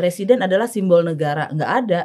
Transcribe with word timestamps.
presiden 0.00 0.40
adalah 0.40 0.64
simbol 0.64 1.04
negara. 1.04 1.52
Nggak 1.52 1.72
ada. 1.84 2.00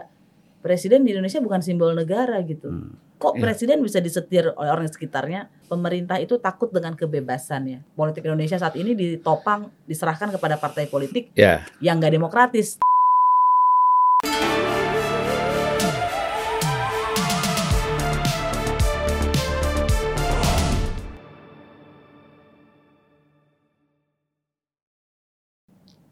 Presiden 0.60 1.08
di 1.08 1.16
Indonesia 1.16 1.40
bukan 1.40 1.64
simbol 1.64 1.96
negara 1.96 2.44
gitu. 2.44 2.68
Hmm. 2.68 3.00
Kok 3.16 3.40
Iya. 3.40 3.42
presiden 3.48 3.80
bisa 3.80 4.04
disetir 4.04 4.52
oleh 4.52 4.68
orang 4.68 4.92
sekitarnya? 4.92 5.48
Pemerintah 5.72 6.20
itu 6.20 6.36
takut 6.36 6.68
dengan 6.76 7.00
kebebasannya. 7.00 7.96
Politik 7.96 8.28
Indonesia 8.28 8.60
saat 8.60 8.76
ini 8.76 8.92
ditopang, 8.92 9.72
diserahkan 9.88 10.36
kepada 10.36 10.60
partai 10.60 10.92
politik 10.92 11.32
Ya, 11.40 11.64
yang 11.80 12.04
nggak 12.04 12.12
demokratis. 12.20 12.76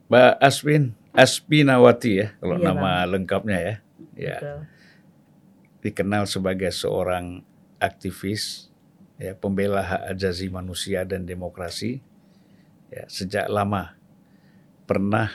Mbak 0.09 0.37
Aswin, 0.45 0.93
Aspinawati 1.13 2.11
ya 2.25 2.27
kalau 2.41 2.57
Iya, 2.57 2.65
nama 2.73 2.91
lengkapnya 3.05 3.57
ya. 3.61 3.75
Ya, 4.13 4.37
dikenal 5.81 6.29
sebagai 6.29 6.69
seorang 6.69 7.41
aktivis 7.81 8.69
ya 9.17 9.33
pembela 9.33 9.81
hak 9.81 10.17
asasi 10.17 10.49
manusia 10.49 11.05
dan 11.05 11.25
demokrasi. 11.25 12.01
Ya, 12.93 13.09
sejak 13.09 13.49
lama 13.49 13.97
pernah 14.85 15.29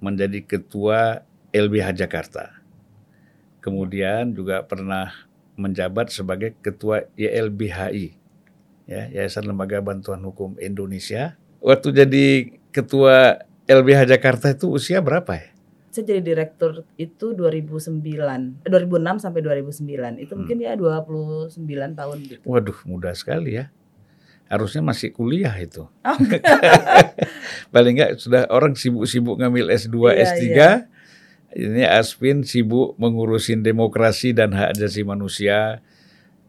menjadi 0.00 0.40
ketua 0.44 1.28
LBH 1.52 1.92
Jakarta. 1.96 2.60
Kemudian 3.60 4.32
juga 4.32 4.64
pernah 4.64 5.12
menjabat 5.54 6.08
sebagai 6.08 6.56
ketua 6.64 7.06
YLBHI 7.14 8.16
ya, 8.88 9.02
Yayasan 9.12 9.46
Lembaga 9.46 9.78
Bantuan 9.84 10.24
Hukum 10.24 10.58
Indonesia. 10.58 11.36
Waktu 11.62 11.94
jadi 11.94 12.26
ketua 12.74 13.46
LBH 13.72 14.00
Jakarta 14.08 14.52
itu 14.52 14.68
usia 14.68 15.00
berapa 15.00 15.32
ya? 15.32 15.48
Saya 15.88 16.08
jadi 16.08 16.24
direktur 16.24 16.88
itu 16.96 17.32
2009, 17.32 18.56
eh, 18.64 18.70
2006 18.70 19.20
sampai 19.20 19.40
2009. 19.40 20.16
Itu 20.16 20.32
Hmm. 20.32 20.44
mungkin 20.44 20.56
ya 20.58 20.72
29 20.72 21.52
tahun 21.92 22.18
gitu. 22.24 22.44
Waduh, 22.44 22.78
muda 22.84 23.12
sekali 23.12 23.60
ya. 23.60 23.68
Harusnya 24.48 24.80
masih 24.80 25.12
kuliah 25.12 25.52
itu. 25.56 25.84
Oh, 25.84 26.16
Paling 27.72 27.92
enggak 27.96 28.20
sudah 28.20 28.48
orang 28.48 28.72
sibuk-sibuk 28.72 29.36
ngambil 29.36 29.68
S2, 29.68 29.96
Iya, 30.12 30.24
S3. 30.28 30.42
iya. 30.44 30.70
Ini 31.52 31.84
Aspin 31.84 32.48
sibuk 32.48 32.96
mengurusin 32.96 33.60
demokrasi 33.60 34.32
dan 34.32 34.56
hak 34.56 34.72
asasi 34.72 35.04
manusia. 35.04 35.84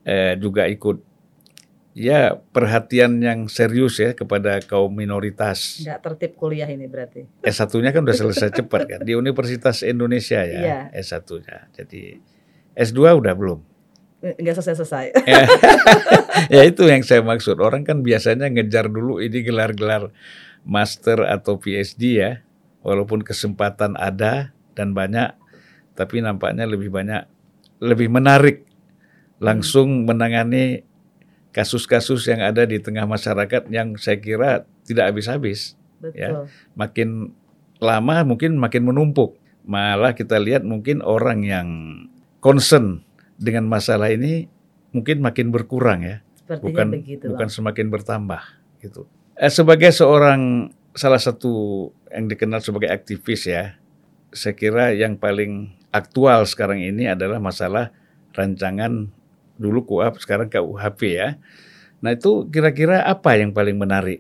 Eh, 0.03 0.36
juga 0.36 0.67
ikut 0.67 1.00
ya 1.94 2.41
perhatian 2.49 3.22
yang 3.22 3.45
serius 3.45 4.02
ya 4.02 4.17
kepada 4.17 4.59
kaum 4.66 4.89
minoritas. 4.89 5.81
Nggak 5.86 5.99
tertib 6.02 6.31
kuliah 6.36 6.66
ini 6.66 6.89
berarti. 6.89 7.30
S1-nya 7.45 7.94
kan 7.94 8.02
udah 8.02 8.17
selesai 8.17 8.49
cepat 8.61 8.81
kan 8.89 8.99
di 9.05 9.13
Universitas 9.13 9.86
Indonesia 9.86 10.41
ya 10.41 10.59
Iya. 10.59 10.80
S1-nya. 10.97 11.69
Jadi 11.73 12.17
S2 12.73 12.99
udah 13.21 13.33
belum. 13.38 13.59
Nggak 14.23 14.55
selesai-selesai. 14.58 15.05
ya 16.55 16.61
itu 16.66 16.83
yang 16.89 17.05
saya 17.05 17.21
maksud. 17.21 17.61
Orang 17.61 17.86
kan 17.86 18.02
biasanya 18.02 18.49
ngejar 18.49 18.89
dulu 18.89 19.21
ini 19.21 19.45
gelar-gelar 19.45 20.09
master 20.66 21.30
atau 21.30 21.61
PhD 21.61 22.02
ya. 22.19 22.31
Walaupun 22.83 23.23
kesempatan 23.23 23.95
ada 23.95 24.52
dan 24.75 24.91
banyak, 24.91 25.31
tapi 25.95 26.19
nampaknya 26.19 26.67
lebih 26.67 26.91
banyak, 26.91 27.23
lebih 27.80 28.11
menarik 28.11 28.67
langsung 29.39 30.03
menangani 30.03 30.83
kasus-kasus 31.54 32.26
yang 32.28 32.42
ada 32.42 32.66
di 32.66 32.82
tengah 32.82 33.06
masyarakat 33.06 33.70
yang 33.70 33.94
saya 33.96 34.18
kira 34.18 34.66
tidak 34.84 35.14
habis-habis. 35.14 35.78
Betul. 36.02 36.50
Makin 36.76 37.32
lama 37.80 38.16
mungkin 38.26 38.58
makin 38.58 38.84
menumpuk. 38.84 39.38
Malah 39.64 40.12
kita 40.18 40.42
lihat 40.42 40.68
mungkin 40.68 41.00
orang 41.00 41.45
yang 41.45 41.68
concern 42.44 43.06
dengan 43.40 43.70
masalah 43.70 44.12
ini 44.12 44.52
mungkin 44.92 45.23
makin 45.23 45.50
berkurang 45.50 46.04
ya 46.04 46.18
Sepertinya 46.36 46.68
bukan 46.68 46.88
begitu. 46.92 47.26
bukan 47.32 47.48
Bang. 47.48 47.56
semakin 47.56 47.88
bertambah 47.88 48.42
gitu. 48.83 49.08
Eh, 49.39 49.50
sebagai 49.50 49.89
seorang 49.95 50.70
salah 50.94 51.17
satu 51.17 51.89
yang 52.11 52.27
dikenal 52.30 52.60
sebagai 52.61 52.92
aktivis 52.92 53.48
ya, 53.48 53.80
saya 54.36 54.54
kira 54.54 54.92
yang 54.94 55.16
paling 55.17 55.72
aktual 55.89 56.44
sekarang 56.45 56.83
ini 56.83 57.08
adalah 57.10 57.39
masalah 57.39 57.89
rancangan 58.36 59.10
dulu 59.64 59.88
KUHP 59.88 60.20
sekarang 60.20 60.52
KUHP 60.52 61.02
ya. 61.16 61.40
Nah 62.04 62.12
itu 62.12 62.52
kira-kira 62.52 63.00
apa 63.08 63.40
yang 63.40 63.56
paling 63.56 63.80
menarik 63.80 64.20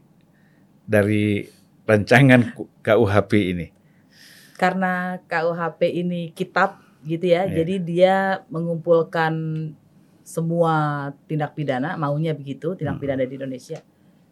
dari 0.87 1.51
rancangan 1.83 2.55
KUHP 2.79 3.31
ini? 3.51 3.67
Karena 4.55 5.19
KUHP 5.27 5.81
ini 5.91 6.31
kitab 6.31 6.79
gitu 7.03 7.27
ya. 7.27 7.43
Iya. 7.43 7.59
Jadi 7.59 7.75
dia 7.83 8.15
mengumpulkan 8.47 9.35
semua 10.23 11.11
tindak 11.27 11.51
pidana, 11.51 11.99
maunya 11.99 12.31
begitu, 12.31 12.79
tindak 12.79 12.95
Hmm. 12.95 13.03
pidana 13.03 13.27
di 13.27 13.35
Indonesia. 13.35 13.83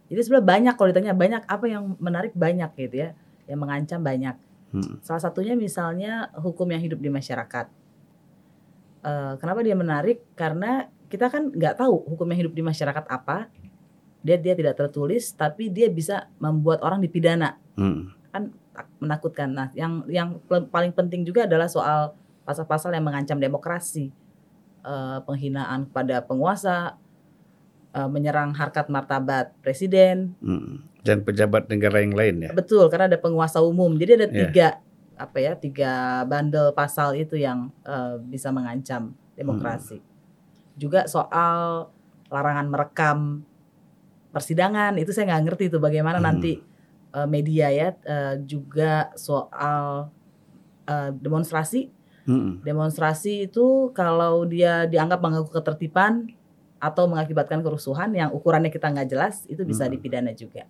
Jadi 0.08 0.20
sebenarnya 0.24 0.48
banyak 0.48 0.74
kalau 0.80 0.88
ditanya 0.92 1.14
banyak 1.16 1.44
apa 1.44 1.66
yang 1.68 2.00
menarik 2.00 2.32
banyak 2.32 2.72
gitu 2.80 2.96
ya. 2.96 3.10
Yang 3.48 3.60
mengancam 3.60 4.00
banyak. 4.00 4.36
Hmm. 4.72 5.04
Salah 5.04 5.20
satunya 5.20 5.60
misalnya 5.60 6.32
hukum 6.40 6.64
yang 6.72 6.80
hidup 6.80 7.04
di 7.04 7.12
masyarakat. 7.12 7.68
Eh, 9.02 9.34
kenapa 9.42 9.60
dia 9.66 9.76
menarik? 9.76 10.24
Karena 10.40 10.88
kita 11.12 11.28
kan 11.28 11.52
nggak 11.52 11.76
tahu 11.76 12.08
hukum 12.08 12.24
yang 12.32 12.48
hidup 12.48 12.56
di 12.56 12.64
masyarakat 12.64 13.04
apa. 13.06 13.52
Dia 14.24 14.38
dia 14.38 14.56
tidak 14.56 14.80
tertulis, 14.80 15.36
tapi 15.36 15.68
dia 15.68 15.92
bisa 15.92 16.32
membuat 16.38 16.80
orang 16.82 17.04
dipidana. 17.04 17.60
Hmm. 17.76 18.16
Tak- 18.32 18.58
Menakutkan. 19.04 19.52
Nah, 19.52 19.68
yang 19.76 20.08
yang 20.08 20.40
paling 20.48 20.96
penting 20.96 21.28
juga 21.28 21.44
adalah 21.44 21.68
soal 21.68 22.16
pasal-pasal 22.42 22.96
yang 22.96 23.04
mengancam 23.04 23.36
demokrasi, 23.38 24.16
Eh, 24.82 25.20
penghinaan 25.22 25.86
kepada 25.86 26.26
penguasa, 26.26 26.98
eh, 27.92 28.10
menyerang 28.10 28.50
harkat 28.52 28.90
martabat 28.90 29.54
presiden, 29.62 30.34
Hmm. 30.42 30.82
Dan 31.02 31.22
pejabat 31.22 31.70
negara 31.70 32.02
yang 32.02 32.14
lain 32.14 32.46
ya. 32.46 32.50
Betul, 32.50 32.90
karena 32.90 33.06
ada 33.06 33.18
penguasa 33.18 33.62
umum. 33.62 33.94
Jadi 33.94 34.12
ada 34.18 34.26
Iya. 34.26 34.34
tiga 34.42 34.68
apa 35.18 35.38
ya, 35.38 35.54
tiga 35.54 35.92
bandel 36.26 36.74
pasal 36.74 37.14
itu 37.14 37.38
yang 37.38 37.70
eh, 37.84 38.18
bisa 38.24 38.50
mengancam 38.50 39.14
demokrasi. 39.34 40.02
Juga 40.76 41.06
soal 41.06 41.90
larangan 42.28 42.68
merekam 42.68 43.20
persidangan 44.32 44.96
itu 44.96 45.12
saya 45.12 45.28
nggak 45.28 45.44
ngerti 45.52 45.64
itu 45.68 45.78
bagaimana 45.78 46.18
Hmm. 46.18 46.28
nanti 46.32 46.64
eh, 47.12 47.28
media 47.28 47.68
ya. 47.68 47.92
Eh, 48.02 48.36
juga 48.46 49.12
soal 49.16 50.08
eh, 50.88 51.12
demonstrasi. 51.14 51.92
Hmm. 52.24 52.62
Demonstrasi 52.62 53.50
itu 53.50 53.92
kalau 53.92 54.46
dia 54.46 54.86
dianggap 54.86 55.20
mengganggu 55.20 55.52
ketertiban 55.52 56.32
atau 56.82 57.06
mengakibatkan 57.06 57.62
kerusuhan 57.62 58.10
yang 58.14 58.30
ukurannya 58.32 58.70
kita 58.70 58.90
nggak 58.90 59.10
jelas 59.10 59.46
itu 59.46 59.62
bisa 59.62 59.86
Hmm. 59.86 59.94
dipidana 59.94 60.32
juga. 60.34 60.66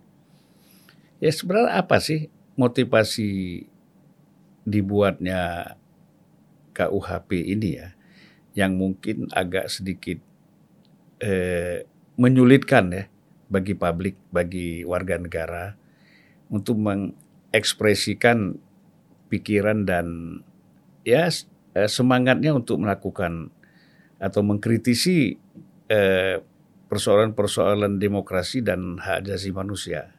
Ya 1.21 1.29
sebenarnya 1.29 1.77
apa 1.77 2.01
sih 2.01 2.27
motivasi 2.57 3.63
dibuatnya 4.63 5.73
KUHP 6.73 7.29
ini 7.51 7.77
ya, 7.77 7.93
yang 8.57 8.75
mungkin 8.75 9.31
agak 9.31 9.71
sedikit 9.71 10.19
eh, 11.23 11.87
menyulitkan 12.19 12.91
ya 12.91 13.03
bagi 13.51 13.75
publik, 13.75 14.15
bagi 14.31 14.83
warga 14.87 15.19
negara 15.19 15.75
untuk 16.51 16.79
mengekspresikan 16.79 18.59
pikiran 19.31 19.87
dan 19.87 20.39
ya 21.07 21.31
eh, 21.75 21.87
semangatnya 21.87 22.51
untuk 22.51 22.83
melakukan 22.83 23.51
atau 24.19 24.41
mengkritisi 24.43 25.39
eh, 25.87 26.37
persoalan-persoalan 26.91 28.03
demokrasi 28.03 28.59
dan 28.59 28.99
hak 28.99 29.31
asasi 29.31 29.55
manusia. 29.55 30.11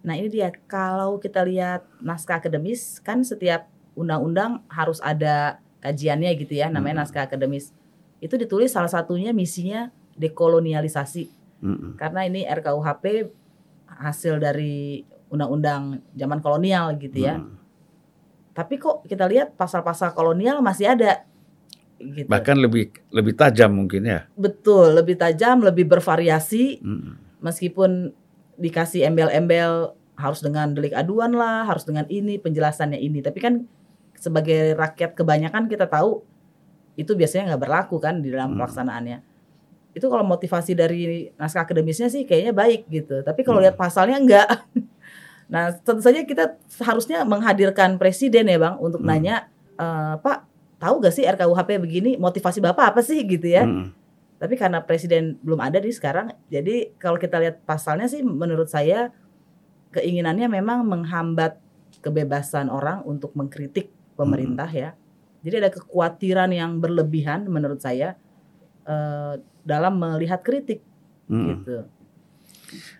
Nah 0.00 0.16
ini 0.16 0.32
dia 0.32 0.48
kalau 0.64 1.20
kita 1.20 1.44
lihat 1.44 1.84
naskah 2.00 2.40
akademis 2.40 3.04
kan 3.04 3.20
setiap 3.20 3.68
undang-undang 3.92 4.64
harus 4.72 5.04
ada 5.04 5.60
kajiannya 5.78 6.30
gitu 6.38 6.58
ya 6.58 6.68
namanya 6.68 7.02
Hmm. 7.02 7.02
naskah 7.06 7.24
akademis. 7.26 7.70
Itu 8.18 8.34
ditulis 8.34 8.74
salah 8.74 8.90
satunya 8.90 9.30
misinya 9.30 9.94
dekolonialisasi 10.18 11.30
Mm-mm. 11.62 11.94
karena 11.94 12.26
ini 12.26 12.42
RKUHP 12.42 13.30
hasil 13.86 14.42
dari 14.42 15.06
undang-undang 15.30 16.02
zaman 16.14 16.42
kolonial 16.42 16.98
gitu 16.98 17.18
ya. 17.22 17.38
Tapi 18.54 18.74
kok 18.74 19.06
kita 19.06 19.30
lihat 19.30 19.54
pasal-pasal 19.54 20.10
kolonial 20.18 20.58
masih 20.58 20.90
ada 20.90 21.22
gitu. 22.02 22.26
Bahkan 22.26 22.56
lebih 22.58 22.90
lebih 23.14 23.38
tajam 23.38 23.70
mungkin 23.70 24.02
ya. 24.02 24.26
Betul, 24.34 24.98
lebih 24.98 25.14
tajam, 25.14 25.62
lebih 25.62 25.86
bervariasi 25.86 26.82
Mm-mm. 26.82 27.38
meskipun 27.38 28.10
dikasih 28.58 29.06
embel-embel 29.06 29.94
harus 30.18 30.42
dengan 30.42 30.74
delik 30.74 30.90
aduan 30.98 31.30
lah, 31.30 31.62
harus 31.70 31.86
dengan 31.86 32.02
ini 32.10 32.42
penjelasannya 32.42 32.98
ini. 32.98 33.22
Tapi 33.22 33.38
kan 33.38 33.62
sebagai 34.18 34.74
rakyat 34.74 35.14
kebanyakan 35.14 35.70
kita 35.70 35.86
tahu 35.86 36.26
itu 36.98 37.14
biasanya 37.14 37.54
nggak 37.54 37.62
berlaku 37.62 37.96
kan 38.02 38.18
di 38.18 38.34
dalam 38.34 38.52
Hmm. 38.52 38.58
pelaksanaannya. 38.58 39.18
Itu 39.94 40.10
kalau 40.10 40.26
motivasi 40.26 40.74
dari 40.74 41.30
naskah 41.38 41.62
akademisnya 41.64 42.10
sih 42.10 42.26
kayaknya 42.26 42.52
baik 42.52 42.90
gitu. 42.90 43.22
Tapi 43.22 43.46
kalau 43.46 43.62
Hmm. 43.62 43.70
lihat 43.70 43.76
pasalnya 43.78 44.18
enggak. 44.18 44.48
Nah, 45.48 45.72
tentu 45.72 46.04
saja 46.04 46.20
kita 46.28 46.60
seharusnya 46.68 47.24
menghadirkan 47.24 47.96
presiden 47.96 48.52
ya, 48.52 48.60
Bang, 48.60 48.76
untuk 48.84 49.00
Hmm. 49.00 49.08
nanya, 49.08 49.48
eee, 49.80 50.20
"Pak, 50.20 50.44
tahu 50.76 51.00
gak 51.00 51.16
sih 51.16 51.24
RKUHP 51.24 51.80
begini, 51.80 52.20
motivasi 52.20 52.60
Bapak 52.60 52.92
apa 52.92 53.00
sih?" 53.00 53.24
Gitu 53.24 53.56
ya. 53.56 53.64
Mm. 53.64 53.96
Tapi 54.36 54.54
karena 54.60 54.84
presiden 54.84 55.40
belum 55.40 55.56
ada 55.64 55.80
nih 55.80 55.96
sekarang, 55.96 56.36
jadi 56.52 56.92
kalau 57.00 57.16
kita 57.16 57.40
lihat 57.40 57.64
pasalnya 57.64 58.04
sih 58.06 58.20
menurut 58.20 58.68
saya 58.68 59.08
keinginannya 59.96 60.52
memang 60.52 60.84
menghambat 60.84 61.56
kebebasan 62.04 62.68
orang 62.70 63.02
untuk 63.02 63.32
mengkritik 63.34 63.88
pemerintah 64.18 64.66
ya. 64.66 64.98
Jadi 65.46 65.54
ada 65.62 65.70
kekhawatiran 65.70 66.50
yang 66.50 66.82
berlebihan 66.82 67.46
menurut 67.46 67.78
saya 67.78 68.18
eh, 68.82 69.38
dalam 69.62 69.94
melihat 70.02 70.42
kritik 70.42 70.82
Mm. 71.28 71.46
gitu. 71.60 71.84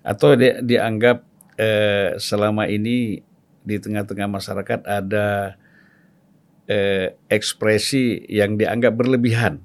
Atau 0.05 0.37
dia 0.37 0.61
dianggap 0.61 1.25
eh, 1.57 2.17
selama 2.21 2.69
ini 2.69 3.25
di 3.65 3.77
tengah-tengah 3.77 4.29
masyarakat 4.29 4.81
ada 4.85 5.57
eh, 6.69 7.17
ekspresi 7.33 8.29
yang 8.29 8.61
dianggap 8.61 8.95
berlebihan. 8.95 9.65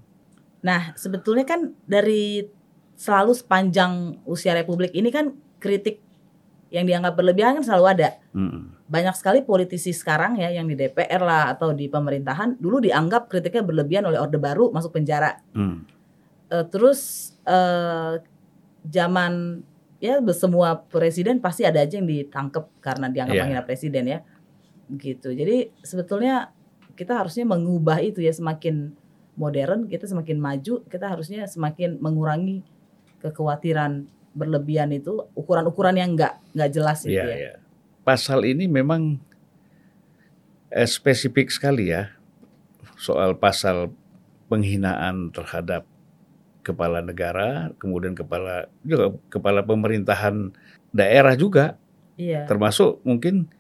Nah 0.64 0.96
sebetulnya 0.96 1.44
kan 1.44 1.76
dari 1.84 2.48
selalu 2.96 3.36
sepanjang 3.36 4.24
usia 4.24 4.56
republik 4.56 4.96
ini 4.96 5.12
kan 5.12 5.36
kritik 5.60 6.00
yang 6.72 6.88
dianggap 6.88 7.20
berlebihan 7.20 7.60
kan 7.60 7.64
selalu 7.68 7.86
ada. 8.00 8.10
Mm. 8.32 8.73
Banyak 8.84 9.16
sekali 9.16 9.40
politisi 9.48 9.96
sekarang 9.96 10.36
ya 10.38 10.52
yang 10.52 10.68
di 10.68 10.76
DPR 10.76 11.24
lah 11.24 11.56
atau 11.56 11.72
di 11.72 11.88
pemerintahan 11.88 12.60
dulu 12.60 12.84
dianggap 12.84 13.32
kritiknya 13.32 13.64
berlebihan 13.64 14.04
oleh 14.06 14.20
Orde 14.20 14.36
Baru 14.38 14.70
masuk 14.76 15.00
penjara. 15.00 15.40
Mm. 15.56 15.88
Eh, 16.52 16.66
terus 16.68 17.32
eh, 17.48 18.20
zaman 18.84 19.64
ya 20.04 20.20
semua 20.36 20.84
presiden 20.84 21.40
pasti 21.40 21.64
ada 21.64 21.80
aja 21.80 21.96
yang 21.96 22.06
ditangkap 22.06 22.68
karena 22.84 23.08
dianggap 23.08 23.36
Iya. 23.40 23.44
menghina 23.48 23.64
presiden 23.64 24.04
ya. 24.04 24.20
Gitu. 24.92 25.32
Jadi 25.32 25.72
sebetulnya 25.80 26.52
kita 27.00 27.24
harusnya 27.24 27.48
mengubah 27.48 28.04
itu 28.04 28.20
ya 28.20 28.36
semakin 28.36 28.92
modern, 29.40 29.88
kita 29.88 30.06
semakin 30.06 30.38
maju, 30.38 30.84
kita 30.92 31.08
harusnya 31.08 31.48
semakin 31.48 31.98
mengurangi 32.04 32.62
kekhawatiran 33.24 34.06
berlebihan 34.36 34.92
itu, 34.92 35.24
ukuran-ukuran 35.34 35.96
yang 35.98 36.14
enggak 36.14 36.38
nggak 36.52 36.70
jelas 36.70 37.00
itu 37.08 37.16
Ya, 37.16 37.32
ya. 37.32 37.54
Pasal 38.04 38.44
ini 38.44 38.68
memang 38.68 39.16
eh, 40.70 40.88
spesifik 40.88 41.48
sekali 41.48 41.92
ya 41.92 42.12
soal 43.00 43.36
pasal 43.36 43.92
penghinaan 44.48 45.32
terhadap 45.32 45.84
kepala 46.64 47.04
negara, 47.04 47.76
kemudian 47.76 48.16
kepala 48.16 48.72
juga 48.84 49.12
kepala 49.28 49.60
pemerintahan 49.60 50.56
daerah 50.96 51.36
juga, 51.36 51.76
Iya. 52.16 52.48
termasuk 52.48 53.04
mungkin 53.04 53.52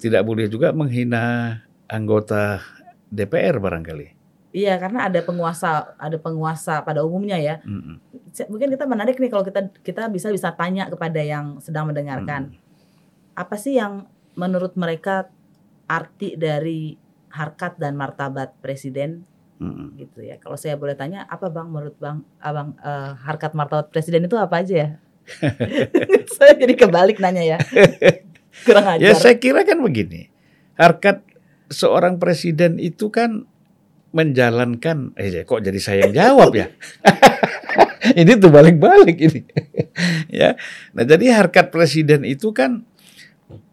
tidak 0.00 0.24
boleh 0.24 0.48
juga 0.48 0.72
menghina 0.72 1.56
anggota 1.84 2.64
DPR 3.12 3.60
barangkali. 3.60 4.16
Iya, 4.56 4.80
karena 4.80 5.12
ada 5.12 5.20
penguasa, 5.20 5.92
ada 6.00 6.16
penguasa 6.16 6.80
pada 6.80 7.04
umumnya 7.04 7.36
ya. 7.36 7.60
Mm-mm. 7.60 8.00
Se- 8.32 8.48
Mungkin 8.48 8.72
kita 8.72 8.88
menarik 8.88 9.20
nih 9.20 9.28
kalau 9.28 9.44
kita 9.44 9.68
kita 9.84 10.08
bisa 10.08 10.32
bisa 10.32 10.48
tanya 10.56 10.88
kepada 10.88 11.20
yang 11.20 11.60
sedang 11.60 11.92
mendengarkan. 11.92 12.56
Apa 13.36 13.60
sih 13.60 13.76
yang 13.76 14.08
menurut 14.34 14.74
mereka 14.74 15.28
arti 15.86 16.34
dari 16.34 16.96
harkat 17.30 17.76
dan 17.76 17.94
martabat 17.94 18.56
presiden 18.64 19.22
Mm-mm. 19.60 19.96
gitu 19.96 20.24
ya. 20.24 20.36
Kalau 20.40 20.56
saya 20.56 20.76
boleh 20.76 20.96
tanya, 20.96 21.24
apa 21.28 21.48
Bang 21.48 21.72
menurut 21.72 21.96
Bang 22.00 22.24
Abang 22.40 22.76
eh, 22.80 23.12
harkat 23.24 23.52
martabat 23.52 23.92
presiden 23.92 24.24
itu 24.26 24.36
apa 24.36 24.60
aja 24.64 24.74
ya? 24.74 24.88
saya 26.36 26.52
jadi 26.56 26.74
kebalik 26.76 27.20
nanya 27.20 27.56
ya. 27.56 27.58
Kurang 28.66 28.96
ajar. 28.96 29.04
Ya 29.04 29.12
saya 29.12 29.36
kira 29.36 29.68
kan 29.68 29.84
begini, 29.84 30.32
harkat 30.80 31.20
seorang 31.68 32.16
presiden 32.16 32.80
itu 32.80 33.12
kan 33.12 33.44
menjalankan, 34.16 35.12
eh 35.20 35.44
kok 35.44 35.60
jadi 35.60 35.76
saya 35.76 36.08
yang 36.08 36.14
jawab 36.16 36.56
ya? 36.56 36.72
ini 38.16 38.32
tuh 38.40 38.48
balik-balik 38.48 39.18
ini, 39.18 39.44
ya. 40.32 40.56
Nah 40.96 41.04
jadi 41.04 41.36
harkat 41.36 41.68
presiden 41.68 42.24
itu 42.24 42.56
kan 42.56 42.88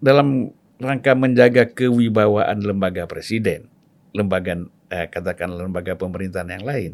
dalam 0.01 0.51
rangka 0.77 1.15
menjaga 1.15 1.69
kewibawaan 1.71 2.61
lembaga 2.61 3.07
presiden, 3.07 3.69
lembaga 4.13 4.59
eh, 4.91 5.07
katakan 5.09 5.53
lembaga 5.53 5.97
pemerintahan 5.97 6.49
yang 6.49 6.65
lain, 6.65 6.91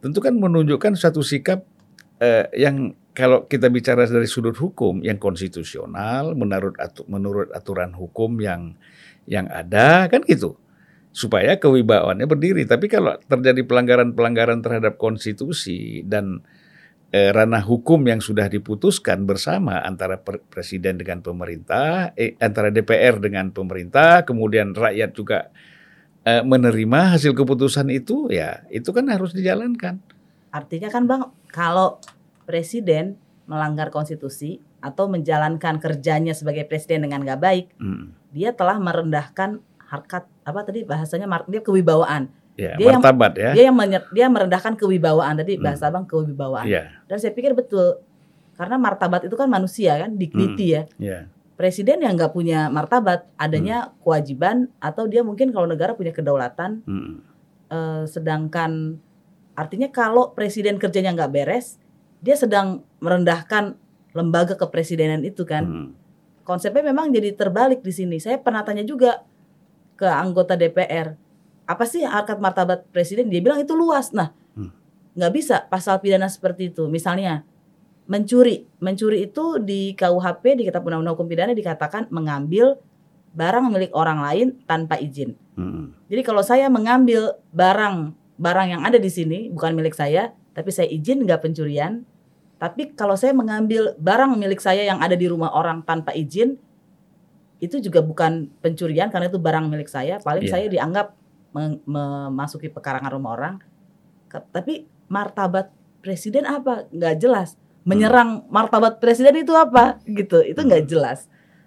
tentu 0.00 0.18
kan 0.22 0.34
menunjukkan 0.34 0.96
suatu 0.98 1.22
sikap 1.22 1.62
eh, 2.20 2.48
yang 2.56 2.96
kalau 3.16 3.48
kita 3.48 3.72
bicara 3.72 4.04
dari 4.04 4.28
sudut 4.28 4.52
hukum 4.60 5.00
yang 5.00 5.16
konstitusional 5.16 6.36
menurut 6.36 6.76
atu, 6.76 7.08
menurut 7.08 7.48
aturan 7.56 7.96
hukum 7.96 8.36
yang 8.44 8.76
yang 9.24 9.48
ada 9.48 10.04
kan 10.12 10.20
gitu. 10.28 10.60
Supaya 11.16 11.56
kewibawaannya 11.56 12.28
berdiri. 12.28 12.68
Tapi 12.68 12.92
kalau 12.92 13.16
terjadi 13.24 13.64
pelanggaran-pelanggaran 13.64 14.60
terhadap 14.60 15.00
konstitusi 15.00 16.04
dan 16.04 16.44
eh, 17.12 17.30
ranah 17.30 17.62
hukum 17.62 18.02
yang 18.06 18.18
sudah 18.22 18.48
diputuskan 18.50 19.26
bersama 19.26 19.82
antara 19.82 20.18
presiden 20.22 20.98
dengan 20.98 21.22
pemerintah 21.22 22.14
eh, 22.18 22.34
antara 22.38 22.72
DPR 22.72 23.18
dengan 23.22 23.50
pemerintah 23.50 24.26
kemudian 24.26 24.74
rakyat 24.74 25.10
juga 25.14 25.50
eh, 26.26 26.42
menerima 26.42 27.18
hasil 27.18 27.34
keputusan 27.36 27.90
itu 27.94 28.30
ya 28.30 28.66
itu 28.70 28.90
kan 28.90 29.06
harus 29.10 29.30
dijalankan 29.36 30.02
Artinya 30.56 30.88
kan 30.88 31.04
Bang, 31.04 31.22
kalau 31.52 32.00
presiden 32.48 33.20
melanggar 33.44 33.92
konstitusi 33.92 34.64
atau 34.80 35.04
menjalankan 35.04 35.76
kerjanya 35.76 36.32
sebagai 36.32 36.64
presiden 36.64 37.04
dengan 37.04 37.28
nggak 37.28 37.40
baik, 37.44 37.66
Hmm. 37.76 38.16
dia 38.32 38.56
telah 38.56 38.80
merendahkan 38.80 39.60
harkat 39.84 40.24
apa 40.48 40.60
tadi 40.64 40.82
bahasanya 40.88 41.28
dia 41.46 41.60
kewibawaan. 41.60 42.32
Ya 42.56 42.72
Dia 42.74 42.88
yang- 42.88 42.98
martabat 42.98 43.32
ya 43.36 43.50
Dia 43.52 43.64
yang 43.68 43.76
menye- 43.76 44.08
dia 44.10 44.26
merendahkan 44.26 44.74
kewibawaan 44.74 45.36
tadi 45.36 45.56
Hmm. 45.56 45.64
bahasa 45.64 45.86
Bang 45.88 46.04
kewibawaan. 46.04 46.64
ya 46.64 46.88
Dan 47.04 47.16
saya 47.16 47.30
pikir 47.30 47.52
betul 47.52 48.00
karena 48.56 48.76
martabat 48.76 49.22
itu 49.22 49.36
kan 49.36 49.46
manusia 49.46 50.00
kan 50.00 50.16
dignity 50.16 50.72
ya. 50.72 50.82
ya 50.96 51.18
Presiden 51.56 52.04
yang 52.04 52.16
nggak 52.16 52.32
punya 52.32 52.68
martabat, 52.68 53.24
adanya 53.36 53.88
Hmm. 53.88 53.92
kewajiban 54.00 54.56
atau 54.76 55.04
dia 55.04 55.20
mungkin 55.20 55.52
kalau 55.52 55.64
negara 55.64 55.92
punya 55.92 56.12
kedaulatan 56.12 56.84
Hmm. 56.84 57.24
eh, 57.66 58.04
sedangkan 58.04 59.00
artinya 59.52 59.88
kalau 59.88 60.32
presiden 60.32 60.76
kerjanya 60.76 61.12
nggak 61.12 61.32
beres, 61.32 61.80
dia 62.18 62.36
sedang 62.36 62.84
merendahkan 62.98 63.72
lembaga 64.12 64.52
kepresidenan 64.54 65.20
itu 65.22 65.44
kan. 65.44 65.64
Hmm. 65.64 65.88
Konsepnya 66.42 66.84
memang 66.86 67.08
jadi 67.08 67.32
terbalik 67.32 67.80
di 67.80 67.90
sini. 67.90 68.16
Saya 68.16 68.36
pernah 68.36 68.60
tanya 68.60 68.80
juga 68.80 69.24
ke 69.94 70.04
anggota 70.04 70.54
DPR, 70.54 71.16
apa 71.66 71.84
sih 71.84 72.06
harkat 72.06 72.38
martabat 72.38 72.86
presiden? 72.90 73.26
Dia 73.28 73.42
bilang 73.42 73.58
itu 73.58 73.74
luas. 73.74 74.14
Nah, 74.14 74.30
Hmm. 74.54 74.70
nggak 75.18 75.32
bisa 75.34 75.56
pasal 75.66 75.98
pidana 75.98 76.30
seperti 76.30 76.70
itu. 76.70 76.86
Misalnya 76.86 77.42
mencuri, 78.06 78.70
mencuri 78.78 79.26
itu 79.26 79.58
di 79.58 79.92
KUHP 79.92 80.56
di 80.56 80.62
Kitab 80.64 80.86
Undang-Undang 80.86 81.14
Hukum 81.18 81.26
Pidana 81.26 81.52
dikatakan 81.52 82.06
mengambil 82.14 82.78
barang 83.34 83.66
milik 83.68 83.92
orang 83.92 84.22
lain 84.22 84.46
tanpa 84.64 84.96
izin. 84.96 85.34
Hmm. 85.58 85.92
Jadi 86.06 86.22
kalau 86.22 86.40
saya 86.40 86.70
mengambil 86.70 87.34
barang 87.50 88.14
barang 88.38 88.68
yang 88.70 88.82
ada 88.86 88.96
di 88.96 89.10
sini 89.10 89.50
bukan 89.50 89.74
milik 89.74 89.92
saya, 89.92 90.32
tapi 90.54 90.70
saya 90.70 90.86
izin 90.88 91.26
nggak 91.26 91.42
pencurian. 91.42 92.06
Tapi 92.56 92.96
kalau 92.96 93.18
saya 93.18 93.36
mengambil 93.36 93.92
barang 94.00 94.32
milik 94.38 94.62
saya 94.62 94.80
yang 94.86 95.02
ada 95.04 95.12
di 95.12 95.28
rumah 95.28 95.52
orang 95.52 95.84
tanpa 95.84 96.16
izin, 96.16 96.56
itu 97.60 97.76
juga 97.80 98.00
bukan 98.00 98.48
pencurian 98.60 99.08
karena 99.08 99.28
itu 99.28 99.36
barang 99.36 99.66
milik 99.68 99.88
saya. 99.88 100.20
Paling 100.20 100.48
Iya. 100.48 100.52
saya 100.52 100.66
dianggap 100.68 101.12
memasuki 101.82 102.68
pekarangan 102.68 103.10
rumah 103.10 103.32
orang. 103.32 103.54
Tapi 104.28 104.84
martabat 105.06 105.72
presiden 105.98 106.44
apa? 106.44 106.84
Nggak 106.90 107.16
jelas. 107.18 107.56
Menyerang 107.82 108.44
martabat 108.48 108.98
presiden 108.98 109.32
itu 109.38 109.54
apa? 109.54 109.96
Gitu. 110.04 110.42
Itu 110.42 110.60
nggak 110.60 110.82
Hmm. 110.84 110.90
jelas. 110.90 111.18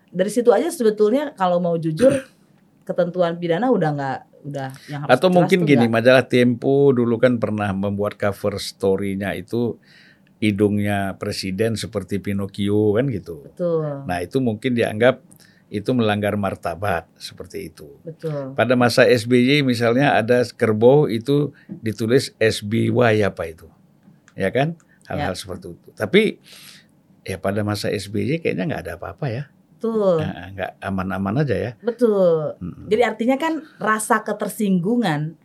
Dari 0.10 0.30
situ 0.30 0.50
aja 0.50 0.68
sebetulnya 0.68 1.34
kalau 1.34 1.58
mau 1.58 1.76
jujur 1.76 2.12
ketentuan 2.88 3.38
pidana 3.38 3.70
udah 3.70 3.90
nggak 3.94 4.20
udah 4.40 4.70
yang 4.88 5.00
harus 5.04 5.12
Atau 5.14 5.30
mungkin 5.30 5.68
gini, 5.68 5.86
nggak. 5.86 5.94
majalah 5.94 6.26
Tempo 6.26 6.90
dulu 6.90 7.20
kan 7.20 7.38
pernah 7.38 7.70
membuat 7.72 8.16
cover 8.16 8.56
story-nya 8.58 9.36
itu 9.36 9.78
hidungnya 10.40 11.20
presiden 11.20 11.76
seperti 11.76 12.18
Pinocchio 12.18 12.96
kan 12.96 13.12
gitu. 13.12 13.44
betul 13.44 14.08
Nah 14.08 14.24
itu 14.24 14.40
mungkin 14.40 14.72
dianggap 14.72 15.20
itu 15.70 15.94
melanggar 15.94 16.34
martabat 16.34 17.06
seperti 17.16 17.70
itu. 17.70 17.94
betul 18.02 18.58
Pada 18.58 18.74
masa 18.74 19.06
SBY 19.06 19.62
misalnya 19.62 20.18
ada 20.18 20.42
kerbau 20.50 21.06
itu 21.06 21.54
ditulis 21.70 22.34
SBY 22.42 23.22
apa 23.22 23.46
itu, 23.46 23.70
ya 24.34 24.50
kan? 24.50 24.74
Hal-hal 25.06 25.38
seperti 25.38 25.74
itu. 25.78 25.90
Tapi 25.94 26.42
ya 27.22 27.38
pada 27.38 27.62
masa 27.62 27.94
SBY 27.94 28.42
kayaknya 28.42 28.66
nggak 28.66 28.84
ada 28.90 28.94
apa-apa 28.98 29.26
ya, 29.30 29.44
betul 29.78 30.18
Nah, 30.20 30.50
nggak 30.52 30.72
aman-aman 30.82 31.46
aja 31.46 31.56
ya. 31.56 31.72
betul 31.80 32.58
Mm-mm. 32.58 32.90
jadi 32.90 33.14
artinya 33.14 33.38
kan 33.38 33.62
rasa 33.78 34.26
ketersinggungan 34.26 35.38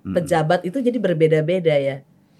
Mm-mm. 0.00 0.14
pejabat 0.16 0.64
itu 0.64 0.80
jadi 0.80 0.96
berbeda-beda 0.96 1.74
ya 1.76 1.96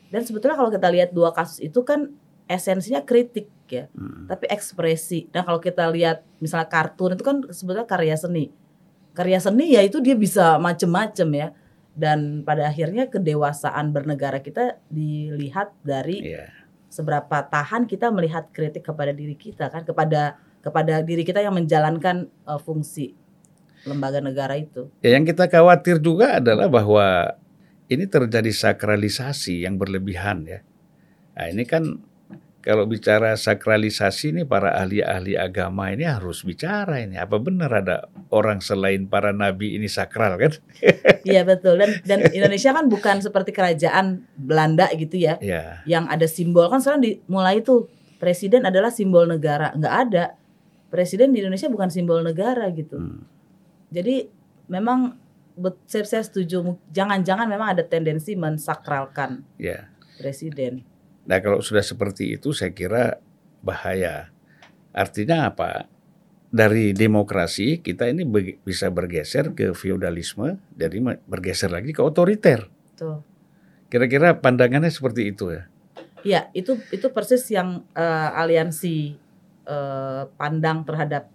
dan 0.08 0.22
sebetulnya 0.24 0.56
kalau 0.56 0.72
kita 0.72 0.88
lihat 0.88 1.10
dua 1.12 1.34
kasus 1.36 1.60
itu 1.60 1.82
kan 1.84 2.14
esensinya 2.48 3.04
kritik 3.04 3.46
ya, 3.70 3.84
Hmm. 3.94 4.26
tapi 4.26 4.50
ekspresi. 4.50 5.30
Dan 5.30 5.46
kalau 5.46 5.58
kita 5.58 5.86
lihat 5.88 6.26
misalnya 6.38 6.66
kartun 6.66 7.14
itu 7.14 7.22
kan 7.22 7.36
sebetulnya 7.48 7.86
karya 7.86 8.18
seni. 8.18 8.50
Karya 9.14 9.38
seni 9.38 9.74
ya 9.74 9.82
itu 9.82 9.98
dia 9.98 10.14
bisa 10.14 10.58
macem-macem 10.58 11.28
ya. 11.32 11.48
Dan 11.90 12.46
pada 12.46 12.70
akhirnya 12.70 13.10
kedewasaan 13.10 13.90
bernegara 13.90 14.38
kita 14.38 14.78
dilihat 14.88 15.74
dari 15.82 16.22
Iya. 16.34 16.46
seberapa 16.90 17.46
tahan 17.46 17.86
kita 17.86 18.10
melihat 18.10 18.50
kritik 18.50 18.82
kepada 18.82 19.14
diri 19.14 19.34
kita 19.34 19.70
kan, 19.70 19.86
kepada 19.86 20.34
kepada 20.60 21.00
diri 21.00 21.22
kita 21.22 21.38
yang 21.38 21.54
menjalankan 21.54 22.26
eh, 22.26 22.60
fungsi 22.60 23.14
lembaga 23.86 24.20
negara 24.20 24.58
itu. 24.60 24.92
Ya, 25.00 25.16
yang 25.16 25.24
kita 25.24 25.48
khawatir 25.48 25.96
juga 25.98 26.36
adalah 26.36 26.68
bahwa 26.68 27.32
ini 27.88 28.04
terjadi 28.06 28.52
sakralisasi 28.52 29.64
yang 29.64 29.80
berlebihan 29.80 30.44
ya. 30.46 30.60
Nah, 31.34 31.46
ini 31.48 31.64
kan 31.64 31.98
kalau 32.60 32.84
bicara 32.84 33.32
sakralisasi 33.34 34.36
ini 34.36 34.42
para 34.44 34.76
ahli-ahli 34.76 35.32
agama 35.32 35.88
ini 35.88 36.04
harus 36.04 36.44
bicara 36.44 37.00
ini 37.00 37.16
apa 37.16 37.40
benar 37.40 37.72
ada 37.72 37.96
orang 38.28 38.60
selain 38.60 39.08
para 39.08 39.32
nabi 39.32 39.80
ini 39.80 39.88
sakral 39.88 40.36
kan? 40.36 40.52
Iya 41.28 41.44
betul 41.44 41.76
dan 41.80 42.00
dan 42.04 42.20
Indonesia 42.32 42.72
kan 42.72 42.88
bukan 42.88 43.20
seperti 43.20 43.52
kerajaan 43.52 44.24
Belanda 44.36 44.88
gitu 44.92 45.16
ya 45.16 45.36
Ya. 45.40 45.80
yang 45.84 46.08
ada 46.08 46.24
simbol 46.24 46.68
kan 46.68 46.80
sekarang 46.80 47.04
dimulai 47.04 47.60
tuh 47.60 47.88
presiden 48.16 48.64
adalah 48.64 48.92
simbol 48.92 49.24
negara 49.24 49.72
nggak 49.72 49.94
ada 50.08 50.24
presiden 50.88 51.32
di 51.32 51.40
Indonesia 51.40 51.68
bukan 51.68 51.88
simbol 51.88 52.20
negara 52.20 52.68
gitu 52.72 52.96
Hmm. 52.96 53.24
jadi 53.88 54.28
memang 54.68 55.16
saya, 55.84 56.04
saya 56.08 56.22
setuju 56.24 56.76
jangan-jangan 56.88 57.44
memang 57.48 57.76
ada 57.76 57.84
tendensi 57.84 58.32
mensakralkan 58.36 59.44
Ya. 59.60 59.88
presiden 60.16 60.84
Nah, 61.30 61.38
kalau 61.38 61.62
sudah 61.62 61.86
seperti 61.86 62.34
itu 62.34 62.50
saya 62.50 62.74
kira 62.74 63.22
bahaya. 63.62 64.34
Artinya 64.90 65.46
apa? 65.54 65.86
Dari 66.50 66.90
demokrasi 66.90 67.78
kita 67.78 68.10
ini 68.10 68.26
be- 68.26 68.58
bisa 68.66 68.90
bergeser 68.90 69.54
ke 69.54 69.70
feodalisme, 69.70 70.58
jadi 70.74 70.98
bergeser 71.30 71.70
lagi 71.70 71.94
ke 71.94 72.02
otoriter. 72.02 72.66
Kira-kira 73.86 74.34
pandangannya 74.34 74.90
seperti 74.90 75.30
itu 75.30 75.54
ya? 75.54 75.70
ya 76.20 76.40
itu 76.52 76.76
itu 76.92 77.08
persis 77.08 77.48
yang 77.48 77.84
eh, 77.96 78.30
aliansi 78.36 79.16
eh, 79.64 80.22
pandang 80.36 80.84
terhadap 80.84 81.32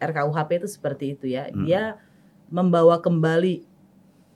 RKUHP 0.00 0.50
itu 0.64 0.68
seperti 0.68 1.04
itu 1.14 1.26
ya 1.30 1.52
Hmm. 1.52 1.62
dia 1.62 1.82
membawa 2.52 3.00
kembali 3.00 3.64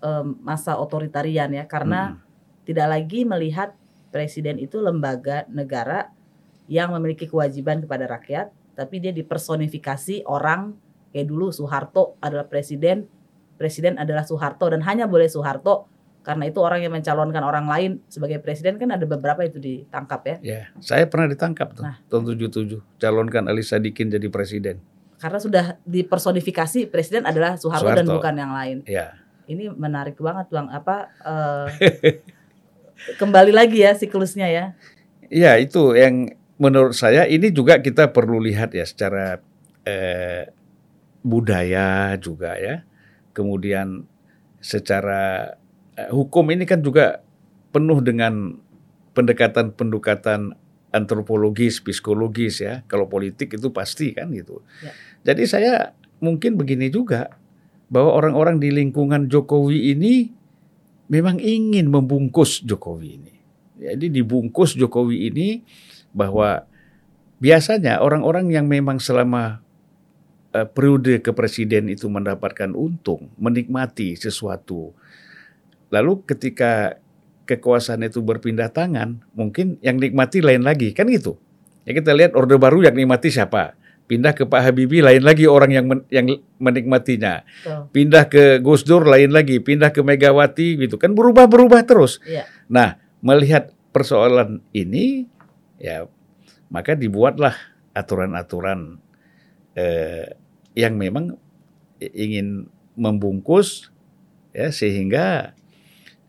em, 0.00 0.26
masa 0.40 0.76
otoritarian 0.76 1.52
ya 1.52 1.64
karena 1.64 2.16
Hmm. 2.16 2.20
tidak 2.68 2.86
lagi 2.92 3.24
melihat 3.24 3.72
presiden 4.10 4.56
itu 4.56 4.78
lembaga 4.78 5.44
negara 5.50 6.10
yang 6.66 6.90
memiliki 6.94 7.30
kewajiban 7.30 7.82
kepada 7.82 8.10
rakyat, 8.10 8.50
tapi 8.74 8.98
dia 8.98 9.14
dipersonifikasi 9.14 10.26
orang 10.26 10.74
kayak 11.14 11.26
dulu 11.30 11.54
Soeharto 11.54 12.18
adalah 12.20 12.44
presiden, 12.44 13.06
presiden 13.56 13.96
adalah 13.96 14.26
Soeharto 14.26 14.68
dan 14.68 14.82
hanya 14.84 15.06
boleh 15.06 15.30
Soeharto 15.30 15.86
karena 16.26 16.50
itu 16.50 16.58
orang 16.58 16.82
yang 16.82 16.90
mencalonkan 16.90 17.38
orang 17.46 17.70
lain 17.70 18.02
sebagai 18.10 18.42
presiden 18.42 18.82
kan 18.82 18.90
ada 18.90 19.06
beberapa 19.06 19.46
itu 19.46 19.62
ditangkap 19.62 20.20
ya. 20.26 20.36
Ya, 20.42 20.62
saya 20.82 21.06
pernah 21.06 21.30
ditangkap 21.30 21.78
tuh 21.78 21.86
Nah. 21.86 22.02
tahun 22.10 22.34
77, 22.34 22.82
calonkan 22.98 23.46
Ali 23.46 23.62
Sadikin 23.62 24.10
jadi 24.10 24.26
presiden. 24.26 24.82
Karena 25.22 25.38
sudah 25.38 25.64
dipersonifikasi 25.86 26.90
presiden 26.90 27.24
adalah 27.24 27.54
Soeharto, 27.54 27.94
dan 27.94 28.02
Soeharto. 28.04 28.18
bukan 28.18 28.34
yang 28.36 28.52
lain. 28.52 28.76
Ya, 28.90 29.22
Ini 29.46 29.70
menarik 29.78 30.18
banget 30.18 30.50
Bang. 30.50 30.66
Apa 30.66 31.14
eh, 31.22 32.18
kembali 33.20 33.52
lagi 33.54 33.84
ya 33.84 33.94
siklusnya 33.94 34.48
ya. 34.48 34.64
ya 35.28 35.58
itu 35.60 35.94
yang 35.94 36.32
menurut 36.56 36.96
saya 36.96 37.28
ini 37.28 37.52
juga 37.52 37.78
kita 37.80 38.10
perlu 38.10 38.40
lihat 38.40 38.72
ya 38.72 38.84
secara 38.88 39.40
eh, 39.84 40.50
budaya 41.22 42.16
juga 42.18 42.56
ya. 42.56 42.82
Kemudian 43.36 44.08
secara 44.62 45.54
eh, 45.94 46.10
hukum 46.10 46.48
ini 46.50 46.64
kan 46.64 46.80
juga 46.80 47.20
penuh 47.70 48.00
dengan 48.00 48.56
pendekatan-pendekatan 49.12 50.56
antropologis, 50.92 51.84
psikologis 51.84 52.64
ya. 52.64 52.86
Kalau 52.88 53.08
politik 53.08 53.56
itu 53.56 53.68
pasti 53.72 54.16
kan 54.16 54.32
gitu. 54.32 54.64
Ya. 54.80 54.92
Jadi 55.32 55.42
saya 55.44 55.74
mungkin 56.22 56.56
begini 56.56 56.88
juga 56.88 57.36
bahwa 57.92 58.16
orang-orang 58.18 58.58
di 58.58 58.72
lingkungan 58.72 59.28
Jokowi 59.30 59.94
ini 59.94 60.32
memang 61.06 61.38
ingin 61.38 61.90
membungkus 61.90 62.62
Jokowi 62.62 63.08
ini. 63.22 63.34
Jadi 63.76 64.08
dibungkus 64.08 64.74
Jokowi 64.74 65.30
ini 65.30 65.48
bahwa 66.16 66.64
biasanya 67.38 68.00
orang-orang 68.00 68.48
yang 68.48 68.66
memang 68.66 68.96
selama 68.98 69.60
eh, 70.56 70.64
periode 70.64 71.20
kepresiden 71.20 71.92
itu 71.92 72.08
mendapatkan 72.08 72.72
untung, 72.72 73.28
menikmati 73.36 74.16
sesuatu. 74.16 74.96
Lalu 75.92 76.24
ketika 76.26 76.98
kekuasaan 77.46 78.02
itu 78.02 78.18
berpindah 78.24 78.72
tangan, 78.72 79.22
mungkin 79.36 79.78
yang 79.84 80.02
nikmati 80.02 80.42
lain 80.42 80.66
lagi, 80.66 80.90
kan 80.90 81.06
gitu. 81.06 81.38
Ya 81.86 81.94
kita 81.94 82.10
lihat 82.10 82.34
Orde 82.34 82.58
Baru 82.58 82.82
yang 82.82 82.98
nikmati 82.98 83.30
siapa? 83.30 83.78
Pindah 84.06 84.38
ke 84.38 84.46
Pak 84.46 84.62
Habibie 84.62 85.02
lain 85.02 85.26
lagi 85.26 85.50
orang 85.50 85.70
yang 85.74 85.86
men- 85.90 86.06
yang 86.14 86.38
menikmatinya. 86.62 87.42
Pindah 87.90 88.30
ke 88.30 88.62
Gus 88.62 88.86
Dur 88.86 89.02
lain 89.02 89.34
lagi, 89.34 89.58
pindah 89.58 89.90
ke 89.90 89.98
Megawati 90.06 90.78
gitu 90.78 90.94
kan 90.94 91.10
berubah-berubah 91.10 91.82
terus. 91.82 92.22
Iya. 92.22 92.46
Nah, 92.70 93.02
melihat 93.18 93.74
persoalan 93.90 94.60
ini 94.76 95.26
ya 95.80 96.04
maka 96.68 96.92
dibuatlah 96.92 97.56
aturan-aturan 97.96 99.00
eh, 99.72 100.36
yang 100.76 101.00
memang 101.00 101.40
ingin 101.98 102.68
membungkus 102.92 103.88
ya 104.52 104.68
sehingga 104.68 105.56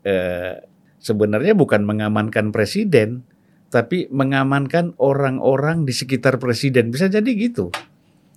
eh, 0.08 0.64
sebenarnya 1.04 1.52
bukan 1.60 1.84
mengamankan 1.84 2.56
presiden 2.56 3.27
tapi 3.68 4.08
mengamankan 4.08 4.96
orang-orang 4.96 5.84
di 5.84 5.92
sekitar 5.92 6.40
presiden 6.40 6.88
bisa 6.88 7.12
jadi 7.12 7.28
gitu. 7.28 7.72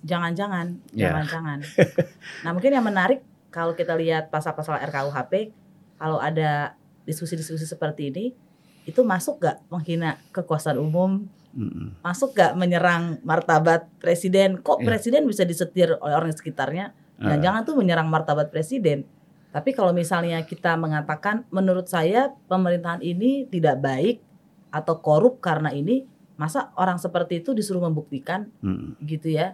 Jangan-jangan, 0.01 0.81
Ya. 0.91 1.13
jangan-jangan. 1.13 1.59
nah 2.43 2.51
mungkin 2.51 2.71
yang 2.73 2.83
menarik 2.83 3.21
kalau 3.53 3.77
kita 3.77 3.93
lihat 3.95 4.33
pasal-pasal 4.33 4.81
RKUHP, 4.81 5.53
kalau 5.95 6.17
ada 6.17 6.73
diskusi-diskusi 7.05 7.63
seperti 7.63 8.09
ini, 8.09 8.25
itu 8.83 9.05
masuk 9.05 9.37
gak 9.39 9.61
menghina 9.69 10.17
kekuasaan 10.33 10.81
umum, 10.81 11.29
Mm-mm. 11.53 12.01
masuk 12.01 12.33
gak 12.33 12.57
menyerang 12.57 13.21
martabat 13.21 13.85
presiden? 14.01 14.57
Kok 14.57 14.81
Ya. 14.81 14.85
presiden 14.89 15.29
bisa 15.29 15.45
disetir 15.45 15.93
oleh 15.93 16.15
orang 16.17 16.33
di 16.33 16.37
sekitarnya? 16.39 16.95
Ah. 17.21 17.35
Dan 17.35 17.45
jangan 17.45 17.61
tuh 17.61 17.77
menyerang 17.77 18.09
martabat 18.09 18.49
presiden. 18.49 19.05
Tapi 19.51 19.75
kalau 19.75 19.91
misalnya 19.91 20.41
kita 20.41 20.79
mengatakan, 20.79 21.43
menurut 21.51 21.85
saya 21.85 22.31
pemerintahan 22.49 23.03
ini 23.03 23.45
tidak 23.51 23.83
baik 23.83 24.23
atau 24.71 24.97
korup 25.03 25.43
karena 25.43 25.69
ini, 25.75 26.07
masa 26.39 26.71
orang 26.79 26.97
seperti 26.97 27.43
itu 27.43 27.53
disuruh 27.53 27.83
membuktikan 27.85 28.49
Mm-mm. 28.63 28.97
gitu 29.05 29.29
ya. 29.29 29.53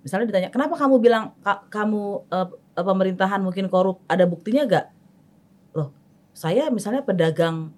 Misalnya 0.00 0.30
ditanya, 0.30 0.48
kenapa 0.48 0.78
kamu 0.78 0.96
bilang 1.02 1.34
ka- 1.42 1.66
kamu 1.68 2.28
eh, 2.30 2.48
pemerintahan 2.80 3.40
mungkin 3.42 3.66
korup? 3.68 4.00
Ada 4.06 4.24
buktinya 4.24 4.64
gak? 4.64 4.86
Loh, 5.74 5.90
saya 6.32 6.70
misalnya 6.72 7.04
pedagang 7.04 7.74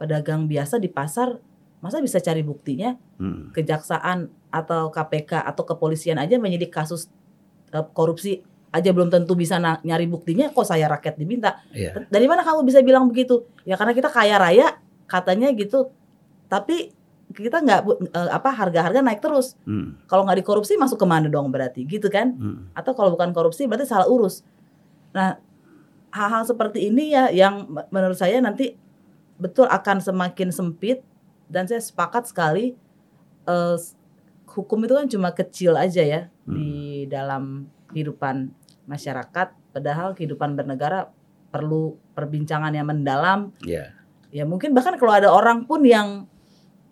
pedagang 0.00 0.46
biasa 0.48 0.78
di 0.78 0.88
pasar, 0.88 1.36
masa 1.84 1.98
bisa 2.00 2.22
cari 2.22 2.40
buktinya? 2.40 2.96
Mm. 3.20 3.52
Kejaksaan 3.52 4.30
atau 4.52 4.92
KPK 4.92 5.42
atau 5.48 5.64
kepolisian 5.64 6.20
aja 6.20 6.38
menyidik 6.38 6.72
kasus 6.72 7.08
eh, 7.74 7.84
korupsi 7.92 8.40
aja 8.72 8.88
belum 8.88 9.12
tentu 9.12 9.36
bisa 9.36 9.60
nyari 9.60 10.08
buktinya. 10.08 10.48
Kok 10.48 10.64
saya 10.64 10.88
rakyat 10.88 11.20
diminta? 11.20 11.60
Iya. 11.76 12.08
Dari 12.08 12.24
mana 12.24 12.40
kamu 12.40 12.64
bisa 12.64 12.80
bilang 12.80 13.04
begitu? 13.08 13.44
Ya 13.68 13.76
karena 13.76 13.92
kita 13.92 14.08
kaya 14.08 14.40
raya, 14.40 14.80
katanya 15.04 15.52
gitu. 15.52 15.92
Tapi 16.52 16.92
kita 17.32 17.64
nggak 17.64 17.80
eh, 18.12 18.28
apa 18.28 18.52
harga-harga 18.52 19.00
naik 19.00 19.24
terus. 19.24 19.56
Mm. 19.64 20.04
Kalau 20.04 20.28
nggak 20.28 20.36
dikorupsi 20.38 20.76
masuk 20.76 21.00
ke 21.00 21.06
mana 21.08 21.26
dong 21.26 21.48
berarti 21.48 21.80
gitu 21.82 22.12
kan? 22.12 22.36
Mm. 22.36 22.76
Atau 22.76 22.92
kalau 22.92 23.16
bukan 23.16 23.32
korupsi 23.32 23.64
berarti 23.64 23.88
salah 23.88 24.04
urus. 24.04 24.44
Nah 25.16 25.40
hal-hal 26.12 26.44
seperti 26.44 26.92
ini 26.92 27.10
ya 27.10 27.32
yang 27.32 27.64
me- 27.66 27.88
menurut 27.88 28.20
saya 28.20 28.36
nanti 28.36 28.76
betul 29.40 29.64
akan 29.64 29.98
semakin 29.98 30.52
sempit 30.52 31.00
dan 31.48 31.64
saya 31.64 31.80
sepakat 31.80 32.28
sekali 32.28 32.76
s- 33.74 33.96
hukum 34.46 34.84
itu 34.84 34.92
kan 34.92 35.08
cuma 35.08 35.32
kecil 35.32 35.72
aja 35.74 36.04
ya 36.04 36.20
Hmm. 36.44 36.52
di 36.52 36.72
dalam 37.06 37.64
kehidupan 37.88 38.52
masyarakat. 38.84 39.48
Padahal 39.72 40.12
kehidupan 40.12 40.52
bernegara 40.52 41.08
perlu 41.48 41.96
perbincangan 42.12 42.72
yang 42.72 42.84
mendalam 42.84 43.56
Iya. 43.62 43.92
ya 44.28 44.44
mungkin 44.44 44.72
bahkan 44.72 44.96
kalau 44.96 45.12
ada 45.12 45.28
orang 45.28 45.64
pun 45.64 45.80
yang 45.80 46.28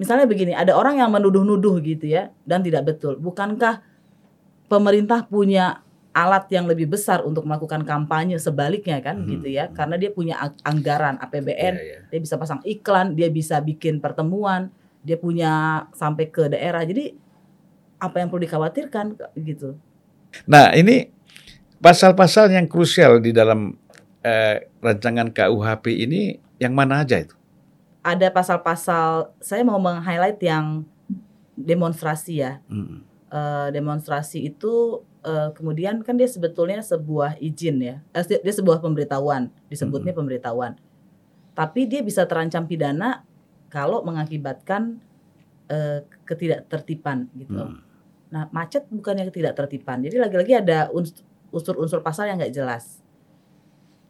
misalnya 0.01 0.25
begini 0.25 0.57
ada 0.57 0.73
orang 0.73 0.97
yang 0.97 1.13
menuduh-nuduh 1.13 1.77
gitu 1.85 2.09
ya 2.09 2.33
dan 2.49 2.65
tidak 2.65 2.89
betul 2.89 3.21
bukankah 3.21 3.85
pemerintah 4.67 5.29
punya 5.29 5.85
alat 6.11 6.51
yang 6.51 6.67
lebih 6.67 6.91
besar 6.91 7.23
untuk 7.23 7.47
melakukan 7.47 7.87
kampanye 7.87 8.41
sebaliknya 8.41 8.99
kan 8.99 9.23
Hmm. 9.23 9.29
gitu 9.39 9.47
ya 9.47 9.71
karena 9.71 9.95
dia 9.95 10.11
punya 10.11 10.41
ang- 10.41 10.59
anggaran 10.67 11.21
APBN 11.23 11.75
Iya, 11.79 11.85
iya. 11.85 11.99
dia 12.09 12.19
bisa 12.19 12.35
pasang 12.35 12.59
iklan 12.67 13.15
dia 13.15 13.31
bisa 13.31 13.61
bikin 13.63 14.03
pertemuan 14.03 14.73
dia 15.07 15.15
punya 15.15 15.85
sampai 15.95 16.27
ke 16.33 16.51
daerah 16.51 16.83
jadi 16.83 17.15
apa 18.01 18.17
yang 18.21 18.33
perlu 18.33 18.43
dikhawatirkan 18.49 19.17
gitu. 19.45 19.77
Nah, 20.49 20.73
ini 20.73 21.09
pasal-pasal 21.79 22.49
yang 22.49 22.65
krusial 22.65 23.21
di 23.21 23.33
dalam 23.33 23.77
eh, 24.21 24.69
rancangan 24.85 25.33
KUHP 25.33 26.05
ini 26.05 26.37
yang 26.61 26.77
mana 26.77 27.01
aja 27.05 27.17
itu? 27.17 27.33
Ada 28.01 28.33
pasal-pasal 28.33 29.37
saya 29.45 29.63
mau 29.65 29.77
meng-highlight 29.77 30.41
yang 30.41 30.89
demonstrasi 31.53 32.41
ya. 32.41 32.65
Hmm. 32.67 33.05
Eh, 33.31 33.69
demonstrasi 33.71 34.51
itu 34.51 35.05
eh, 35.23 35.53
kemudian 35.53 36.01
kan 36.01 36.17
dia 36.17 36.27
sebetulnya 36.27 36.81
sebuah 36.81 37.37
izin 37.39 37.77
ya. 37.79 37.97
Eh, 38.17 38.25
dia 38.27 38.55
sebuah 38.57 38.81
pemberitahuan, 38.81 39.53
disebutnya 39.69 40.17
pemberitahuan. 40.17 40.81
Tapi 41.53 41.85
dia 41.85 42.01
bisa 42.01 42.25
terancam 42.25 42.65
pidana 42.65 43.23
kalau 43.69 44.01
mengakibatkan 44.03 44.99
eh, 45.71 46.03
ketidaktertiban 46.25 47.31
gitu. 47.37 47.69
Hmm. 47.69 47.85
Nah, 48.31 48.47
macet 48.55 48.87
bukannya 48.89 49.29
ketidaktertiban. 49.29 50.03
Jadi 50.03 50.17
lagi-lagi 50.19 50.53
ada 50.57 50.89
uns- 50.95 51.23
unsur-unsur 51.51 52.01
pasal 52.01 52.31
yang 52.31 52.39
nggak 52.39 52.55
jelas. 52.55 53.03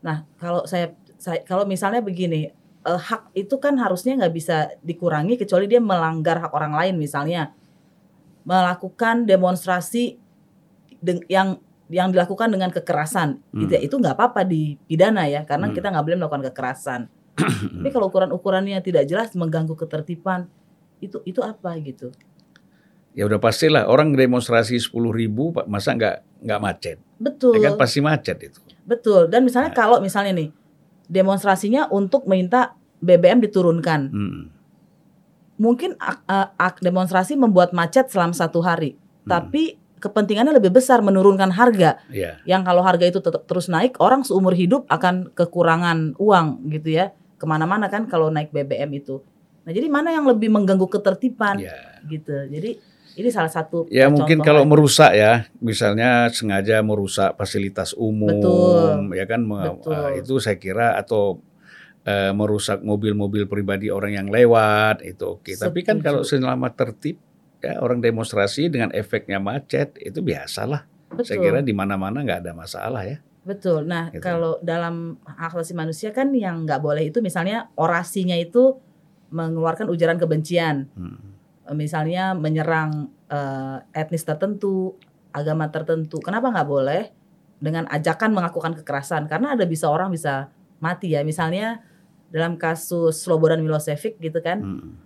Nah, 0.01 0.25
kalau 0.37 0.65
saya, 0.65 0.97
saya 1.21 1.45
kalau 1.45 1.65
misalnya 1.69 2.01
begini, 2.05 2.53
eh, 2.81 3.01
hak 3.01 3.37
itu 3.37 3.55
kan 3.61 3.77
harusnya 3.77 4.17
nggak 4.17 4.35
bisa 4.35 4.57
dikurangi 4.81 5.37
kecuali 5.37 5.69
dia 5.69 5.81
melanggar 5.81 6.41
hak 6.41 6.53
orang 6.53 6.73
lain, 6.73 6.95
misalnya 6.97 7.53
melakukan 8.43 9.29
demonstrasi 9.29 10.17
yang 11.29 11.61
yang 11.91 12.15
dilakukan 12.15 12.55
dengan 12.55 12.71
kekerasan, 12.71 13.43
Hmm. 13.51 13.67
itu 13.67 13.75
itu 13.77 13.95
nggak 13.99 14.15
apa-apa 14.15 14.47
dipidana 14.47 15.27
ya, 15.27 15.43
karena 15.43 15.69
Hmm. 15.69 15.75
kita 15.75 15.91
nggak 15.91 16.05
boleh 16.07 16.19
melakukan 16.23 16.45
kekerasan. 16.53 17.01
Tapi 17.83 17.89
kalau 17.91 18.07
ukuran-ukurannya 18.09 18.79
tidak 18.79 19.11
jelas, 19.11 19.35
mengganggu 19.35 19.75
ketertiban, 19.75 20.47
itu 21.03 21.19
itu 21.27 21.43
apa 21.43 21.75
gitu? 21.83 22.15
Ya 23.11 23.27
udah 23.27 23.43
pastilah 23.43 23.91
orang 23.91 24.15
demonstrasi 24.15 24.79
10 24.79 25.11
ribu, 25.11 25.51
Pak, 25.51 25.67
masa 25.67 25.99
nggak 25.99 26.47
nggak 26.47 26.61
macet? 26.63 26.99
Betul. 27.19 27.59
Ya 27.59 27.75
kan 27.75 27.75
pasti 27.75 27.99
macet 27.99 28.39
itu. 28.39 28.61
Betul. 28.87 29.27
Dan 29.27 29.43
misalnya 29.43 29.75
Nah. 29.75 29.79
kalau 29.83 29.99
misalnya 29.99 30.31
nih 30.31 30.49
demonstrasinya 31.11 31.91
untuk 31.91 32.31
minta 32.31 32.79
BBM 33.03 33.43
diturunkan, 33.43 34.01
Hmm. 34.09 34.43
mungkin 35.59 35.99
ak- 35.99 36.25
a- 36.25 36.55
ak- 36.55 36.81
demonstrasi 36.81 37.35
membuat 37.35 37.75
macet 37.75 38.07
selama 38.09 38.33
satu 38.33 38.63
hari, 38.63 38.95
Hmm. 38.95 39.29
tapi 39.29 39.63
kepentingannya 40.01 40.57
lebih 40.57 40.73
besar 40.73 41.05
menurunkan 41.05 41.53
harga. 41.53 42.01
Ya. 42.09 42.41
Yang 42.49 42.63
kalau 42.65 42.81
harga 42.81 43.05
itu 43.05 43.21
tetap 43.21 43.45
terus 43.45 43.69
naik, 43.69 44.01
orang 44.01 44.25
seumur 44.25 44.57
hidup 44.57 44.89
akan 44.89 45.29
kekurangan 45.37 46.17
uang 46.17 46.71
gitu 46.73 46.97
ya, 46.97 47.13
ke 47.37 47.45
mana-mana 47.45 47.91
kan 47.93 48.09
kalau 48.09 48.33
naik 48.33 48.49
BBM 48.49 48.89
itu. 48.97 49.21
Nah 49.61 49.77
jadi 49.77 49.93
mana 49.93 50.09
yang 50.15 50.25
lebih 50.25 50.49
mengganggu 50.49 50.89
ketertiban 50.89 51.61
Ya. 51.61 52.01
gitu. 52.09 52.33
Jadi 52.49 52.81
ini 53.21 53.29
salah 53.29 53.53
satu 53.53 53.85
Ya 53.89 54.09
mungkin 54.09 54.41
kalau 54.41 54.65
merusak 54.65 55.13
ya, 55.13 55.45
misalnya 55.61 56.27
sengaja 56.33 56.81
merusak 56.81 57.37
fasilitas 57.37 57.93
umum, 57.93 58.33
Betul. 58.33 59.17
ya 59.17 59.25
kan, 59.29 59.41
Betul. 59.45 59.93
eh, 59.93 60.11
itu 60.21 60.35
saya 60.41 60.57
kira 60.57 60.97
atau 60.97 61.39
eh, 62.01 62.33
merusak 62.33 62.81
mobil-mobil 62.81 63.45
pribadi 63.45 63.93
orang 63.93 64.17
yang 64.17 64.29
lewat 64.29 65.05
itu 65.05 65.37
oke. 65.37 65.53
Tapi 65.53 65.85
kan 65.85 66.01
kalau 66.01 66.25
selama 66.25 66.73
tertib, 66.73 67.21
ya 67.61 67.77
orang 67.77 68.01
demonstrasi 68.01 68.73
dengan 68.73 68.89
efeknya 68.91 69.37
macet 69.37 70.01
itu 70.01 70.25
biasalah. 70.25 70.89
Saya 71.21 71.37
Betul. 71.37 71.45
kira 71.45 71.59
di 71.61 71.75
mana-mana 71.77 72.25
nggak 72.25 72.41
ada 72.41 72.53
masalah 72.57 73.05
ya. 73.05 73.21
Betul. 73.41 73.85
Nah, 73.85 74.09
Gitu. 74.09 74.21
kalau 74.21 74.57
dalam 74.61 75.21
hak 75.25 75.57
asasi 75.57 75.73
manusia 75.73 76.13
kan 76.13 76.33
yang 76.33 76.65
nggak 76.65 76.81
boleh 76.81 77.09
itu 77.09 77.21
misalnya 77.21 77.69
orasinya 77.77 78.37
itu 78.37 78.81
mengeluarkan 79.29 79.87
ujaran 79.89 80.19
kebencian, 80.19 80.89
Hmm. 80.93 81.30
Eh, 81.71 81.77
misalnya 81.79 82.35
menyerang 82.35 83.15
eh, 83.31 83.79
etnis 83.95 84.27
tertentu, 84.27 84.99
agama 85.31 85.71
tertentu. 85.71 86.19
Kenapa 86.19 86.51
nggak 86.51 86.67
boleh 86.67 87.03
dengan 87.63 87.87
ajakan 87.87 88.35
melakukan 88.35 88.75
kekerasan? 88.83 89.31
Karena 89.31 89.55
ada 89.55 89.63
bisa 89.71 89.87
orang 89.87 90.11
bisa 90.11 90.51
mati 90.83 91.15
ya. 91.15 91.23
Misalnya 91.23 91.79
dalam 92.35 92.59
kasus 92.59 93.23
Slobodan 93.23 93.63
Milosevic 93.63 94.19
gitu 94.19 94.43
kan, 94.43 94.59
Hmm. 94.59 94.99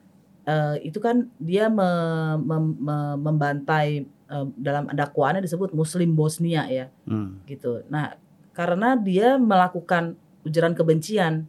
eh, 0.48 0.88
itu 0.88 0.96
kan 1.04 1.28
dia 1.36 1.68
me- 1.68 2.40
mem- 2.40 2.78
me- 2.80 3.18
membantai 3.20 4.08
eh, 4.24 4.46
dalam 4.56 4.88
dakwaannya 4.88 5.44
disebut 5.44 5.76
Muslim 5.76 6.16
Bosnia 6.16 6.64
ya 6.72 6.88
Hmm. 7.04 7.44
gitu. 7.44 7.84
Nah, 7.92 8.16
karena 8.56 8.96
dia 8.96 9.36
melakukan 9.36 10.16
ujaran 10.48 10.72
kebencian 10.72 11.44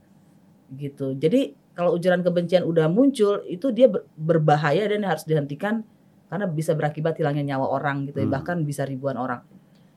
gitu. 0.76 1.16
Jadi 1.16 1.56
kalau 1.76 1.94
ujaran 1.94 2.24
kebencian 2.24 2.64
udah 2.64 2.88
muncul 2.88 3.44
itu 3.46 3.70
dia 3.70 3.92
ber- 3.92 4.08
berbahaya 4.16 4.88
dan 4.88 5.04
harus 5.04 5.28
dihentikan 5.28 5.84
karena 6.26 6.48
bisa 6.48 6.74
berakibat 6.74 7.20
hilangnya 7.20 7.54
nyawa 7.56 7.68
orang 7.70 8.08
gitu 8.08 8.24
ya, 8.24 8.28
Hmm. 8.28 8.34
bahkan 8.34 8.58
bisa 8.64 8.88
ribuan 8.88 9.16
orang. 9.16 9.44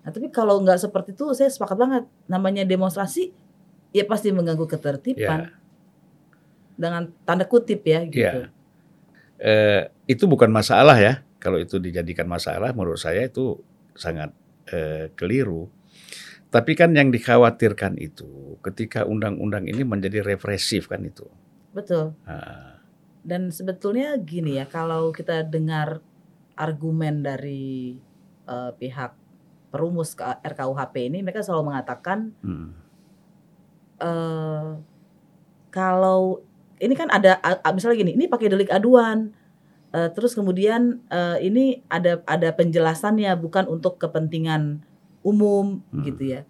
Nah, 0.05 0.11
tapi 0.11 0.29
kalau 0.29 0.61
nggak 0.61 0.79
seperti 0.79 1.15
itu 1.15 1.31
saya 1.33 1.49
sepakat 1.49 1.79
banget 1.79 2.05
namanya 2.27 2.67
demonstrasi 2.67 3.31
ya 3.91 4.05
pasti 4.05 4.29
mengganggu 4.35 4.69
ketertiban 4.69 5.49
Ya. 5.49 5.57
dengan 6.77 7.11
tanda 7.25 7.49
kutip 7.49 7.83
ya 7.83 8.05
gitu. 8.07 8.41
Ya. 8.45 8.51
Eh, 9.39 9.83
itu 10.11 10.27
bukan 10.27 10.51
masalah 10.51 10.99
ya. 10.99 11.23
Kalau 11.39 11.63
itu 11.63 11.79
dijadikan 11.79 12.27
masalah, 12.27 12.75
menurut 12.75 12.99
saya 12.99 13.27
itu 13.27 13.63
sangat 13.95 14.35
eh, 14.69 15.09
keliru. 15.17 15.71
Tapi 16.49 16.77
kan 16.77 16.93
yang 16.93 17.09
dikhawatirkan 17.09 17.97
itu 17.97 18.57
ketika 18.61 19.05
undang-undang 19.05 19.65
ini 19.65 19.81
menjadi 19.81 20.21
represif 20.21 20.89
kan 20.89 21.01
itu. 21.05 21.25
Betul. 21.75 22.17
Nah, 22.27 22.81
Dan 23.23 23.53
sebetulnya 23.53 24.17
gini 24.17 24.57
ya, 24.57 24.65
kalau 24.65 25.13
kita 25.13 25.45
dengar 25.45 26.01
argumen 26.57 27.21
dari 27.21 27.99
eh, 28.49 28.71
pihak 28.79 29.13
perumus 29.69 30.17
RKUHP 30.19 30.95
ini, 31.13 31.21
mereka 31.21 31.45
selalu 31.45 31.71
mengatakan 31.75 32.33
hmm, 32.41 32.69
eh 33.99 34.69
kalau 35.69 36.41
ini 36.79 36.95
kan 36.95 37.11
ada 37.11 37.43
misalnya 37.75 37.99
gini, 38.07 38.13
ini 38.15 38.31
pakai 38.31 38.49
delik 38.49 38.71
aduan, 38.71 39.35
eh, 39.93 40.09
terus 40.15 40.33
kemudian 40.39 41.03
eh, 41.11 41.39
ini 41.45 41.83
ada 41.91 42.23
ada 42.25 42.49
penjelasannya 42.55 43.35
bukan 43.39 43.67
untuk 43.69 43.99
kepentingan 44.01 44.83
umum 45.27 45.83
Hmm. 45.91 46.07
gitu 46.07 46.23
ya. 46.39 46.41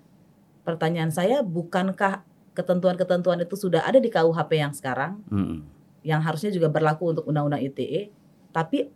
Pertanyaan 0.68 1.08
saya, 1.10 1.40
bukankah 1.40 2.27
ketentuan-ketentuan 2.58 3.38
itu 3.46 3.54
sudah 3.54 3.86
ada 3.86 4.02
di 4.02 4.10
KUHP 4.10 4.50
yang 4.58 4.74
sekarang? 4.74 5.22
hmm, 5.30 5.78
yang 6.06 6.22
harusnya 6.22 6.50
juga 6.54 6.70
berlaku 6.70 7.14
untuk 7.14 7.24
undang-undang 7.26 7.62
ITE, 7.62 8.10
tapi 8.54 8.90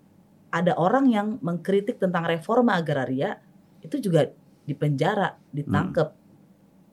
ada 0.52 0.76
orang 0.76 1.08
yang 1.08 1.26
mengkritik 1.40 1.96
tentang 1.96 2.28
reforma 2.28 2.76
agraria 2.76 3.40
itu 3.82 3.98
juga 3.98 4.30
dipenjara, 4.68 5.34
ditangkap. 5.50 6.14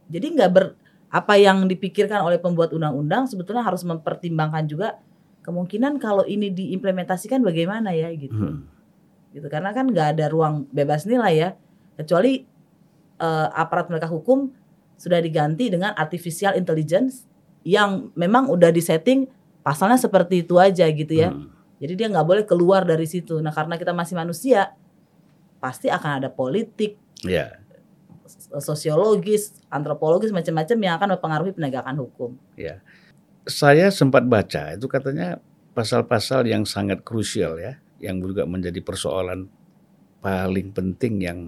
Jadi 0.10 0.27
nggak 0.34 0.51
ber 0.51 0.73
apa 1.10 1.34
yang 1.38 1.65
dipikirkan 1.65 2.21
oleh 2.21 2.38
pembuat 2.38 2.69
undang-undang 2.69 3.25
sebetulnya 3.25 3.65
harus 3.65 3.82
mempertimbangkan 3.82 4.65
juga 4.69 5.01
kemungkinan 5.41 5.97
kalau 5.97 6.21
ini 6.25 6.53
diimplementasikan 6.53 7.41
bagaimana 7.41 7.93
ya 7.93 8.10
gitu. 8.13 8.36
hmm. 8.36 8.62
Gitu 9.34 9.47
karena 9.49 9.73
kan 9.73 9.89
nggak 9.89 10.17
ada 10.17 10.25
ruang 10.29 10.65
bebas 10.73 11.05
nilai 11.05 11.34
ya, 11.38 11.49
kecuali 11.97 12.45
eh, 13.21 13.47
aparat 13.53 13.89
penegak 13.89 14.10
hukum 14.10 14.51
sudah 14.99 15.23
diganti 15.23 15.71
dengan 15.71 15.95
artificial 15.95 16.59
intelligence 16.59 17.23
yang 17.63 18.12
memang 18.19 18.51
udah 18.51 18.69
disetting 18.69 19.31
pasalnya 19.63 19.95
seperti 19.95 20.43
itu 20.43 20.59
aja 20.59 20.83
gitu 20.91 21.15
ya. 21.15 21.31
Hmm. 21.31 21.47
Jadi 21.79 21.93
dia 21.95 22.07
nggak 22.12 22.27
boleh 22.27 22.43
keluar 22.43 22.83
dari 22.83 23.07
situ. 23.07 23.39
Nah 23.39 23.55
karena 23.55 23.79
kita 23.79 23.95
masih 23.95 24.19
manusia, 24.19 24.75
pasti 25.63 25.88
akan 25.88 26.19
ada 26.19 26.27
politik, 26.27 26.99
Ya, 27.19 27.59
sosiologis, 28.59 29.59
antropologis 29.67 30.31
macam-macam 30.31 30.77
yang 30.79 30.93
akan 30.95 31.09
mempengaruhi 31.19 31.51
penegakan 31.51 31.95
hukum. 31.99 32.31
ya. 32.55 32.79
Saya 33.49 33.89
sempat 33.89 34.29
baca 34.29 34.77
itu 34.77 34.85
katanya 34.85 35.41
pasal-pasal 35.73 36.45
yang 36.45 36.69
sangat 36.69 37.01
krusial 37.01 37.57
ya, 37.57 37.81
yang 37.97 38.21
juga 38.21 38.45
menjadi 38.45 38.77
persoalan 38.83 39.49
paling 40.21 40.69
penting 40.75 41.23
yang 41.23 41.39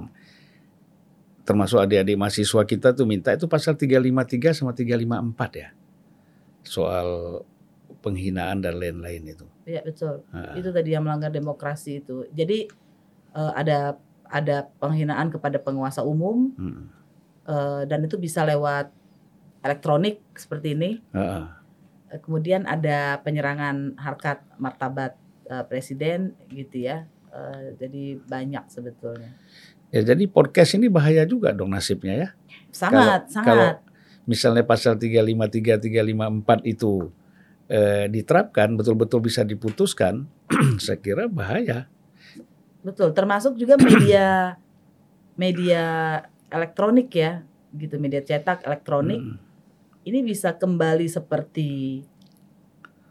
termasuk 1.52 1.84
adik-adik 1.84 2.16
mahasiswa 2.16 2.64
kita 2.64 2.96
tuh 2.96 3.04
minta 3.04 3.36
itu 3.36 3.44
pasal 3.52 3.76
353 3.76 4.56
sama 4.56 4.72
354 4.72 5.60
ya. 5.60 5.70
Soal 6.64 7.08
penghinaan 8.00 8.64
dan 8.64 8.80
lain-lain 8.80 9.36
itu. 9.36 9.46
Ya 9.68 9.84
betul. 9.84 10.24
Ah, 10.32 10.56
Itu 10.56 10.72
tadi 10.72 10.96
yang 10.96 11.04
melanggar 11.04 11.28
demokrasi 11.28 12.00
itu. 12.00 12.24
Jadi 12.32 12.72
eh, 13.36 13.52
ada 13.52 14.00
ada 14.32 14.72
penghinaan 14.80 15.28
kepada 15.28 15.60
penguasa 15.60 16.08
umum 16.08 16.56
hmm. 16.56 16.84
eh, 17.52 17.82
dan 17.84 18.00
itu 18.08 18.16
bisa 18.16 18.48
lewat 18.48 18.88
elektronik 19.60 20.24
seperti 20.40 20.72
ini. 20.72 21.04
Eh, 21.12 21.44
Kemudian 22.24 22.64
ada 22.64 23.20
penyerangan 23.28 24.00
harkat 24.00 24.40
martabat 24.56 25.20
eh, 25.52 25.66
presiden 25.68 26.32
gitu 26.48 26.88
ya. 26.88 27.12
Eh, 27.32 27.76
jadi 27.76 28.20
banyak 28.24 28.68
sebetulnya. 28.72 29.36
Ya 29.92 30.02
jadi 30.02 30.24
podcast 30.26 30.72
ini 30.74 30.88
bahaya 30.88 31.28
juga 31.28 31.52
dong 31.52 31.72
nasibnya 31.72 32.16
ya. 32.16 32.30
Sangat, 32.72 33.28
Kalau- 33.28 33.36
sangat. 33.36 33.76
Misalnya 34.24 34.64
pasal 34.64 34.96
353 34.96 35.82
354 35.82 36.64
itu 36.64 37.12
eh, 37.68 38.08
diterapkan 38.08 38.76
betul-betul 38.76 39.24
bisa 39.24 39.44
diputuskan, 39.44 40.28
saya 40.84 41.00
kira 41.00 41.28
bahaya. 41.28 41.88
Betul, 42.84 43.12
termasuk 43.12 43.56
juga 43.56 43.76
media 43.78 44.56
media 45.36 45.84
elektronik 46.48 47.08
ya, 47.12 47.44
gitu 47.72 47.96
media 47.96 48.20
cetak 48.20 48.64
elektronik 48.64 49.24
Mm. 49.24 49.38
ini 50.04 50.20
bisa 50.22 50.52
kembali 50.54 51.08
seperti 51.08 52.04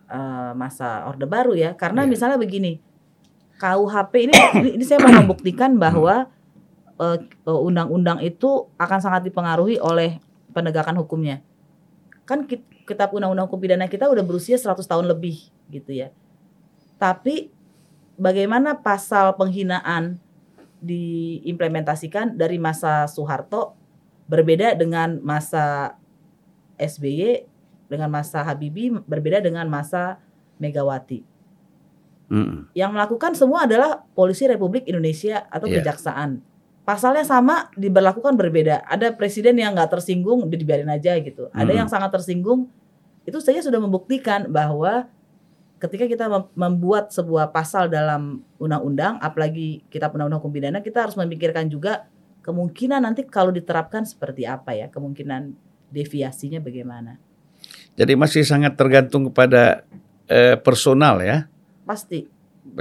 eh, 0.07 0.53
masa 0.55 1.09
Orde 1.09 1.25
Baru 1.25 1.53
ya. 1.53 1.73
Karena 1.73 2.05
Iya. 2.05 2.11
misalnya 2.11 2.37
begini, 2.37 2.81
KUHP 3.57 4.13
ini 4.29 4.35
ini, 4.57 4.69
ini 4.77 4.85
saya 4.85 5.01
mau 5.01 5.13
membuktikan 5.21 5.77
bahwa 5.77 6.27
eh, 6.27 6.39
undang-undang 7.47 8.21
itu 8.21 8.69
akan 8.77 8.99
sangat 9.01 9.25
dipengaruhi 9.25 9.81
oleh 9.81 10.21
penegakan 10.53 11.01
hukumnya. 11.01 11.41
Kan 12.29 12.45
kit- 12.45 12.67
kitab 12.85 13.11
undang-undang 13.17 13.49
hukum 13.49 13.57
pidana 13.63 13.89
kita 13.89 14.07
udah 14.11 14.21
berusia 14.21 14.61
100 14.61 14.85
tahun 14.85 15.07
lebih 15.09 15.49
gitu 15.73 15.91
ya. 15.97 16.13
Tapi 17.01 17.49
bagaimana 18.21 18.77
pasal 18.77 19.33
penghinaan 19.41 20.21
diimplementasikan 20.81 22.37
dari 22.37 22.61
masa 22.61 23.09
Soeharto 23.09 23.77
berbeda 24.29 24.77
dengan 24.77 25.21
masa 25.25 25.97
SBY 26.77 27.45
dengan 27.91 28.09
masa 28.09 28.45
Habibie 28.47 28.95
berbeda 29.05 29.43
dengan 29.43 29.67
masa 29.67 30.21
Megawati. 30.61 31.25
Mm. 32.31 32.71
Yang 32.79 32.91
melakukan 32.95 33.33
semua 33.35 33.67
adalah 33.67 34.07
polisi 34.15 34.47
Republik 34.47 34.87
Indonesia 34.87 35.49
atau 35.51 35.67
Iya. 35.67 35.83
kejaksaan. 35.83 36.39
Pasalnya 36.91 37.23
sama 37.23 37.71
diberlakukan 37.79 38.35
berbeda. 38.35 38.83
Ada 38.83 39.15
presiden 39.15 39.55
yang 39.63 39.79
nggak 39.79 39.95
tersinggung 39.95 40.43
udah 40.43 40.59
dibiarin 40.59 40.91
aja 40.91 41.15
gitu. 41.23 41.47
Ada 41.55 41.71
Mm. 41.71 41.79
yang 41.79 41.87
sangat 41.87 42.11
tersinggung. 42.11 42.67
Itu 43.23 43.39
saja 43.39 43.63
sudah 43.63 43.79
membuktikan 43.79 44.51
bahwa 44.51 45.07
ketika 45.79 46.11
kita 46.11 46.27
mem- 46.27 46.51
membuat 46.59 47.15
sebuah 47.15 47.55
pasal 47.55 47.87
dalam 47.87 48.43
undang-undang, 48.59 49.23
apalagi 49.23 49.87
kita 49.87 50.11
undang-undang 50.11 50.43
hukum 50.43 50.51
pidana, 50.51 50.83
kita 50.83 51.07
harus 51.07 51.15
memikirkan 51.15 51.71
juga 51.71 52.11
kemungkinan 52.43 53.07
nanti 53.07 53.23
kalau 53.23 53.55
diterapkan 53.55 54.03
seperti 54.03 54.43
apa 54.51 54.75
ya, 54.75 54.91
kemungkinan 54.91 55.55
deviasinya 55.95 56.59
bagaimana. 56.59 57.23
Jadi 57.95 58.19
masih 58.19 58.43
sangat 58.43 58.75
tergantung 58.75 59.31
kepada 59.31 59.87
eh, 60.27 60.59
personal 60.59 61.23
ya. 61.23 61.47
Pasti. 61.87 62.27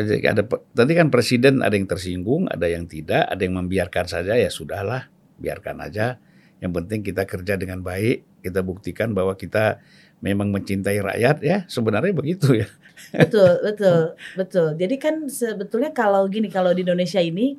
Ada 0.08 0.44
tadi 0.76 0.92
kan 0.96 1.08
presiden 1.12 1.60
ada 1.60 1.76
yang 1.76 1.90
tersinggung, 1.90 2.48
ada 2.48 2.70
yang 2.70 2.88
tidak, 2.88 3.28
ada 3.28 3.42
yang 3.42 3.60
membiarkan 3.60 4.06
saja 4.08 4.38
ya 4.38 4.48
sudahlah, 4.48 5.12
biarkan 5.42 5.84
aja. 5.84 6.22
Yang 6.60 6.72
penting 6.84 7.00
kita 7.04 7.24
kerja 7.24 7.56
dengan 7.56 7.80
baik, 7.84 8.44
kita 8.44 8.64
buktikan 8.64 9.16
bahwa 9.16 9.36
kita 9.40 9.80
memang 10.20 10.52
mencintai 10.52 11.00
rakyat 11.00 11.38
ya. 11.44 11.58
Sebenarnya 11.72 12.12
begitu 12.12 12.56
ya. 12.56 12.68
betul 13.16 13.52
betul 13.68 14.00
betul 14.36 14.68
jadi 14.76 14.96
kan 15.00 15.16
sebetulnya 15.32 15.92
kalau 15.96 16.28
gini 16.28 16.52
kalau 16.52 16.76
di 16.76 16.84
Indonesia 16.84 17.24
ini 17.24 17.58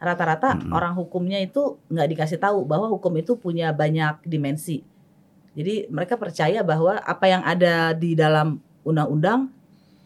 rata-rata 0.00 0.56
Mm-mm. 0.56 0.72
orang 0.72 0.96
hukumnya 0.96 1.38
itu 1.38 1.78
nggak 1.92 2.08
dikasih 2.16 2.38
tahu 2.40 2.64
bahwa 2.64 2.88
hukum 2.88 3.12
itu 3.20 3.36
punya 3.36 3.70
banyak 3.70 4.24
dimensi 4.26 4.82
jadi 5.54 5.90
mereka 5.90 6.16
percaya 6.16 6.62
bahwa 6.64 6.98
apa 6.98 7.26
yang 7.28 7.42
ada 7.44 7.92
di 7.92 8.16
dalam 8.16 8.62
undang-undang 8.86 9.52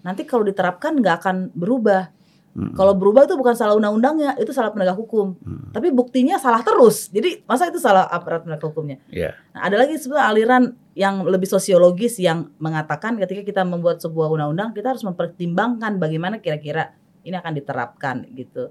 nanti 0.04 0.22
kalau 0.22 0.44
diterapkan 0.44 1.00
nggak 1.00 1.16
akan 1.20 1.36
berubah 1.56 2.12
Mm. 2.54 2.78
kalau 2.78 2.94
berubah 2.94 3.26
itu 3.26 3.34
bukan 3.34 3.58
salah 3.58 3.74
undang-undangnya 3.74 4.38
itu 4.38 4.54
salah 4.54 4.70
penegak 4.70 4.94
hukum 4.94 5.34
Mm. 5.42 5.74
tapi 5.74 5.90
buktinya 5.90 6.38
salah 6.38 6.62
terus 6.62 7.10
jadi 7.10 7.42
masa 7.50 7.66
itu 7.66 7.82
salah 7.82 8.06
aparat 8.06 8.46
penegak 8.46 8.62
hukumnya 8.62 9.02
Ya. 9.10 9.34
Nah, 9.50 9.66
ada 9.66 9.74
lagi 9.74 9.98
sebenarnya 9.98 10.26
aliran 10.30 10.62
yang 10.94 11.26
lebih 11.26 11.50
sosiologis 11.50 12.14
yang 12.22 12.54
mengatakan 12.62 13.18
ketika 13.18 13.42
kita 13.42 13.62
membuat 13.66 13.98
sebuah 13.98 14.30
undang-undang 14.30 14.70
kita 14.70 14.94
harus 14.94 15.02
mempertimbangkan 15.02 15.98
bagaimana 15.98 16.38
kira-kira 16.38 16.94
ini 17.26 17.34
akan 17.34 17.58
diterapkan 17.58 18.22
gitu. 18.38 18.70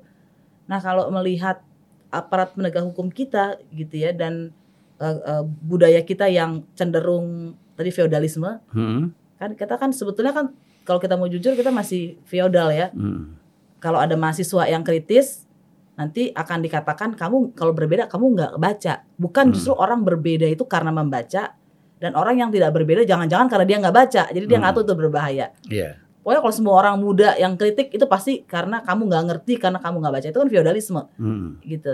Nah, 0.72 0.80
kalau 0.80 1.12
melihat 1.12 1.60
aparat 2.08 2.56
penegak 2.56 2.88
hukum 2.88 3.12
kita 3.12 3.60
gitu 3.68 4.00
ya 4.00 4.16
dan 4.16 4.56
eh, 4.96 5.18
eh, 5.20 5.44
budaya 5.44 6.00
kita 6.00 6.32
yang 6.32 6.64
cenderung 6.72 7.60
tadi 7.76 7.92
feodalisme 7.92 8.64
Mm. 8.72 9.12
kan 9.36 9.50
kita 9.60 9.76
kan 9.76 9.92
sebetulnya 9.92 10.32
kan 10.32 10.56
kalau 10.84 11.00
kita 11.00 11.16
mau 11.16 11.26
jujur 11.26 11.54
kita 11.54 11.70
masih 11.70 12.20
feodal 12.24 12.70
ya 12.70 12.92
Mm. 12.92 13.36
kalau 13.78 13.98
ada 13.98 14.14
mahasiswa 14.14 14.64
yang 14.66 14.82
kritis 14.82 15.48
nanti 15.94 16.32
akan 16.32 16.60
dikatakan 16.60 17.14
kamu 17.14 17.54
kalau 17.54 17.70
berbeda 17.70 18.08
kamu 18.08 18.26
nggak 18.34 18.54
baca 18.58 18.94
bukan 19.16 19.46
Hmm. 19.46 19.54
justru 19.54 19.74
orang 19.74 20.02
berbeda 20.02 20.46
itu 20.46 20.64
karena 20.64 20.90
membaca 20.90 21.54
dan 21.98 22.12
orang 22.14 22.36
yang 22.36 22.50
tidak 22.50 22.74
berbeda 22.74 23.06
jangan-jangan 23.06 23.46
karena 23.46 23.64
dia 23.64 23.78
nggak 23.80 23.96
baca 23.96 24.24
jadi 24.28 24.42
dia 24.44 24.58
Hmm. 24.58 24.74
tahu 24.74 24.82
itu 24.82 24.96
berbahaya 24.98 25.48
Ya. 25.66 26.02
pokoknya 26.20 26.42
kalau 26.42 26.56
semua 26.56 26.76
orang 26.78 26.96
muda 26.98 27.38
yang 27.38 27.54
kritik 27.54 27.92
itu 27.92 28.06
pasti 28.06 28.42
karena 28.42 28.82
kamu 28.82 29.06
nggak 29.06 29.24
ngerti 29.30 29.54
karena 29.56 29.78
kamu 29.78 30.02
nggak 30.02 30.14
baca 30.14 30.28
itu 30.28 30.40
kan 30.40 30.50
feodalisme 30.50 31.02
Mm. 31.16 31.50
gitu 31.62 31.94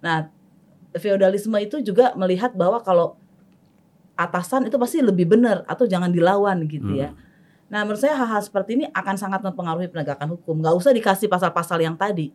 nah 0.00 0.32
feodalisme 0.96 1.54
itu 1.58 1.84
juga 1.84 2.16
melihat 2.16 2.56
bahwa 2.56 2.80
kalau 2.80 3.20
atasan 4.16 4.66
itu 4.66 4.74
pasti 4.74 4.98
lebih 4.98 5.30
benar 5.30 5.62
atau 5.64 5.86
jangan 5.86 6.10
dilawan 6.10 6.64
gitu 6.64 6.96
ya 6.96 7.12
Mm. 7.12 7.27
Nah, 7.68 7.84
menurut 7.84 8.00
saya 8.00 8.16
hal-hal 8.16 8.40
seperti 8.40 8.80
ini 8.80 8.84
akan 8.88 9.16
sangat 9.20 9.44
mempengaruhi 9.44 9.92
penegakan 9.92 10.36
hukum. 10.36 10.64
Nggak 10.64 10.74
usah 10.76 10.92
dikasih 10.96 11.28
pasal-pasal 11.28 11.78
yang 11.84 12.00
tadi. 12.00 12.32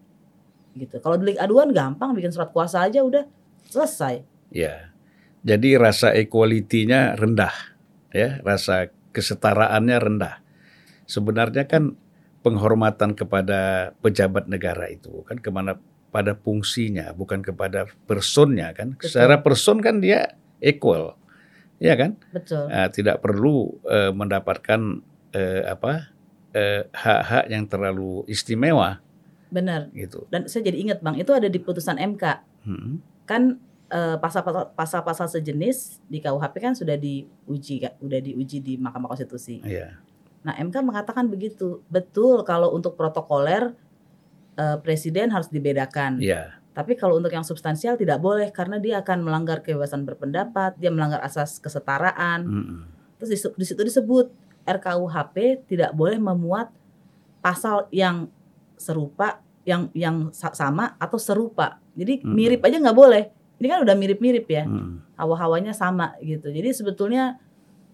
Gitu. 0.78 1.02
Kalau 1.02 1.18
delik 1.18 1.38
aduan 1.42 1.74
gampang 1.74 2.14
bikin 2.14 2.30
surat 2.30 2.54
kuasa 2.54 2.86
aja 2.86 3.02
udah 3.02 3.26
selesai. 3.70 4.26
Ya. 4.54 4.94
Jadi 5.44 5.76
rasa 5.76 6.14
equality-nya 6.16 7.20
rendah 7.20 7.52
ya, 8.14 8.40
rasa 8.46 8.94
kesetaraannya 9.12 9.98
rendah. 10.00 10.36
Sebenarnya 11.10 11.68
kan 11.68 12.00
penghormatan 12.46 13.18
kepada 13.18 13.92
pejabat 14.00 14.48
negara 14.48 14.88
itu 14.88 15.24
kan 15.28 15.40
ke 15.40 15.50
mana 15.52 15.76
pada 16.14 16.38
fungsinya 16.38 17.12
bukan 17.12 17.42
kepada 17.42 17.90
personnya 18.06 18.72
kan. 18.72 18.96
Betul. 18.96 19.10
Secara 19.10 19.42
person 19.42 19.82
kan 19.82 20.00
dia 20.00 20.38
equal. 20.62 21.18
Ya 21.82 22.00
kan? 22.00 22.16
Betul. 22.32 22.70
Eh, 22.72 22.90
tidak 22.94 23.20
perlu 23.20 23.82
eh, 23.90 24.14
mendapatkan 24.16 25.04
eh, 25.34 25.66
apa? 25.68 26.14
eh, 26.54 26.88
hak-hak 26.94 27.50
yang 27.50 27.66
terlalu 27.66 28.24
istimewa 28.30 29.02
Benar. 29.50 29.90
gitu. 29.94 30.26
Dan 30.30 30.46
saya 30.50 30.70
jadi 30.70 30.78
ingat, 30.82 30.98
Bang, 31.02 31.18
itu 31.18 31.34
ada 31.34 31.50
di 31.50 31.60
putusan 31.62 31.98
MK. 31.98 32.24
Hmm. 32.66 33.02
Kan 33.26 33.62
eh, 33.90 34.18
pasal-pasal 34.18 34.74
pasal-pasal 34.74 35.28
sejenis 35.30 36.02
di 36.10 36.22
KUHP 36.22 36.56
kan 36.62 36.74
sudah 36.74 36.98
diuji 36.98 37.84
kan, 37.84 37.94
udah 38.02 38.20
diuji 38.22 38.62
di 38.62 38.74
Mahkamah 38.78 39.14
Konstitusi. 39.14 39.62
Iya. 39.62 39.98
Nah, 40.46 40.54
MK 40.58 40.76
mengatakan 40.82 41.30
begitu. 41.30 41.86
Betul 41.90 42.42
kalau 42.46 42.74
untuk 42.74 42.98
protokoler 42.98 43.74
eh, 44.58 44.78
presiden 44.82 45.30
harus 45.34 45.50
dibedakan. 45.50 46.18
Iya. 46.22 46.62
Tapi 46.74 46.98
kalau 46.98 47.22
untuk 47.22 47.30
yang 47.30 47.46
substansial 47.46 47.94
tidak 47.94 48.18
boleh 48.18 48.50
karena 48.50 48.82
dia 48.82 49.06
akan 49.06 49.22
melanggar 49.22 49.62
kebebasan 49.62 50.10
berpendapat, 50.10 50.74
dia 50.82 50.90
melanggar 50.90 51.22
asas 51.22 51.62
kesetaraan. 51.62 52.50
Mm-mm. 52.50 52.82
Terus 53.22 53.30
di, 53.30 53.38
di 53.62 53.66
situ 53.70 53.82
disebut 53.86 54.34
RKUHP 54.64 55.68
tidak 55.68 55.92
boleh 55.92 56.18
memuat 56.18 56.72
pasal 57.40 57.92
yang 57.92 58.32
serupa, 58.80 59.44
yang 59.68 59.92
yang 59.92 60.32
sa- 60.32 60.56
sama 60.56 60.96
atau 60.96 61.20
serupa. 61.20 61.80
Jadi 61.94 62.24
Mm. 62.24 62.32
mirip 62.32 62.62
aja 62.64 62.80
nggak 62.80 62.98
boleh. 62.98 63.24
Ini 63.60 63.68
kan 63.70 63.80
udah 63.84 63.96
mirip-mirip 63.96 64.48
ya, 64.48 64.64
Mm. 64.68 65.16
hawa-hawanya 65.16 65.72
sama 65.72 66.16
gitu. 66.20 66.52
Jadi 66.52 66.72
sebetulnya 66.72 67.40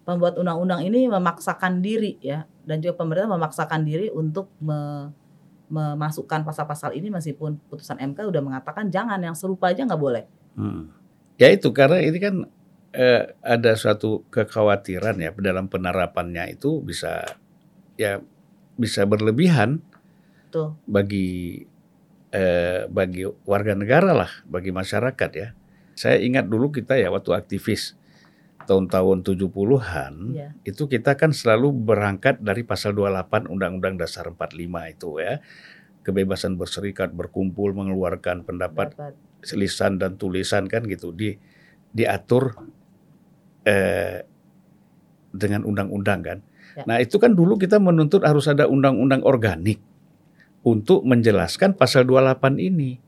pembuat 0.05 0.37
undang-undang 0.37 0.81
ini 0.81 1.05
memaksakan 1.05 1.81
diri 1.81 2.17
ya, 2.21 2.45
dan 2.65 2.81
juga 2.81 2.97
pemerintah 2.97 3.29
memaksakan 3.29 3.85
diri 3.85 4.09
untuk 4.09 4.49
me- 4.61 5.13
memasukkan 5.69 6.41
pasal-pasal 6.41 6.97
ini 6.97 7.13
meskipun 7.13 7.61
putusan 7.69 8.01
MK 8.01 8.25
udah 8.25 8.41
mengatakan 8.41 8.89
jangan 8.89 9.21
yang 9.21 9.37
serupa 9.37 9.69
aja 9.69 9.85
nggak 9.85 10.01
boleh. 10.01 10.25
Hmm. 10.57 10.89
Ya 11.37 11.53
itu 11.53 11.69
karena 11.69 12.01
ini 12.01 12.17
kan 12.17 12.49
eh, 12.93 13.33
ada 13.41 13.71
suatu 13.77 14.25
kekhawatiran 14.29 15.17
ya 15.21 15.29
dalam 15.37 15.69
penerapannya 15.69 16.57
itu 16.57 16.81
bisa 16.81 17.25
ya 17.99 18.23
bisa 18.79 19.03
berlebihan 19.03 19.83
Tuh, 20.49 20.73
bagi 20.89 21.61
eh, 22.33 22.85
bagi 22.89 23.25
warga 23.45 23.73
negara 23.77 24.13
lah, 24.13 24.31
bagi 24.45 24.73
masyarakat 24.73 25.29
ya. 25.33 25.53
Saya 25.93 26.17
ingat 26.23 26.47
dulu 26.47 26.71
kita 26.71 26.95
ya 26.95 27.11
waktu 27.11 27.35
aktivis 27.35 27.99
tahun-tahun 28.63 29.25
70-an 29.25 30.13
ya. 30.37 30.53
itu 30.61 30.85
kita 30.85 31.17
kan 31.17 31.33
selalu 31.33 31.73
berangkat 31.73 32.37
dari 32.37 32.61
pasal 32.61 32.93
28 32.93 33.49
Undang-Undang 33.49 33.97
Dasar 33.99 34.29
45 34.29 34.93
itu 34.93 35.09
ya. 35.19 35.41
Kebebasan 35.99 36.55
berserikat, 36.55 37.11
berkumpul, 37.11 37.75
mengeluarkan 37.75 38.47
pendapat 38.47 38.95
Dapat. 38.95 39.13
lisan 39.59 39.99
dan 39.99 40.15
tulisan 40.15 40.65
kan 40.65 40.87
gitu 40.87 41.11
di 41.11 41.35
diatur 41.91 42.55
eh, 43.65 44.23
dengan 45.33 45.65
undang-undang 45.65 46.19
kan. 46.21 46.39
Ya. 46.77 46.83
Nah 46.85 46.97
itu 47.01 47.17
kan 47.17 47.33
dulu 47.33 47.57
kita 47.57 47.77
menuntut 47.81 48.25
harus 48.25 48.45
ada 48.47 48.69
undang-undang 48.69 49.25
organik 49.25 49.81
untuk 50.65 51.05
menjelaskan 51.07 51.75
pasal 51.77 52.05
28 52.05 52.59
ini. 52.59 52.99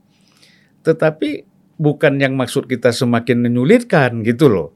Tetapi 0.82 1.30
bukan 1.78 2.14
yang 2.22 2.34
maksud 2.38 2.66
kita 2.70 2.94
semakin 2.94 3.42
menyulitkan 3.42 4.22
gitu 4.26 4.50
loh. 4.50 4.70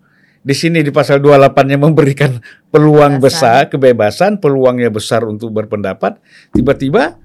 Di 0.45 0.53
sini 0.53 0.85
di 0.85 0.93
pasal 0.93 1.17
28 1.25 1.73
yang 1.73 1.81
memberikan 1.89 2.37
peluang 2.69 3.17
Kebebasan. 3.17 3.25
besar, 3.25 3.59
kebebasan, 3.73 4.31
peluangnya 4.37 4.93
besar 4.93 5.25
untuk 5.25 5.49
berpendapat, 5.49 6.21
tiba-tiba 6.53 7.17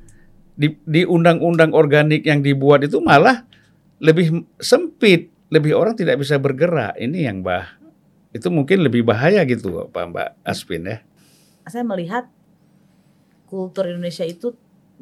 di, 0.57 0.73
di 0.89 1.05
undang-undang 1.05 1.77
organik 1.77 2.25
yang 2.25 2.41
dibuat 2.41 2.81
itu 2.81 2.97
malah 3.05 3.45
lebih 4.01 4.49
sempit, 4.57 5.29
lebih 5.53 5.77
orang 5.77 6.01
tidak 6.01 6.17
bisa 6.17 6.41
bergerak. 6.41 6.97
Ini 6.97 7.29
yang 7.29 7.45
bah 7.45 7.80
itu 8.31 8.49
mungkin 8.49 8.87
lebih 8.87 9.03
bahaya 9.03 9.43
gitu, 9.43 9.91
Pak 9.91 10.05
Mbak 10.15 10.29
Aspin 10.47 10.87
ya. 10.87 11.03
Saya 11.67 11.83
melihat 11.83 12.31
kultur 13.51 13.91
Indonesia 13.91 14.23
itu 14.23 14.55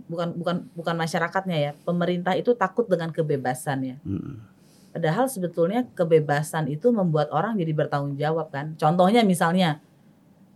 bukan 0.08 0.32
bukan 0.36 0.56
bukan 0.72 0.94
masyarakatnya 0.96 1.58
ya, 1.60 1.72
pemerintah 1.84 2.32
itu 2.32 2.56
takut 2.56 2.88
dengan 2.88 3.12
kebebasan 3.12 3.78
ya. 3.84 3.96
Hmm. 4.00 4.40
Padahal 4.88 5.28
sebetulnya 5.28 5.84
kebebasan 5.92 6.72
itu 6.72 6.88
membuat 6.88 7.28
orang 7.28 7.60
jadi 7.60 7.72
bertanggung 7.76 8.16
jawab 8.16 8.48
kan. 8.48 8.72
Contohnya 8.80 9.20
misalnya 9.22 9.84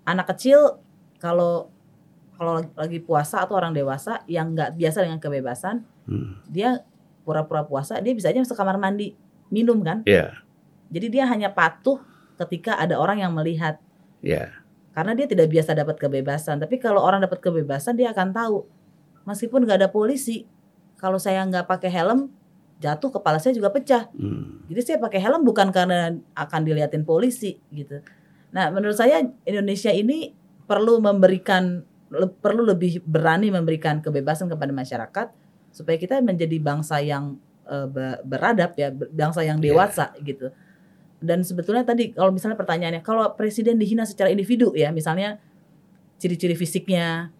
anak 0.08 0.32
kecil 0.32 0.80
kalau 1.20 1.68
kalau 2.40 2.64
lagi 2.74 2.98
puasa 2.98 3.44
atau 3.44 3.54
orang 3.54 3.76
dewasa 3.76 4.24
yang 4.26 4.56
nggak 4.56 4.74
biasa 4.74 5.04
dengan 5.04 5.20
kebebasan, 5.20 5.84
hmm. 6.08 6.48
dia 6.48 6.82
pura-pura 7.22 7.62
puasa, 7.68 8.00
dia 8.00 8.16
bisa 8.16 8.32
aja 8.32 8.40
masuk 8.40 8.56
kamar 8.56 8.80
mandi 8.80 9.12
minum 9.52 9.78
kan? 9.84 10.02
Iya. 10.08 10.16
Yeah. 10.16 10.32
Jadi 10.92 11.06
dia 11.20 11.24
hanya 11.28 11.52
patuh 11.52 12.00
ketika 12.46 12.78
ada 12.78 12.98
orang 12.98 13.22
yang 13.22 13.32
melihat. 13.32 13.78
Yeah. 14.22 14.52
Karena 14.92 15.16
dia 15.16 15.24
tidak 15.24 15.48
biasa 15.48 15.72
dapat 15.72 15.96
kebebasan. 15.96 16.60
Tapi 16.60 16.76
kalau 16.76 17.00
orang 17.00 17.24
dapat 17.24 17.40
kebebasan, 17.40 17.96
dia 17.96 18.12
akan 18.12 18.30
tahu 18.34 18.68
meskipun 19.26 19.64
nggak 19.66 19.78
ada 19.82 19.90
polisi, 19.90 20.46
kalau 20.98 21.18
saya 21.18 21.42
nggak 21.46 21.66
pakai 21.66 21.90
helm, 21.90 22.30
jatuh 22.82 23.10
kepala 23.14 23.38
saya 23.38 23.54
juga 23.54 23.70
pecah. 23.70 24.10
Hmm. 24.14 24.66
Jadi 24.66 24.80
saya 24.82 24.98
pakai 24.98 25.20
helm 25.22 25.46
bukan 25.46 25.70
karena 25.70 26.14
akan 26.34 26.60
dilihatin 26.66 27.06
polisi 27.06 27.58
gitu. 27.70 28.02
Nah, 28.52 28.68
menurut 28.68 28.98
saya 28.98 29.22
Indonesia 29.46 29.90
ini 29.94 30.34
perlu 30.66 30.98
memberikan 31.00 31.82
le, 32.12 32.26
perlu 32.28 32.66
lebih 32.66 33.00
berani 33.06 33.48
memberikan 33.48 34.02
kebebasan 34.04 34.50
kepada 34.50 34.70
masyarakat 34.74 35.26
supaya 35.72 35.96
kita 35.96 36.20
menjadi 36.20 36.60
bangsa 36.60 37.00
yang 37.00 37.40
uh, 37.64 37.88
beradab 38.22 38.76
ya, 38.76 38.92
bangsa 38.92 39.40
yang 39.46 39.62
iya. 39.62 39.64
dewasa 39.72 40.12
yeah. 40.18 40.26
gitu. 40.26 40.46
Dan 41.22 41.46
sebetulnya 41.46 41.86
tadi 41.86 42.10
kalau 42.10 42.34
misalnya 42.34 42.58
pertanyaannya 42.58 43.00
kalau 43.06 43.30
presiden 43.38 43.78
dihina 43.78 44.02
secara 44.02 44.28
individu 44.28 44.74
ya, 44.74 44.90
misalnya 44.90 45.38
ciri-ciri 46.18 46.58
fisiknya 46.58 47.30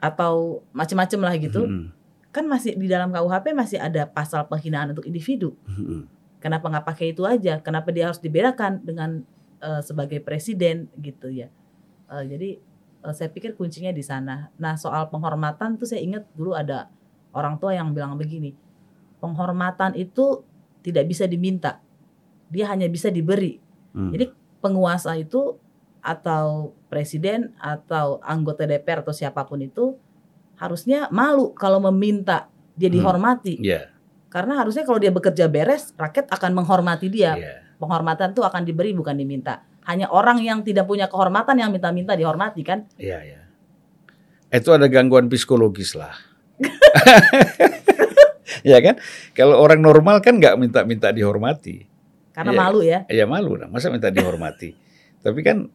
atau 0.00 0.64
macam-macam 0.72 1.20
lah 1.28 1.34
gitu. 1.36 1.62
Hmm. 1.64 1.92
Kan 2.32 2.48
masih 2.48 2.76
di 2.76 2.88
dalam 2.88 3.12
KUHP 3.12 3.52
masih 3.52 3.78
ada 3.78 4.08
pasal 4.08 4.48
penghinaan 4.48 4.96
untuk 4.96 5.04
individu. 5.04 5.52
Hmm. 5.68 6.08
Kenapa 6.38 6.70
nggak 6.70 6.86
pakai 6.86 7.06
itu 7.12 7.26
aja? 7.26 7.58
Kenapa 7.60 7.90
dia 7.90 8.08
harus 8.08 8.22
dibedakan 8.22 8.80
dengan 8.80 9.26
uh, 9.60 9.82
sebagai 9.82 10.22
presiden 10.22 10.86
gitu 10.96 11.28
ya? 11.28 11.50
Uh, 12.06 12.22
jadi 12.22 12.62
uh, 13.02 13.14
saya 13.14 13.28
pikir 13.28 13.58
kuncinya 13.58 13.90
di 13.90 14.04
sana. 14.06 14.54
Nah 14.56 14.78
soal 14.78 15.10
penghormatan 15.10 15.76
tuh 15.76 15.86
saya 15.90 16.00
ingat 16.00 16.24
dulu 16.38 16.54
ada 16.54 16.88
orang 17.34 17.58
tua 17.58 17.74
yang 17.74 17.90
bilang 17.90 18.16
begini, 18.16 18.54
penghormatan 19.18 19.98
itu 19.98 20.46
tidak 20.80 21.10
bisa 21.10 21.26
diminta, 21.26 21.82
dia 22.48 22.68
hanya 22.72 22.88
bisa 22.88 23.12
diberi. 23.12 23.60
Hmm. 23.92 24.12
Jadi 24.12 24.32
penguasa 24.58 25.14
itu 25.16 25.56
atau 26.00 26.72
presiden 26.88 27.52
atau 27.60 28.22
anggota 28.24 28.64
DPR 28.64 29.04
atau 29.04 29.12
siapa 29.12 29.44
pun 29.44 29.60
itu 29.60 29.96
harusnya 30.56 31.06
malu 31.12 31.54
kalau 31.54 31.78
meminta 31.92 32.50
dia 32.74 32.88
hmm. 32.88 32.96
dihormati. 32.98 33.54
Hmm. 33.60 33.66
Yeah. 33.66 33.86
Karena 34.28 34.60
harusnya 34.60 34.84
kalau 34.84 35.00
dia 35.00 35.08
bekerja 35.08 35.48
beres, 35.48 35.96
rakyat 35.96 36.28
akan 36.28 36.50
menghormati 36.52 37.08
dia. 37.08 37.32
Yeah. 37.36 37.58
Penghormatan 37.80 38.34
itu 38.36 38.42
akan 38.44 38.62
diberi 38.66 38.92
bukan 38.92 39.16
diminta. 39.16 39.64
Hanya 39.88 40.12
orang 40.12 40.44
yang 40.44 40.60
tidak 40.60 40.84
punya 40.84 41.08
kehormatan 41.08 41.56
yang 41.56 41.72
minta-minta 41.72 42.12
dihormati 42.12 42.60
kan? 42.60 42.84
Iya, 43.00 43.08
yeah, 43.08 43.20
iya. 43.24 43.40
Yeah. 44.52 44.60
Itu 44.60 44.76
ada 44.76 44.84
gangguan 44.88 45.32
psikologis 45.32 45.96
lah. 45.96 46.12
ya 48.68 48.78
kan? 48.84 49.00
Kalau 49.32 49.56
orang 49.56 49.80
normal 49.80 50.20
kan 50.20 50.36
nggak 50.36 50.60
minta-minta 50.60 51.08
dihormati. 51.08 51.87
Karena 52.38 52.54
ya, 52.54 52.58
malu 52.62 52.80
ya? 52.86 52.98
Iya 53.10 53.26
malu, 53.26 53.58
nah. 53.58 53.66
masa 53.66 53.90
minta 53.90 54.14
dihormati. 54.14 54.70
Tapi 55.26 55.42
kan 55.42 55.66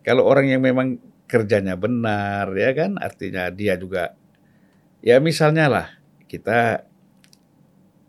kalau 0.00 0.24
orang 0.24 0.48
yang 0.48 0.64
memang 0.64 0.96
kerjanya 1.30 1.78
benar 1.78 2.50
ya 2.58 2.74
kan 2.74 2.98
artinya 2.98 3.46
dia 3.54 3.78
juga 3.78 4.18
ya 4.98 5.22
misalnya 5.22 5.70
lah 5.70 5.86
kita 6.26 6.82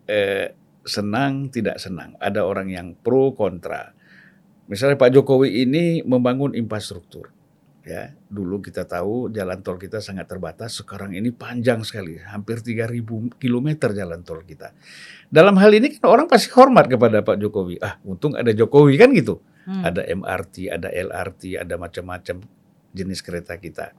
eh, 0.10 0.58
senang 0.82 1.54
tidak 1.54 1.78
senang 1.78 2.18
ada 2.18 2.42
orang 2.42 2.74
yang 2.74 2.98
pro 2.98 3.38
kontra 3.38 3.94
misalnya 4.66 4.98
Pak 4.98 5.14
Jokowi 5.14 5.70
ini 5.70 6.02
membangun 6.02 6.58
infrastruktur 6.58 7.30
ya 7.82 8.14
dulu 8.30 8.62
kita 8.62 8.86
tahu 8.86 9.34
jalan 9.34 9.58
tol 9.66 9.82
kita 9.82 9.98
sangat 9.98 10.30
terbatas 10.30 10.78
sekarang 10.78 11.18
ini 11.18 11.34
panjang 11.34 11.82
sekali 11.82 12.22
hampir 12.22 12.62
3000 12.62 13.42
km 13.42 13.68
jalan 13.90 14.22
tol 14.22 14.46
kita 14.46 14.70
dalam 15.34 15.58
hal 15.58 15.74
ini 15.74 15.90
kan 15.98 16.06
orang 16.06 16.30
pasti 16.30 16.54
hormat 16.54 16.86
kepada 16.86 17.26
Pak 17.26 17.42
Jokowi 17.42 17.82
ah 17.82 17.98
untung 18.06 18.38
ada 18.38 18.54
Jokowi 18.54 19.02
kan 19.02 19.10
gitu 19.18 19.42
Hmm. 19.66 19.86
Ada 19.86 20.10
MRT, 20.10 20.74
ada 20.74 20.90
LRT, 20.90 21.62
ada 21.62 21.76
macam-macam 21.78 22.42
jenis 22.92 23.22
kereta 23.22 23.54
kita. 23.62 23.94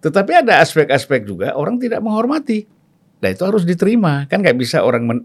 Tetapi 0.00 0.32
ada 0.44 0.60
aspek-aspek 0.60 1.24
juga 1.24 1.52
orang 1.56 1.76
tidak 1.76 2.00
menghormati. 2.00 2.64
Nah 3.20 3.28
itu 3.32 3.42
harus 3.44 3.64
diterima. 3.64 4.24
Kan 4.28 4.44
nggak 4.44 4.56
bisa 4.56 4.84
orang 4.84 5.04
men, 5.04 5.18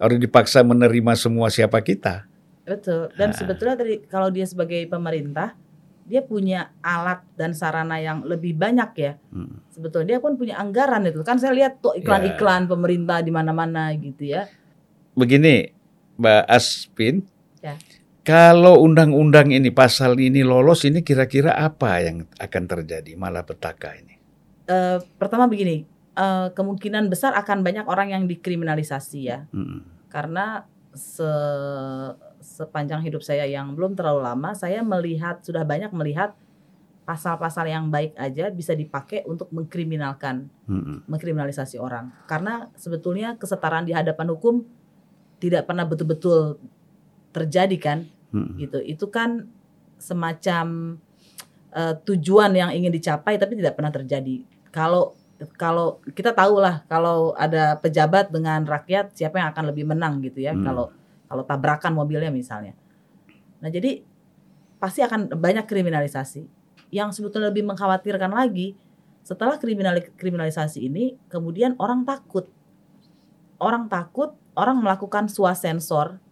harus 0.00 0.20
dipaksa 0.20 0.60
menerima 0.64 1.12
semua 1.16 1.48
siapa 1.48 1.80
kita. 1.80 2.28
Betul. 2.64 3.12
Dan 3.16 3.32
nah. 3.32 3.36
sebetulnya 3.36 3.76
tadi 3.76 3.94
kalau 4.08 4.28
dia 4.28 4.44
sebagai 4.44 4.84
pemerintah, 4.88 5.56
dia 6.06 6.22
punya 6.22 6.70
alat 6.80 7.26
dan 7.34 7.50
sarana 7.50 7.98
yang 7.98 8.22
lebih 8.22 8.54
banyak 8.54 8.90
ya. 8.94 9.12
Hmm. 9.34 9.58
Sebetulnya 9.74 10.16
dia 10.16 10.18
pun 10.22 10.38
punya 10.38 10.56
anggaran 10.62 11.02
itu. 11.10 11.26
Kan 11.26 11.42
saya 11.42 11.52
lihat 11.52 11.82
tuh 11.82 11.98
iklan-iklan 11.98 12.64
ya. 12.64 12.70
pemerintah 12.70 13.18
di 13.26 13.34
mana-mana 13.34 13.90
gitu 13.98 14.30
ya. 14.30 14.46
Begini, 15.18 15.66
Mbak 16.16 16.44
Aspin. 16.46 17.26
Ya. 17.58 17.74
Kalau 18.26 18.82
undang-undang 18.82 19.54
ini 19.54 19.70
pasal 19.70 20.18
ini 20.18 20.42
lolos 20.42 20.82
ini 20.82 21.02
kira-kira 21.06 21.54
apa 21.54 22.02
yang 22.02 22.26
akan 22.38 22.64
terjadi 22.66 23.14
malah 23.14 23.46
petaka 23.46 23.94
ini? 23.94 24.18
Uh, 24.66 24.98
pertama 25.14 25.46
begini, 25.46 25.86
uh, 26.18 26.50
kemungkinan 26.50 27.06
besar 27.06 27.38
akan 27.38 27.62
banyak 27.62 27.86
orang 27.86 28.10
yang 28.10 28.26
dikriminalisasi 28.26 29.20
ya, 29.30 29.46
hmm. 29.54 30.10
karena 30.10 30.66
se 30.90 31.30
sepanjang 32.46 33.02
hidup 33.02 33.26
saya 33.26 33.42
yang 33.50 33.74
belum 33.74 33.98
terlalu 33.98 34.22
lama, 34.22 34.54
saya 34.54 34.86
melihat 34.86 35.42
sudah 35.42 35.66
banyak 35.66 35.90
melihat 35.90 36.38
pasal-pasal 37.02 37.66
yang 37.66 37.90
baik 37.90 38.14
aja 38.18 38.50
bisa 38.50 38.74
dipakai 38.74 39.26
untuk 39.26 39.50
mengkriminalkan, 39.50 40.46
hmm. 40.70 41.06
mengkriminalisasi 41.10 41.78
orang. 41.78 42.14
Karena 42.30 42.70
sebetulnya 42.78 43.34
kesetaraan 43.34 43.86
di 43.86 43.94
hadapan 43.94 44.30
hukum 44.34 44.62
tidak 45.38 45.68
pernah 45.68 45.84
betul-betul 45.84 46.58
terjadi 47.36 47.76
kan 47.76 47.98
hmm. 48.32 48.56
gitu 48.56 48.78
itu 48.80 49.06
kan 49.12 49.44
semacam 50.00 50.96
uh, 51.76 51.94
tujuan 52.08 52.52
yang 52.56 52.72
ingin 52.72 52.92
dicapai 52.92 53.36
tapi 53.36 53.60
tidak 53.60 53.76
pernah 53.76 53.92
terjadi 53.92 54.44
kalau 54.72 55.12
kalau 55.60 56.00
kita 56.16 56.32
tahu 56.32 56.64
lah 56.64 56.80
kalau 56.88 57.36
ada 57.36 57.76
pejabat 57.76 58.32
dengan 58.32 58.64
rakyat 58.64 59.12
siapa 59.12 59.36
yang 59.36 59.52
akan 59.52 59.64
lebih 59.68 59.84
menang 59.84 60.24
gitu 60.24 60.40
ya 60.40 60.56
hmm. 60.56 60.64
kalau 60.64 60.95
kalau 61.26 61.42
tabrakan 61.42 61.92
mobilnya 61.94 62.30
misalnya. 62.30 62.74
Nah 63.62 63.70
jadi 63.70 64.02
pasti 64.78 65.02
akan 65.02 65.34
banyak 65.34 65.66
kriminalisasi. 65.66 66.46
Yang 66.94 67.18
sebetulnya 67.18 67.50
lebih 67.50 67.66
mengkhawatirkan 67.66 68.30
lagi 68.30 68.78
setelah 69.26 69.58
kriminal 69.58 69.98
kriminalisasi 70.14 70.86
ini 70.86 71.18
kemudian 71.26 71.74
orang 71.82 72.06
takut. 72.06 72.46
Orang 73.58 73.90
takut 73.90 74.36
orang 74.54 74.78
melakukan 74.78 75.26
swasensor 75.26 76.22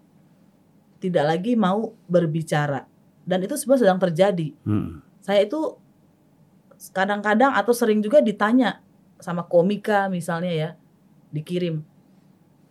tidak 1.03 1.25
lagi 1.37 1.53
mau 1.59 1.93
berbicara. 2.09 2.89
Dan 3.25 3.45
itu 3.45 3.57
sebenarnya 3.57 3.83
sedang 3.85 4.01
terjadi. 4.01 4.49
Hmm. 4.65 5.05
Saya 5.21 5.45
itu 5.45 5.77
kadang-kadang 6.93 7.53
atau 7.57 7.73
sering 7.73 8.01
juga 8.01 8.21
ditanya 8.21 8.81
sama 9.21 9.45
komika 9.45 10.09
misalnya 10.13 10.53
ya 10.53 10.71
dikirim, 11.33 11.81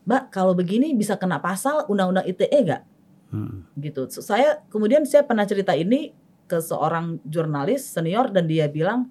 Mbak 0.03 0.23
kalau 0.35 0.53
begini 0.53 0.91
bisa 0.91 1.15
kena 1.15 1.39
pasal 1.39 1.87
undang-undang 1.87 2.27
ITE 2.27 2.59
gak? 2.67 2.83
Hmm. 3.31 3.65
Gitu. 3.79 4.07
Saya 4.19 4.61
kemudian 4.67 5.07
saya 5.07 5.23
pernah 5.23 5.47
cerita 5.47 5.73
ini 5.73 6.11
ke 6.45 6.59
seorang 6.59 7.23
jurnalis 7.23 7.87
senior 7.87 8.29
dan 8.29 8.45
dia 8.45 8.67
bilang 8.67 9.07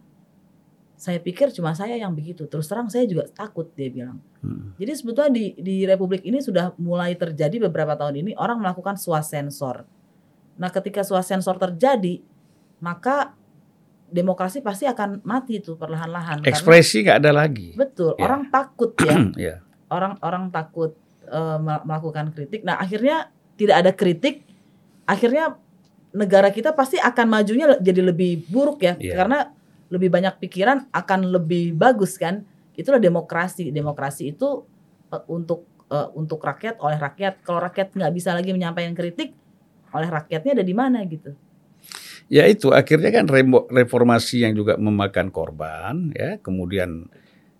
saya 1.02 1.18
pikir 1.18 1.50
cuma 1.50 1.74
saya 1.74 1.98
yang 1.98 2.14
begitu. 2.14 2.46
Terus 2.46 2.70
terang 2.70 2.86
saya 2.86 3.08
juga 3.08 3.26
takut 3.32 3.66
dia 3.74 3.90
bilang. 3.90 4.22
Hmm. 4.38 4.76
Jadi 4.78 4.92
sebetulnya 4.94 5.32
di 5.34 5.58
di 5.58 5.76
Republik 5.82 6.22
ini 6.22 6.38
sudah 6.38 6.76
mulai 6.78 7.18
terjadi 7.18 7.66
beberapa 7.66 7.98
tahun 7.98 8.22
ini 8.22 8.38
orang 8.38 8.62
melakukan 8.62 8.94
swasensor. 8.94 9.82
Nah, 10.60 10.70
ketika 10.70 11.02
swasensor 11.02 11.58
terjadi, 11.58 12.22
maka 12.78 13.34
demokrasi 14.12 14.60
pasti 14.60 14.84
akan 14.84 15.24
mati 15.24 15.58
itu 15.58 15.74
perlahan-lahan. 15.74 16.44
Ekspresi 16.44 17.02
nggak 17.02 17.18
ada 17.18 17.32
lagi. 17.32 17.72
Betul, 17.72 18.14
yeah. 18.14 18.24
orang 18.28 18.42
takut 18.52 18.92
ya. 19.00 19.16
yeah. 19.34 19.58
Orang 19.92 20.16
orang 20.24 20.48
takut 20.48 20.96
uh, 21.28 21.60
melakukan 21.60 22.32
kritik. 22.32 22.64
Nah, 22.64 22.80
akhirnya 22.80 23.28
tidak 23.60 23.76
ada 23.84 23.92
kritik, 23.92 24.48
akhirnya 25.04 25.60
negara 26.16 26.48
kita 26.48 26.72
pasti 26.72 26.96
akan 26.96 27.26
majunya 27.28 27.76
jadi 27.80 28.00
lebih 28.00 28.48
buruk 28.48 28.80
ya, 28.80 28.96
yeah. 28.96 29.16
karena 29.16 29.52
lebih 29.92 30.08
banyak 30.08 30.40
pikiran 30.40 30.88
akan 30.88 31.28
lebih 31.28 31.76
bagus 31.76 32.16
kan 32.16 32.48
itulah 32.72 32.96
demokrasi. 32.96 33.68
Demokrasi 33.68 34.32
itu 34.32 34.64
eh, 35.12 35.24
untuk 35.28 35.68
eh, 35.92 36.08
untuk 36.16 36.40
rakyat 36.40 36.80
oleh 36.80 36.96
rakyat. 36.96 37.44
Kalau 37.44 37.60
rakyat 37.60 37.92
nggak 37.92 38.12
bisa 38.16 38.32
lagi 38.32 38.50
menyampaikan 38.56 38.96
kritik 38.96 39.36
oleh 39.92 40.08
rakyatnya 40.08 40.56
ada 40.56 40.64
di 40.64 40.72
mana 40.72 41.04
gitu. 41.04 41.36
Ya 42.32 42.48
itu 42.48 42.72
akhirnya 42.72 43.12
kan 43.12 43.28
reformasi 43.68 44.48
yang 44.48 44.56
juga 44.56 44.80
memakan 44.80 45.28
korban 45.28 46.16
ya, 46.16 46.40
kemudian 46.40 47.12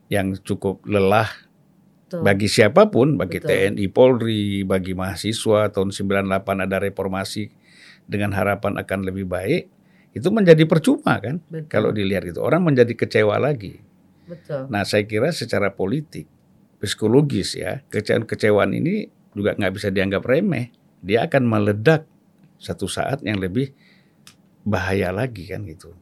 yang 0.08 0.32
cukup 0.40 0.80
lelah 0.88 1.28
Tuh. 2.12 2.20
bagi 2.20 2.44
siapa 2.44 2.92
pun, 2.92 3.16
bagi 3.16 3.40
Betul. 3.40 3.72
TNI 3.80 3.86
Polri, 3.88 4.68
bagi 4.68 4.92
mahasiswa 4.92 5.72
tahun 5.72 5.96
98 5.96 6.64
ada 6.68 6.76
reformasi 6.76 7.48
dengan 8.04 8.36
harapan 8.36 8.76
akan 8.76 9.08
lebih 9.08 9.24
baik, 9.24 9.72
itu 10.12 10.28
menjadi 10.28 10.68
percuma 10.68 11.16
kan 11.16 11.40
Betul. 11.48 11.68
kalau 11.72 11.88
dilihat 11.88 12.28
itu. 12.28 12.36
Orang 12.44 12.68
menjadi 12.68 12.92
kecewa 12.92 13.40
lagi. 13.40 13.80
Betul. 14.28 14.68
Nah, 14.68 14.84
saya 14.84 15.08
kira 15.08 15.32
secara 15.32 15.72
politik, 15.72 16.28
psikologis 16.76 17.56
ya, 17.56 17.80
kecewaan-kecewaan 17.88 18.76
ini 18.76 19.08
juga 19.32 19.56
nggak 19.56 19.72
bisa 19.72 19.88
dianggap 19.88 20.22
remeh. 20.28 20.68
Dia 21.00 21.26
akan 21.26 21.48
meledak 21.48 22.04
satu 22.60 22.86
saat 22.86 23.24
yang 23.24 23.40
lebih 23.40 23.72
bahaya 24.62 25.10
lagi 25.10 25.48
kan 25.50 25.64
gitu. 25.66 25.96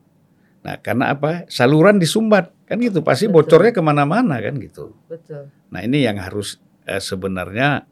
Nah, 0.61 0.77
karena 0.81 1.17
apa? 1.17 1.49
Saluran 1.49 1.97
disumbat 1.97 2.53
kan 2.69 2.77
gitu. 2.81 3.01
Pasti 3.01 3.27
Betul. 3.27 3.35
bocornya 3.59 3.73
ke 3.73 3.83
mana-mana 3.83 4.37
kan 4.39 4.55
gitu. 4.61 4.93
Betul. 5.09 5.49
Nah, 5.73 5.81
ini 5.81 6.05
yang 6.05 6.21
harus 6.21 6.61
eh, 6.85 7.01
sebenarnya 7.01 7.89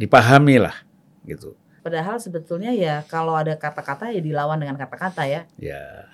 dipahami 0.00 0.56
lah 0.62 0.76
gitu. 1.28 1.58
Padahal 1.84 2.20
sebetulnya 2.20 2.72
ya 2.72 3.04
kalau 3.08 3.36
ada 3.36 3.56
kata-kata 3.56 4.12
ya 4.12 4.20
dilawan 4.20 4.60
dengan 4.60 4.76
kata-kata 4.76 5.24
ya. 5.28 5.42
Ya, 5.56 6.08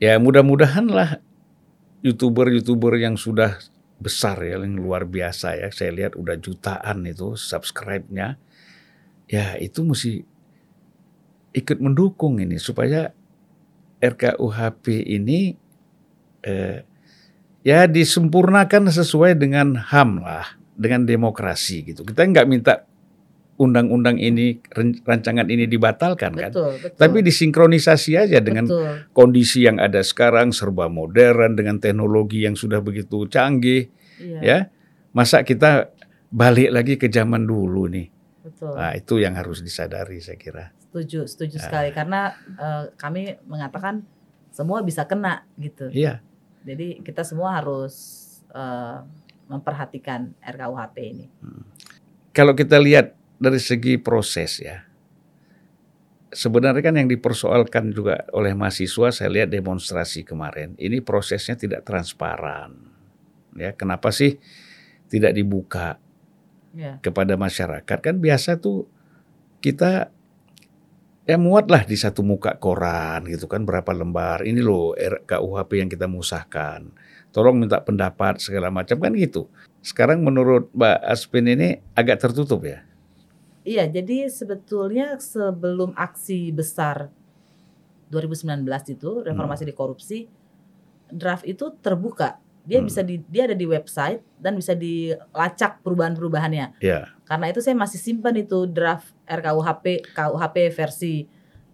ya 0.00 0.16
mudah-mudahan 0.20 0.88
lah 0.88 1.20
youtuber-youtuber 2.04 2.96
yang 3.00 3.16
sudah 3.16 3.56
besar 3.96 4.40
ya, 4.44 4.60
yang 4.60 4.76
luar 4.76 5.08
biasa 5.08 5.56
ya. 5.56 5.68
Saya 5.72 5.92
lihat 5.92 6.12
udah 6.16 6.36
jutaan 6.36 7.04
itu 7.08 7.34
subscribe-nya. 7.34 8.36
Ya 9.26 9.58
itu 9.58 9.82
mesti 9.82 10.22
ikut 11.56 11.78
mendukung 11.80 12.36
ini 12.38 12.60
supaya 12.60 13.10
RKUHP 14.00 14.84
ini 15.06 15.56
eh, 16.44 16.84
ya 17.66 17.88
disempurnakan 17.90 18.92
sesuai 18.92 19.34
dengan 19.34 19.74
HAM 19.74 20.22
lah, 20.22 20.46
dengan 20.76 21.02
demokrasi 21.08 21.82
gitu. 21.82 22.04
Kita 22.06 22.22
nggak 22.22 22.46
minta 22.46 22.86
undang-undang 23.56 24.20
ini 24.20 24.60
rancangan 25.02 25.48
ini 25.48 25.64
dibatalkan 25.64 26.36
kan, 26.36 26.52
Betul, 26.52 26.76
betul. 26.76 26.98
tapi 27.00 27.24
disinkronisasi 27.24 28.12
aja 28.20 28.38
dengan 28.44 28.68
betul. 28.68 29.08
kondisi 29.16 29.64
yang 29.64 29.80
ada 29.80 30.04
sekarang 30.04 30.52
serba 30.52 30.92
modern 30.92 31.56
dengan 31.56 31.80
teknologi 31.80 32.44
yang 32.44 32.52
sudah 32.52 32.84
begitu 32.84 33.24
canggih 33.32 33.88
Iya, 34.20 34.40
ya 34.44 34.58
masa 35.16 35.40
kita 35.40 35.88
balik 36.28 36.68
lagi 36.68 36.94
ke 37.00 37.08
zaman 37.08 37.48
dulu 37.48 37.88
nih 37.88 38.12
betul. 38.44 38.76
nah 38.76 38.92
itu 38.92 39.24
yang 39.24 39.32
harus 39.36 39.64
disadari 39.64 40.20
saya 40.20 40.36
kira 40.36 40.75
Setuju, 40.96 41.28
setuju 41.28 41.56
Ah. 41.60 41.64
sekali. 41.68 41.88
Karena 41.92 42.20
eh, 42.56 42.84
kami 42.96 43.36
mengatakan 43.44 44.00
semua 44.48 44.80
bisa 44.80 45.04
kena 45.04 45.44
gitu. 45.60 45.92
iya. 45.92 46.24
Jadi 46.64 47.04
kita 47.04 47.20
semua 47.20 47.60
harus 47.60 48.24
eh, 48.48 48.98
memperhatikan 49.46 50.32
RKUHP 50.40 50.96
ini. 51.04 51.26
kalau 52.32 52.52
kita 52.52 52.76
lihat 52.76 53.12
dari 53.36 53.60
segi 53.60 54.00
proses 54.00 54.56
ya. 54.58 54.88
Sebenarnya 56.26 56.82
kan 56.82 56.96
yang 56.96 57.06
dipersoalkan 57.06 57.92
juga 57.92 58.26
oleh 58.34 58.52
mahasiswa 58.52 59.08
saya 59.08 59.30
lihat 59.30 59.48
demonstrasi 59.48 60.20
kemarin 60.20 60.74
ini 60.76 61.00
prosesnya 61.00 61.54
tidak 61.54 61.84
transparan. 61.84 62.76
Ya 63.56 63.72
kenapa 63.72 64.08
sih 64.10 64.36
tidak 65.06 65.32
dibuka 65.32 65.96
Ya, 66.76 67.00
kepada 67.00 67.40
masyarakat? 67.40 67.98
Kan 68.04 68.20
biasa 68.20 68.60
tuh 68.60 68.84
kita 69.64 70.12
ya 71.26 71.36
muatlah 71.36 71.82
di 71.82 71.98
satu 71.98 72.22
muka 72.22 72.54
koran 72.56 73.26
gitu 73.26 73.50
kan 73.50 73.66
berapa 73.66 73.90
lembar 73.90 74.46
ini 74.46 74.62
loh 74.62 74.94
RKUHP 74.94 75.70
yang 75.82 75.90
kita 75.90 76.06
musahkan 76.06 76.86
tolong 77.34 77.58
minta 77.58 77.82
pendapat 77.82 78.38
segala 78.38 78.70
macam 78.70 78.96
kan 79.02 79.12
gitu 79.18 79.50
sekarang 79.82 80.22
menurut 80.22 80.70
Mbak 80.70 80.98
Aspin 81.02 81.50
ini 81.50 81.82
agak 81.94 82.22
tertutup 82.22 82.62
ya 82.62 82.86
Iya, 83.66 83.90
jadi 83.90 84.30
sebetulnya 84.30 85.18
sebelum 85.18 85.90
aksi 85.98 86.54
besar 86.54 87.10
2019 88.14 88.62
itu 88.94 89.26
reformasi 89.26 89.66
Hmm. 89.66 89.70
di 89.70 89.74
korupsi, 89.74 90.18
draft 91.10 91.42
itu 91.42 91.74
terbuka. 91.82 92.38
Dia 92.62 92.78
Hmm. 92.78 92.86
bisa 92.86 93.02
di 93.02 93.18
dia 93.26 93.50
ada 93.50 93.58
di 93.58 93.66
website 93.66 94.22
dan 94.38 94.54
bisa 94.54 94.70
dilacak 94.78 95.82
perubahan-perubahannya. 95.82 96.78
ya 96.78 97.10
Karena 97.26 97.50
itu 97.50 97.58
saya 97.58 97.74
masih 97.74 97.98
simpan 97.98 98.32
itu 98.32 98.64
draft 98.64 99.10
RKUHP 99.26 100.14
KUHP 100.14 100.56
versi 100.70 101.26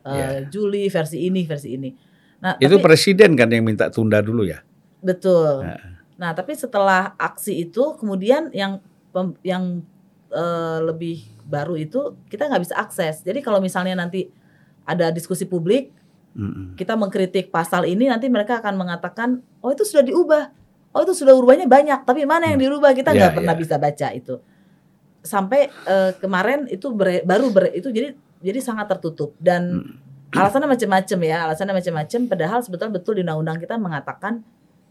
eh, 0.02 0.10
Ya. 0.10 0.26
Juli 0.44 0.88
versi 0.88 1.22
ini 1.22 1.44
versi 1.44 1.76
ini. 1.76 1.90
Nah, 2.40 2.58
itu 2.58 2.74
tapi- 2.74 2.82
presiden 2.82 3.36
kan 3.36 3.46
yang 3.46 3.62
minta 3.62 3.86
tunda 3.86 4.18
dulu 4.18 4.42
ya 4.42 4.64
Betul. 4.98 5.62
Nah. 5.62 5.78
Nah, 6.14 6.30
tapi 6.32 6.54
setelah 6.54 7.14
aksi 7.16 7.62
itu 7.62 7.94
kemudian 7.94 8.50
yang 8.50 8.78
pem- 9.10 9.38
yang 9.42 9.82
eh, 10.28 10.78
lebih 10.80 11.20
baru 11.44 11.76
itu 11.76 12.16
kita 12.26 12.46
nggak 12.46 12.62
bisa 12.64 12.74
akses. 12.74 13.20
Jadi 13.20 13.38
kalau 13.38 13.58
misalnya 13.58 13.92
nanti 13.94 14.32
ada 14.82 15.10
diskusi 15.10 15.44
publik, 15.44 15.92
kita 16.74 16.96
mengkritik 16.96 17.52
pasal 17.52 17.84
ini 17.84 18.08
nanti 18.08 18.26
mereka 18.26 18.56
akan 18.58 18.74
mengatakan, 18.74 19.28
"Oh, 19.60 19.68
itu 19.68 19.84
sudah 19.84 20.00
diubah. 20.00 20.44
Oh, 20.90 21.04
itu 21.04 21.12
sudah 21.14 21.36
urubahnya 21.36 21.68
banyak, 21.68 22.02
tapi 22.02 22.24
mana 22.24 22.48
yang 22.48 22.56
dirubah? 22.58 22.90
Kita 22.92 23.12
nggak 23.12 23.30
Ya, 23.30 23.36
pernah 23.36 23.52
ya. 23.52 23.60
bisa 23.60 23.76
baca 23.76 24.08
itu." 24.10 24.40
Sampai 25.22 25.70
eh, 25.70 26.12
kemarin 26.18 26.66
itu 26.66 26.90
ber- 26.90 27.22
baru 27.22 27.48
ber- 27.48 27.72
itu 27.72 27.88
jadi 27.88 28.12
jadi 28.42 28.58
sangat 28.58 28.90
tertutup. 28.90 29.32
Dan 29.38 29.86
Mm. 30.32 30.34
alasannya 30.34 30.66
macam-macam 30.66 31.18
ya 31.22 31.36
alasannya 31.44 31.74
macam-macam 31.76 32.20
padahal 32.26 32.58
sebetulnya 32.60 32.92
betul 32.92 33.12
di 33.14 33.22
undang-undang 33.22 33.60
kita 33.60 33.76
mengatakan 33.76 34.42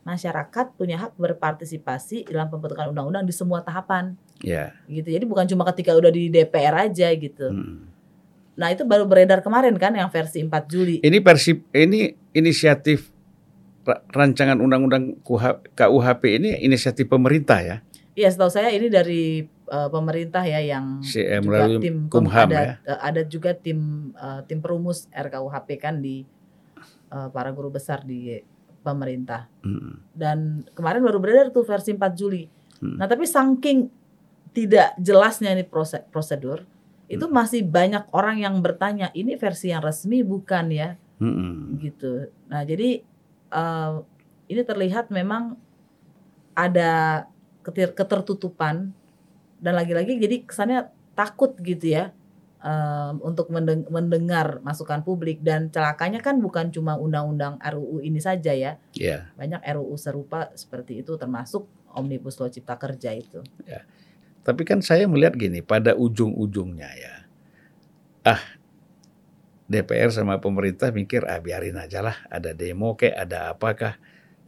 masyarakat 0.01 0.65
punya 0.75 0.97
hak 0.97 1.13
berpartisipasi 1.13 2.25
dalam 2.25 2.47
pembentukan 2.47 2.89
undang-undang 2.89 3.21
di 3.21 3.33
semua 3.33 3.61
tahapan. 3.61 4.17
Ya. 4.41 4.73
Gitu. 4.85 5.05
Jadi 5.05 5.25
bukan 5.25 5.45
cuma 5.45 5.61
ketika 5.69 5.93
udah 5.93 6.09
di 6.09 6.29
DPR 6.29 6.89
aja 6.89 7.09
gitu. 7.11 7.47
Mm. 7.49 7.89
nah 8.51 8.67
itu 8.67 8.83
baru 8.83 9.07
beredar 9.07 9.39
kemarin 9.41 9.73
kan 9.75 9.95
yang 9.95 10.11
versi 10.11 10.39
4 10.39 10.51
Juli. 10.67 10.95
Ini 11.01 11.17
persip 11.19 11.65
ini 11.71 12.13
inisiatif 12.31 13.09
ra- 13.81 14.03
rancangan 14.07 14.59
undang-undang 14.59 15.17
KUH 15.23 15.73
KUHP 15.73 16.23
ini 16.37 16.49
inisiatif 16.59 17.07
pemerintah 17.07 17.57
ya? 17.57 17.75
Iya 18.13 18.29
setahu 18.29 18.51
saya 18.51 18.69
ini 18.69 18.91
dari 18.91 19.47
eh, 19.71 19.87
pemerintah 19.87 20.43
ya 20.43 20.59
yang 20.59 20.99
Si- 20.99 21.23
eh, 21.23 21.39
juga 21.39 21.79
tim 21.79 22.05
Kumham 22.05 22.51
ada 22.51 22.59
ya. 22.59 22.73
eh, 22.83 22.99
ada 23.01 23.21
juga 23.23 23.55
tim 23.55 23.79
eh, 24.11 24.41
tim 24.45 24.59
perumus 24.59 25.07
RKUHP 25.09 25.69
kan 25.77 25.97
di 25.97 26.27
eh, 27.07 27.27
para 27.29 27.49
guru 27.49 27.71
besar 27.71 28.03
di 28.03 28.35
pemerintah 28.81 29.45
Mm. 29.61 29.93
dan 30.11 30.37
kemarin 30.71 30.99
baru 30.99 31.17
beredar 31.17 31.47
tuh 31.49 31.61
versi 31.61 31.93
4 31.93 32.11
Juli. 32.11 32.49
Hmm. 32.81 32.97
Nah, 32.97 33.05
tapi 33.05 33.23
saking 33.23 33.93
tidak 34.51 34.97
jelasnya 34.97 35.53
ini 35.53 35.61
prose- 35.61 36.01
prosedur, 36.09 36.65
itu 37.05 37.21
Hmm. 37.21 37.31
masih 37.31 37.61
banyak 37.61 38.09
orang 38.09 38.41
yang 38.41 38.57
bertanya, 38.57 39.13
ini 39.13 39.37
versi 39.37 39.69
yang 39.69 39.79
resmi 39.79 40.25
bukan 40.25 40.65
ya? 40.67 40.97
Mm-mm. 41.21 41.77
Gitu. 41.77 42.25
Nah, 42.49 42.65
jadi 42.65 43.05
eh, 43.51 43.93
ini 44.47 44.61
terlihat 44.65 45.13
memang 45.13 45.53
ada 46.51 47.23
ketir- 47.61 47.93
ketertutupan 47.93 48.91
dan 49.61 49.77
lagi-lagi 49.77 50.17
jadi 50.17 50.43
kesannya 50.43 50.89
takut 51.13 51.53
gitu 51.61 51.93
ya 51.93 52.09
em, 52.59 53.21
untuk 53.21 53.47
mendeng- 53.53 53.85
mendengar 53.87 54.59
masukan 54.65 55.05
publik 55.05 55.39
dan 55.45 55.69
celakanya 55.69 56.19
kan 56.19 56.41
bukan 56.41 56.73
cuma 56.73 56.97
undang-undang 56.97 57.61
RUU 57.61 58.01
ini 58.01 58.17
saja 58.17 58.51
ya 58.51 58.81
Ya. 58.97 59.29
banyak 59.37 59.61
RUU 59.77 59.95
serupa 59.95 60.49
seperti 60.57 61.05
itu 61.05 61.13
termasuk 61.15 61.69
Omnibus 61.91 62.39
Law 62.39 62.47
Cipta 62.47 62.79
Kerja 62.79 63.11
itu. 63.11 63.43
Tapi 64.41 64.63
kan 64.63 64.79
saya 64.81 65.05
melihat 65.05 65.35
gini, 65.37 65.61
pada 65.61 65.93
ujung-ujungnya 65.93 66.89
ya, 66.97 67.13
ah 68.25 68.41
DPR 69.67 70.11
sama 70.11 70.39
pemerintah 70.41 70.89
mikir 70.91 71.23
ah 71.27 71.37
biarin 71.43 71.77
aja 71.77 72.01
lah, 72.01 72.17
ada 72.27 72.51
demo 72.51 72.95
kayak 72.97 73.27
ada 73.27 73.51
apakah, 73.53 73.99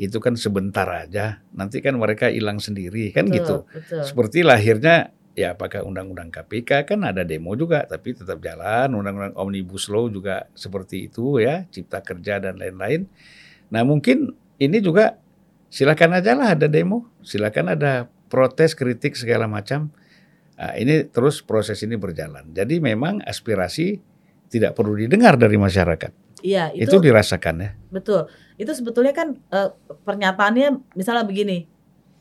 itu 0.03 0.19
kan 0.19 0.35
sebentar 0.35 0.85
aja, 0.85 1.39
nanti 1.55 1.79
kan 1.79 1.95
mereka 1.95 2.27
hilang 2.27 2.59
sendiri 2.59 3.15
kan 3.15 3.31
Betul, 3.31 3.35
gitu. 3.39 3.55
Betul. 3.71 4.03
Seperti 4.03 4.39
lahirnya 4.43 5.15
ya 5.33 5.57
apakah 5.57 5.81
undang-undang 5.81 6.29
KPK 6.29 6.85
kan 6.85 6.99
ada 7.01 7.25
demo 7.25 7.55
juga 7.55 7.87
tapi 7.87 8.13
tetap 8.13 8.43
jalan, 8.43 8.93
undang-undang 8.93 9.33
Omnibus 9.39 9.89
Law 9.89 10.11
juga 10.11 10.45
seperti 10.53 11.09
itu 11.09 11.41
ya, 11.41 11.65
cipta 11.71 12.03
kerja 12.03 12.43
dan 12.43 12.59
lain-lain. 12.59 13.07
Nah 13.71 13.81
mungkin 13.81 14.35
ini 14.61 14.77
juga 14.83 15.17
silakan 15.73 16.21
aja 16.21 16.37
lah 16.37 16.53
ada 16.53 16.69
demo, 16.69 17.09
silakan 17.25 17.73
ada 17.73 18.05
protes, 18.29 18.77
kritik 18.77 19.17
segala 19.17 19.49
macam. 19.49 19.89
Nah, 20.53 20.77
ini 20.77 21.05
terus 21.09 21.41
proses 21.41 21.81
ini 21.81 21.97
berjalan. 21.97 22.53
Jadi 22.53 22.77
memang 22.77 23.19
aspirasi 23.25 23.97
tidak 24.53 24.77
perlu 24.77 24.93
didengar 24.93 25.33
dari 25.33 25.57
masyarakat. 25.57 26.13
Iya, 26.45 26.69
Itu, 26.77 27.01
itu, 27.01 27.09
dirasakan 27.09 27.55
ya. 27.57 27.69
betul. 27.89 28.29
Itu 28.59 28.69
sebetulnya 28.77 29.15
kan 29.17 29.33
eh, 29.49 29.69
pernyataannya 30.05 30.93
misalnya 30.93 31.25
begini. 31.25 31.65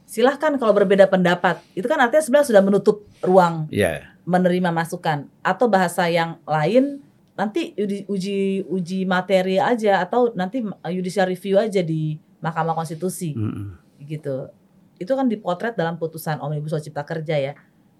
silahkan 0.03 0.53
kalau 0.61 0.77
berbeda 0.77 1.09
pendapat. 1.09 1.61
Itu 1.73 1.89
kan 1.89 1.97
artinya 1.97 2.21
sebenarnya 2.21 2.49
sudah 2.53 2.63
menutup 2.65 2.97
ruang 3.25 3.65
Ya, 3.73 4.13
menerima 4.29 4.69
masukan 4.69 5.25
atau 5.41 5.73
bahasa 5.73 6.05
yang 6.05 6.37
lain 6.45 7.01
nanti 7.33 7.73
uji 7.81 8.05
uji, 8.13 8.39
uji 8.69 8.99
materi 9.09 9.57
aja 9.57 10.05
atau 10.05 10.29
nanti 10.37 10.61
judicial 10.93 11.25
review 11.33 11.57
aja 11.57 11.81
di 11.81 12.21
Mahkamah 12.45 12.77
Konstitusi 12.77 13.33
mm-mm. 13.33 13.73
gitu. 14.05 14.53
Itu 15.01 15.17
kan 15.17 15.33
dipotret 15.33 15.81
dalam 15.81 15.97
putusan 15.97 16.45
Omnibus 16.45 16.77
Law 16.77 16.85
Cipta 16.85 17.09
Kerja 17.09 17.41
ya. 17.41 17.53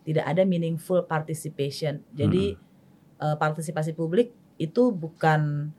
Tidak 0.05 0.27
ada 0.27 0.45
meaningful 0.45 1.09
participation. 1.09 2.05
Jadi 2.13 2.53
eh, 3.23 3.37
partisipasi 3.39 3.95
publik 3.95 4.35
itu 4.59 4.91
bukan 4.91 5.71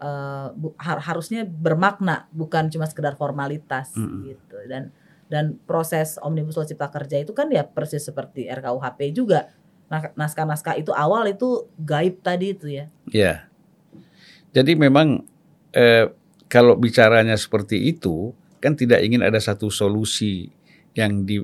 eh, 0.00 0.48
bu- 0.56 0.76
har- 0.80 1.04
harusnya 1.04 1.44
bermakna, 1.44 2.24
bukan 2.32 2.72
cuma 2.72 2.88
sekedar 2.88 3.14
formalitas 3.14 3.92
Mm-mm. 3.96 4.32
gitu. 4.32 4.56
Dan 4.68 4.90
dan 5.26 5.58
proses 5.66 6.16
Omnibus 6.22 6.54
Law 6.54 6.64
Cipta 6.64 6.86
Kerja 6.88 7.18
itu 7.18 7.34
kan 7.34 7.50
ya 7.50 7.66
persis 7.66 8.00
seperti 8.00 8.46
RKUHP 8.46 9.10
juga. 9.12 9.50
Nah, 9.86 10.02
naskah-naskah 10.18 10.78
itu 10.78 10.90
awal 10.90 11.30
itu 11.30 11.66
gaib 11.78 12.18
tadi 12.22 12.54
itu 12.54 12.66
ya. 12.66 12.86
ya. 13.10 13.46
Jadi 14.50 14.72
memang 14.74 15.22
eh, 15.74 16.10
kalau 16.46 16.78
bicaranya 16.78 17.34
seperti 17.34 17.90
itu 17.90 18.32
kan 18.62 18.74
tidak 18.74 19.02
ingin 19.02 19.22
ada 19.22 19.38
satu 19.38 19.70
solusi 19.70 20.48
yang 20.96 21.26
di 21.26 21.42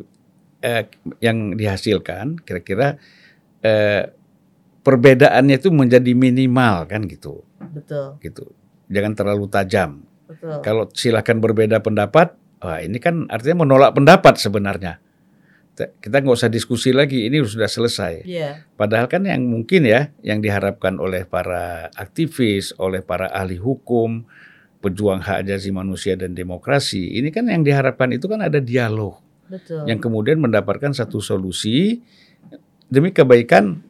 eh, 0.63 0.87
yang 1.23 1.55
dihasilkan 1.55 2.41
kira-kira 2.43 2.97
eh, 3.63 4.11
perbedaannya 4.83 5.57
itu 5.59 5.71
menjadi 5.71 6.13
minimal 6.13 6.87
kan 6.91 7.07
gitu 7.07 7.43
Betul, 7.73 8.19
gitu. 8.21 8.45
Jangan 8.93 9.13
terlalu 9.17 9.47
tajam. 9.49 10.05
betul. 10.29 10.61
Kalau 10.61 10.85
silakan 10.93 11.41
berbeda 11.41 11.81
pendapat, 11.81 12.37
wah 12.61 12.79
ini 12.85 13.01
kan 13.01 13.25
artinya 13.33 13.65
menolak 13.65 13.97
pendapat 13.97 14.37
sebenarnya. 14.37 15.01
Kita- 15.73 16.21
nggak 16.21 16.37
usah 16.37 16.53
diskusi 16.53 16.93
lagi, 16.93 17.25
ini 17.25 17.41
sudah 17.41 17.65
selesai. 17.65 18.29
Iya, 18.29 18.69
Padahal 18.77 19.09
kan 19.09 19.25
yang 19.25 19.49
mungkin 19.49 19.89
ya, 19.89 20.13
yang 20.21 20.45
diharapkan 20.45 21.01
oleh 21.01 21.25
para 21.25 21.89
aktivis, 21.97 22.77
oleh 22.77 23.01
para 23.01 23.33
ahli 23.33 23.57
hukum, 23.57 24.29
pejuang 24.85 25.25
hak 25.25 25.49
asasi 25.49 25.73
manusia 25.73 26.13
dan 26.19 26.37
demokrasi, 26.37 27.17
ini 27.17 27.33
kan 27.33 27.49
yang 27.49 27.65
diharapkan 27.65 28.13
itu 28.13 28.29
kan 28.29 28.43
ada 28.45 28.59
dialog 28.59 29.17
betul. 29.47 29.87
yang 29.87 30.03
kemudian 30.03 30.43
mendapatkan 30.43 30.91
satu 30.93 31.23
solusi 31.23 32.03
demi 32.91 33.15
kebaikan 33.15 33.81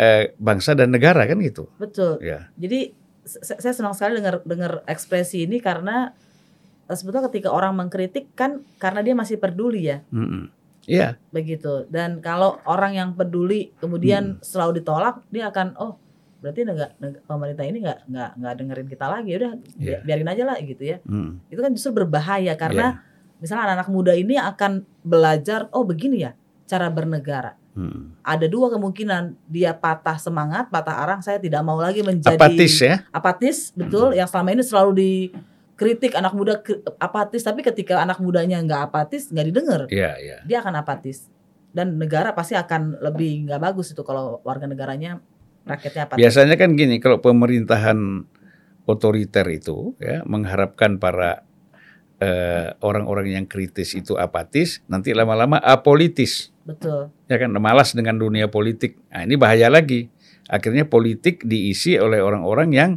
eh, 0.00 0.32
bangsa 0.40 0.72
dan 0.72 0.88
negara 0.88 1.28
kan 1.28 1.36
gitu. 1.44 1.68
Betul. 1.76 2.16
Ya, 2.24 2.48
Jadi 2.56 2.96
saya 3.28 3.76
senang 3.76 3.92
sekali 3.92 4.16
dengar 4.16 4.40
dengar 4.48 4.80
ekspresi 4.88 5.44
ini 5.44 5.60
karena 5.60 6.16
eh, 6.88 6.96
sebetulnya 6.96 7.28
ketika 7.28 7.52
orang 7.52 7.76
mengkritik 7.76 8.32
kan 8.32 8.64
karena 8.80 9.04
dia 9.04 9.12
masih 9.12 9.36
peduli 9.36 9.92
ya. 9.92 10.00
Iya, 10.88 11.20
begitu. 11.28 11.84
Dan 11.92 12.24
kalau 12.24 12.58
orang 12.64 12.96
yang 12.96 13.08
peduli 13.12 13.76
kemudian 13.78 14.40
selalu 14.40 14.80
ditolak, 14.80 15.20
dia 15.28 15.52
akan 15.52 15.76
oh 15.76 16.00
berarti 16.40 16.64
nega, 16.64 16.96
nega- 16.96 17.20
pemerintah 17.28 17.68
ini 17.68 17.84
nggak 17.84 17.98
nggak 18.08 18.30
nggak 18.40 18.54
dengerin 18.56 18.88
kita 18.88 19.06
lagi, 19.06 19.30
udah 19.36 19.52
Iya. 19.76 19.98
biarin 20.00 20.32
aja 20.32 20.42
lah 20.48 20.56
gitu 20.64 20.82
ya. 20.82 20.96
Mm. 21.04 21.44
Itu 21.52 21.60
kan 21.60 21.70
justru 21.76 21.92
berbahaya 21.92 22.56
karena 22.56 23.04
misalnya 23.38 23.68
anak-anak 23.70 23.88
muda 23.92 24.12
ini 24.16 24.40
akan 24.40 24.88
belajar 25.04 25.68
oh 25.76 25.84
begini 25.84 26.24
ya 26.24 26.32
cara 26.64 26.88
bernegara. 26.88 27.59
Mm. 27.70 28.18
Ada 28.26 28.50
dua 28.50 28.66
kemungkinan 28.74 29.46
dia 29.46 29.70
patah 29.70 30.18
semangat, 30.18 30.66
patah 30.74 31.06
arang, 31.06 31.22
saya 31.22 31.38
tidak 31.38 31.62
mau 31.62 31.78
lagi 31.78 32.02
menjadi 32.02 32.34
apatis 32.34 32.74
ya. 32.82 33.06
apatis 33.14 33.70
betul 33.78 34.10
yang 34.10 34.26
selama 34.26 34.58
ini 34.58 34.62
selalu 34.66 34.90
dikritik 34.98 36.18
anak 36.18 36.34
muda 36.34 36.58
apatis 36.98 37.46
tapi 37.46 37.62
ketika 37.62 38.02
anak 38.02 38.18
mudanya 38.18 38.58
nggak 38.58 38.90
apatis 38.90 39.30
nggak 39.30 39.46
didengar 39.46 39.80
Iya, 39.86 40.18
iya. 40.18 40.36
dia 40.42 40.58
akan 40.66 40.82
apatis 40.82 41.30
dan 41.70 41.94
negara 41.94 42.34
pasti 42.34 42.58
akan 42.58 42.98
lebih 42.98 43.46
nggak 43.46 43.62
bagus 43.62 43.94
itu 43.94 44.02
kalau 44.02 44.42
warga 44.42 44.66
negaranya 44.66 45.22
rakyatnya 45.62 46.02
apatis 46.10 46.20
Biasanya 46.20 46.54
kan 46.58 46.74
gini, 46.74 46.98
kalau 46.98 47.22
pemerintahan 47.22 48.26
otoriter 48.90 49.46
itu 49.54 49.94
ya 50.02 50.26
mengharapkan 50.26 50.98
para 50.98 51.46
eh, 52.20 52.76
orang-orang 52.84 53.32
yang 53.32 53.44
kritis 53.48 53.96
itu 53.96 54.14
apatis, 54.20 54.84
nanti 54.86 55.16
lama-lama 55.16 55.56
apolitis, 55.58 56.52
betul 56.68 57.08
ya 57.26 57.36
kan 57.40 57.50
malas 57.56 57.96
dengan 57.96 58.20
dunia 58.20 58.46
politik. 58.52 59.00
Nah, 59.08 59.24
ini 59.24 59.40
bahaya 59.40 59.72
lagi. 59.72 60.12
Akhirnya 60.50 60.84
politik 60.84 61.46
diisi 61.46 61.96
oleh 61.96 62.20
orang-orang 62.20 62.68
yang 62.74 62.90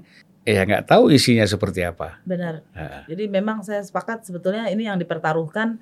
eh 0.44 0.60
nggak 0.60 0.92
tahu 0.92 1.08
isinya 1.08 1.48
seperti 1.48 1.88
apa. 1.88 2.20
benar 2.28 2.68
Nah, 2.76 3.08
jadi 3.08 3.32
memang 3.32 3.64
saya 3.64 3.80
sepakat 3.80 4.28
sebetulnya 4.28 4.68
ini 4.68 4.92
yang 4.92 5.00
dipertaruhkan 5.00 5.80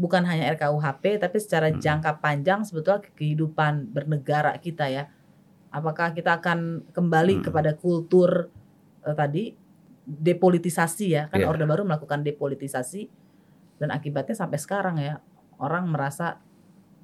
bukan 0.00 0.24
hanya 0.26 0.50
RKUHP 0.56 1.20
tapi 1.20 1.36
secara 1.38 1.68
Hmm. 1.70 1.78
jangka 1.78 2.18
panjang 2.24 2.64
sebetulnya 2.66 3.04
kehidupan 3.14 3.92
bernegara 3.92 4.56
kita 4.58 4.88
ya 4.88 5.06
apakah 5.70 6.16
kita 6.16 6.40
akan 6.40 6.88
kembali 6.90 7.38
Hmm. 7.38 7.44
kepada 7.46 7.76
kultur 7.76 8.48
eh, 9.06 9.14
tadi 9.14 9.54
depolitisasi 10.10 11.06
ya 11.14 11.22
kan 11.30 11.38
Iya. 11.38 11.46
Orde 11.46 11.64
Baru 11.70 11.86
melakukan 11.86 12.26
depolitisasi 12.26 13.06
dan 13.78 13.94
akibatnya 13.94 14.34
sampai 14.34 14.58
sekarang 14.58 14.98
ya 14.98 15.22
orang 15.62 15.86
merasa 15.86 16.42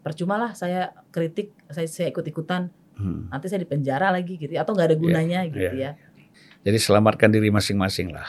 percuma 0.03 0.35
lah 0.37 0.53
saya 0.59 0.91
kritik 1.15 1.55
saya, 1.71 1.87
saya 1.87 2.11
ikut 2.11 2.27
ikutan 2.27 2.69
hmm. 2.99 3.31
nanti 3.31 3.47
saya 3.47 3.63
dipenjara 3.63 4.11
lagi 4.11 4.35
gitu 4.39 4.51
ya, 4.55 4.67
atau 4.67 4.75
nggak 4.75 4.89
ada 4.91 4.97
Iya, 4.97 5.03
gunanya 5.03 5.41
gitu 5.47 5.77
iya. 5.79 5.95
ya 5.95 6.05
Jadi 6.67 6.79
selamatkan 6.83 7.31
diri 7.31 7.49
masing-masing 7.55 8.11
lah. 8.11 8.27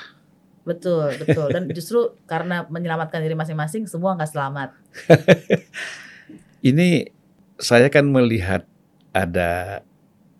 betul 0.67 1.09
betul 1.17 1.47
dan 1.49 1.63
justru 1.77 2.13
karena 2.27 2.67
menyelamatkan 2.67 3.23
diri 3.23 3.33
masing-masing 3.33 3.87
semua 3.87 4.13
nggak 4.19 4.29
selamat 4.29 4.69
Ini 6.57 7.13
saya 7.61 7.87
kan 7.87 8.09
melihat 8.09 8.65
ada 9.13 9.81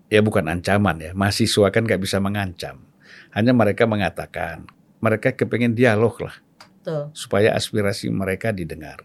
ya 0.09 0.21
bukan 0.23 0.49
ancaman 0.49 0.97
ya, 1.01 1.11
mahasiswa 1.13 1.69
kan 1.69 1.85
nggak 1.85 2.01
bisa 2.01 2.17
mengancam. 2.17 2.86
Hanya 3.35 3.51
mereka 3.51 3.83
mengatakan 3.89 4.67
mereka 4.99 5.33
kepengen 5.33 5.77
dialog 5.77 6.15
lah 6.21 6.35
tuh 6.81 7.11
supaya 7.11 7.51
aspirasi 7.53 8.07
mereka 8.07 8.55
didengar. 8.55 9.03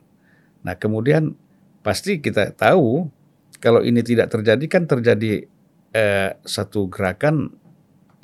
Nah 0.62 0.79
kemudian 0.79 1.35
pasti 1.83 2.23
kita 2.23 2.55
tahu 2.55 3.11
kalau 3.59 3.83
ini 3.83 4.03
tidak 4.07 4.31
terjadi 4.31 4.64
kan 4.70 4.87
terjadi 4.87 5.47
eh, 5.95 6.31
satu 6.47 6.87
gerakan 6.87 7.51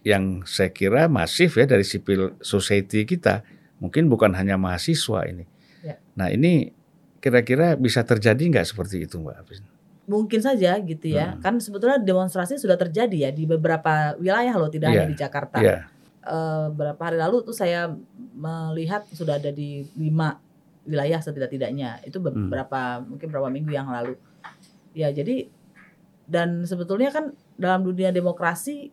yang 0.07 0.47
saya 0.47 0.71
kira 0.71 1.11
masif 1.11 1.59
ya 1.59 1.67
dari 1.67 1.83
civil 1.83 2.39
society 2.41 3.05
kita. 3.05 3.43
Mungkin 3.79 4.11
bukan 4.11 4.35
hanya 4.35 4.59
mahasiswa 4.59 5.27
ini. 5.31 5.47
Ya. 5.87 6.03
Nah 6.19 6.31
ini 6.35 6.75
kira-kira 7.23 7.79
bisa 7.79 8.03
terjadi 8.03 8.39
nggak 8.39 8.67
seperti 8.67 9.07
itu 9.07 9.19
Mbak 9.23 9.37
Apis? 9.39 9.59
Mungkin 10.09 10.41
saja 10.41 10.81
gitu 10.81 11.13
ya 11.13 11.37
Hmm. 11.37 11.41
kan 11.45 11.55
sebetulnya 11.61 12.01
demonstrasi 12.01 12.57
sudah 12.57 12.75
terjadi 12.75 13.29
ya 13.29 13.31
di 13.31 13.45
beberapa 13.45 14.17
wilayah 14.17 14.57
loh 14.57 14.67
tidak 14.67 14.89
hanya 14.91 15.05
Iya, 15.05 15.13
di 15.13 15.17
Jakarta 15.17 15.59
Iya. 15.61 15.79
Eh, 16.19 16.67
beberapa 16.73 17.01
hari 17.05 17.17
lalu 17.17 17.41
tuh 17.41 17.53
saya 17.53 17.93
melihat 18.35 19.05
sudah 19.13 19.37
ada 19.37 19.49
di 19.49 19.85
lima 19.95 20.41
wilayah 20.83 21.21
setidak-tidaknya 21.21 22.01
itu 22.03 22.17
Hmm. 22.19 22.49
beberapa 22.49 22.81
mungkin 23.01 23.27
beberapa 23.29 23.49
minggu 23.49 23.69
yang 23.69 23.89
lalu 23.89 24.17
ya 24.93 25.09
jadi 25.09 25.45
dan 26.25 26.65
sebetulnya 26.65 27.09
kan 27.09 27.33
dalam 27.55 27.85
dunia 27.85 28.09
demokrasi 28.09 28.89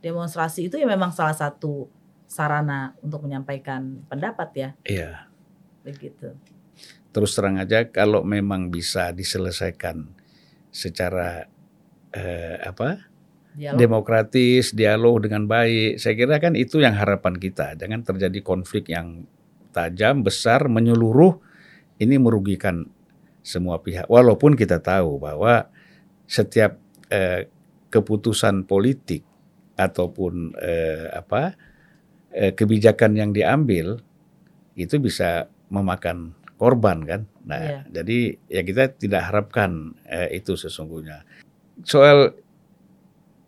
demonstrasi 0.00 0.66
itu 0.66 0.76
ya 0.76 0.84
memang 0.84 1.12
salah 1.12 1.32
satu 1.32 1.88
sarana 2.24 2.96
untuk 3.00 3.20
menyampaikan 3.20 4.00
pendapat 4.06 4.48
ya 4.54 4.68
Iya. 4.82 5.10
begitu 5.82 6.32
Terus 7.10 7.34
terang 7.34 7.58
aja 7.58 7.82
kalau 7.84 8.22
memang 8.22 8.70
bisa 8.70 9.10
diselesaikan 9.10 10.06
secara 10.70 11.46
eh, 12.14 12.56
apa 12.62 13.10
dialog 13.54 13.78
demokratis, 13.78 14.72
dialog 14.72 15.26
dengan 15.26 15.46
baik. 15.50 15.98
Saya 15.98 16.14
kira 16.14 16.38
kan 16.38 16.54
itu 16.54 16.78
yang 16.78 16.94
harapan 16.94 17.36
kita. 17.36 17.74
Jangan 17.74 18.06
terjadi 18.06 18.38
konflik 18.40 18.88
yang 18.90 19.26
tajam, 19.74 20.22
besar, 20.22 20.70
menyeluruh. 20.70 21.38
Ini 22.00 22.16
merugikan 22.16 22.88
semua 23.42 23.82
pihak. 23.82 24.08
Walaupun 24.08 24.56
kita 24.56 24.80
tahu 24.80 25.20
bahwa 25.20 25.68
setiap 26.24 26.78
eh, 27.10 27.50
keputusan 27.90 28.64
politik 28.64 29.26
ataupun 29.74 30.54
eh, 30.56 31.10
apa 31.10 31.58
eh, 32.30 32.52
kebijakan 32.54 33.18
yang 33.18 33.30
diambil 33.34 33.98
itu 34.78 34.96
bisa 35.02 35.50
memakan 35.68 36.32
korban 36.60 37.00
kan. 37.08 37.24
Nah, 37.48 37.56
Iya. 37.56 37.80
jadi 37.88 38.18
ya 38.52 38.60
kita 38.60 38.82
tidak 38.92 39.32
harapkan 39.32 39.96
eh, 40.04 40.36
itu 40.36 40.52
sesungguhnya. 40.54 41.24
Soal 41.80 42.36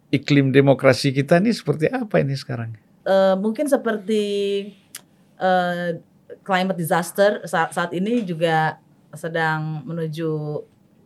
iklim 0.09 0.49
demokrasi 0.49 1.13
kita 1.13 1.37
ini 1.37 1.53
seperti 1.53 1.93
apa 1.93 2.25
ini 2.25 2.33
sekarang? 2.33 2.73
Eh, 3.05 3.35
mungkin 3.37 3.69
seperti 3.69 4.23
eh, 5.37 5.89
climate 6.41 6.79
disaster 6.79 7.45
saat, 7.45 7.77
saat 7.77 7.93
ini 7.93 8.25
juga 8.25 8.81
sedang 9.13 9.85
menuju 9.85 10.31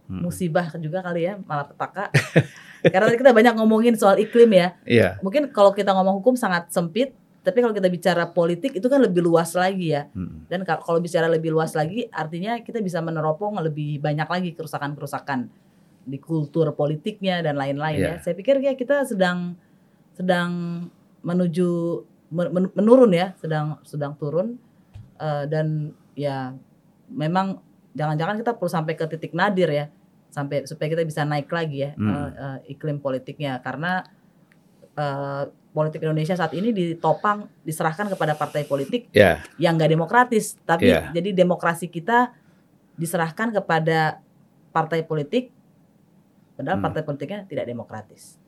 Hmm. 0.07 0.23
musibah 0.23 0.71
juga 0.79 1.03
kali 1.03 1.27
ya 1.27 1.35
malapetaka. 1.43 2.15
Karena 2.95 3.11
tadi 3.11 3.19
kita 3.19 3.35
banyak 3.35 3.59
ngomongin 3.59 3.99
soal 3.99 4.23
iklim 4.23 4.55
ya. 4.55 4.79
Iya, 4.87 5.19
Mungkin 5.19 5.51
kalau 5.51 5.75
kita 5.75 5.91
ngomong 5.91 6.23
hukum 6.23 6.39
sangat 6.39 6.71
sempit, 6.71 7.11
tapi 7.47 7.63
kalau 7.63 7.71
kita 7.71 7.87
bicara 7.87 8.27
politik 8.27 8.75
itu 8.75 8.87
kan 8.91 8.99
lebih 8.99 9.23
luas 9.23 9.55
lagi 9.55 9.95
ya. 9.95 10.11
Hmm. 10.11 10.43
Dan 10.51 10.67
ka- 10.67 10.83
kalau 10.83 10.99
bicara 10.99 11.31
lebih 11.31 11.55
luas 11.55 11.79
lagi, 11.79 12.11
artinya 12.11 12.59
kita 12.59 12.83
bisa 12.83 12.99
meneropong 12.99 13.63
lebih 13.63 14.03
banyak 14.03 14.27
lagi 14.27 14.51
kerusakan-kerusakan 14.59 15.47
di 16.03 16.19
kultur 16.19 16.75
politiknya 16.75 17.47
dan 17.47 17.55
lain-lain 17.55 17.99
ya. 18.03 18.13
Iya. 18.19 18.27
Saya 18.27 18.35
pikir 18.35 18.59
ya 18.59 18.75
kita 18.75 19.07
sedang 19.07 19.55
sedang 20.19 20.51
menuju 21.23 21.69
men- 22.35 22.51
men- 22.51 22.75
menurun 22.75 23.15
ya, 23.15 23.31
sedang 23.39 23.79
sedang 23.87 24.19
turun 24.19 24.59
Eh, 25.17 25.45
dan 25.49 25.97
ya 26.13 26.53
memang 27.09 27.65
jangan-jangan 27.97 28.37
kita 28.37 28.53
perlu 28.53 28.69
sampai 28.69 28.93
ke 28.93 29.09
titik 29.09 29.33
nadir 29.33 29.73
ya, 29.73 29.89
sampai 30.29 30.69
supaya 30.69 30.93
kita 30.93 31.09
bisa 31.09 31.25
naik 31.25 31.49
lagi 31.49 31.89
ya 31.89 31.97
Hmm. 31.97 32.13
eh, 32.13 32.31
eh, 32.37 32.59
iklim 32.77 33.01
politiknya 33.01 33.57
karena 33.65 34.05
eh, 34.93 35.45
politik 35.77 36.01
Indonesia 36.01 36.33
saat 36.33 36.57
ini 36.57 36.73
ditopang 36.73 37.45
diserahkan 37.61 38.09
kepada 38.09 38.33
partai 38.33 38.65
politik 38.65 39.13
Ya, 39.13 39.45
yang 39.61 39.77
nggak 39.77 39.93
demokratis 39.93 40.57
tapi 40.65 40.89
Iya. 40.89 41.13
jadi 41.13 41.37
demokrasi 41.37 41.93
kita 41.93 42.33
diserahkan 42.97 43.53
kepada 43.53 44.25
partai 44.73 45.05
politik 45.05 45.53
padahal 46.57 46.81
Hmm. 46.81 46.87
partai 46.89 47.05
politiknya 47.05 47.45
tidak 47.45 47.69
demokratis 47.69 48.41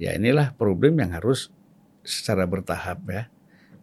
ya 0.00 0.16
inilah 0.16 0.56
problem 0.56 0.96
yang 0.96 1.12
harus 1.12 1.52
secara 2.00 2.48
bertahap 2.48 3.04
ya. 3.04 3.28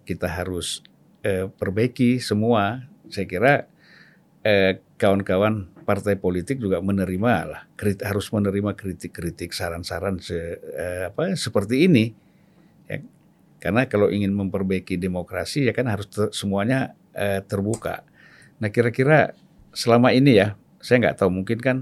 Kita 0.02 0.26
harus 0.26 0.82
eh, 1.22 1.50
perbaiki 1.50 2.18
semua. 2.18 2.86
Saya 3.10 3.26
kira 3.26 3.54
eh, 4.42 4.78
kawan-kawan 4.98 5.70
partai 5.86 6.14
politik 6.16 6.58
juga 6.58 6.78
menerima 6.78 7.34
lah, 7.46 7.62
krit- 7.74 8.02
harus 8.02 8.30
menerima 8.30 8.74
kritik-kritik, 8.74 9.50
saran-saran 9.50 10.22
se- 10.22 10.62
eh, 10.74 11.10
apa 11.10 11.34
seperti 11.34 11.86
ini. 11.86 12.14
Karena 13.60 13.88
kalau 13.90 14.12
ingin 14.12 14.36
memperbaiki 14.36 15.00
demokrasi 15.00 15.66
ya 15.66 15.74
kan 15.74 15.90
harus 15.90 16.08
ter- 16.12 16.34
semuanya 16.36 16.94
eh, 17.16 17.42
terbuka. 17.42 18.06
Nah 18.62 18.70
kira-kira 18.70 19.34
selama 19.76 20.12
ini 20.16 20.38
ya, 20.40 20.56
saya 20.80 21.02
nggak 21.02 21.18
tahu 21.24 21.30
mungkin 21.32 21.60
kan 21.60 21.78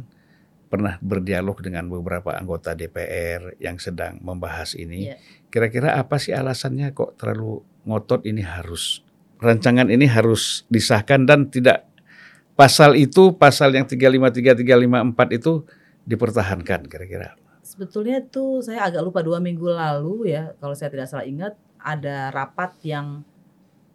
pernah 0.73 0.97
berdialog 1.05 1.61
dengan 1.61 1.85
beberapa 1.85 2.33
anggota 2.33 2.73
DPR 2.73 3.61
yang 3.61 3.77
sedang 3.77 4.17
membahas 4.25 4.73
ini. 4.73 5.13
Iya. 5.13 5.21
Kira-kira 5.53 5.93
apa 5.93 6.17
sih 6.17 6.33
alasannya 6.33 6.97
kok 6.97 7.13
terlalu 7.21 7.61
ngotot 7.85 8.25
ini 8.25 8.41
harus 8.41 9.05
rancangan 9.37 9.93
ini 9.93 10.09
harus 10.09 10.65
disahkan 10.73 11.29
dan 11.29 11.51
tidak 11.53 11.85
pasal 12.57 12.97
itu 12.97 13.37
pasal 13.37 13.75
yang 13.75 13.85
353 13.85 14.65
354 14.65 15.37
itu 15.37 15.61
dipertahankan 16.09 16.89
kira-kira. 16.89 17.37
Sebetulnya 17.73 18.21
tuh 18.21 18.61
saya 18.61 18.85
agak 18.85 19.01
lupa 19.01 19.25
dua 19.25 19.41
minggu 19.41 19.65
lalu 19.65 20.29
ya 20.29 20.53
kalau 20.61 20.77
saya 20.77 20.93
tidak 20.93 21.09
salah 21.09 21.25
ingat 21.25 21.57
ada 21.81 22.29
rapat 22.29 22.77
yang 22.85 23.25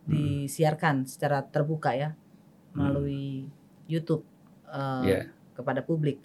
Hmm. 0.09 0.17
disiarkan 0.49 1.05
secara 1.05 1.45
terbuka 1.45 1.93
ya 1.93 2.17
melalui 2.73 3.45
YouTube 3.87 4.25
eh, 4.67 5.05
Iya. 5.05 5.21
kepada 5.53 5.85
publik. 5.85 6.17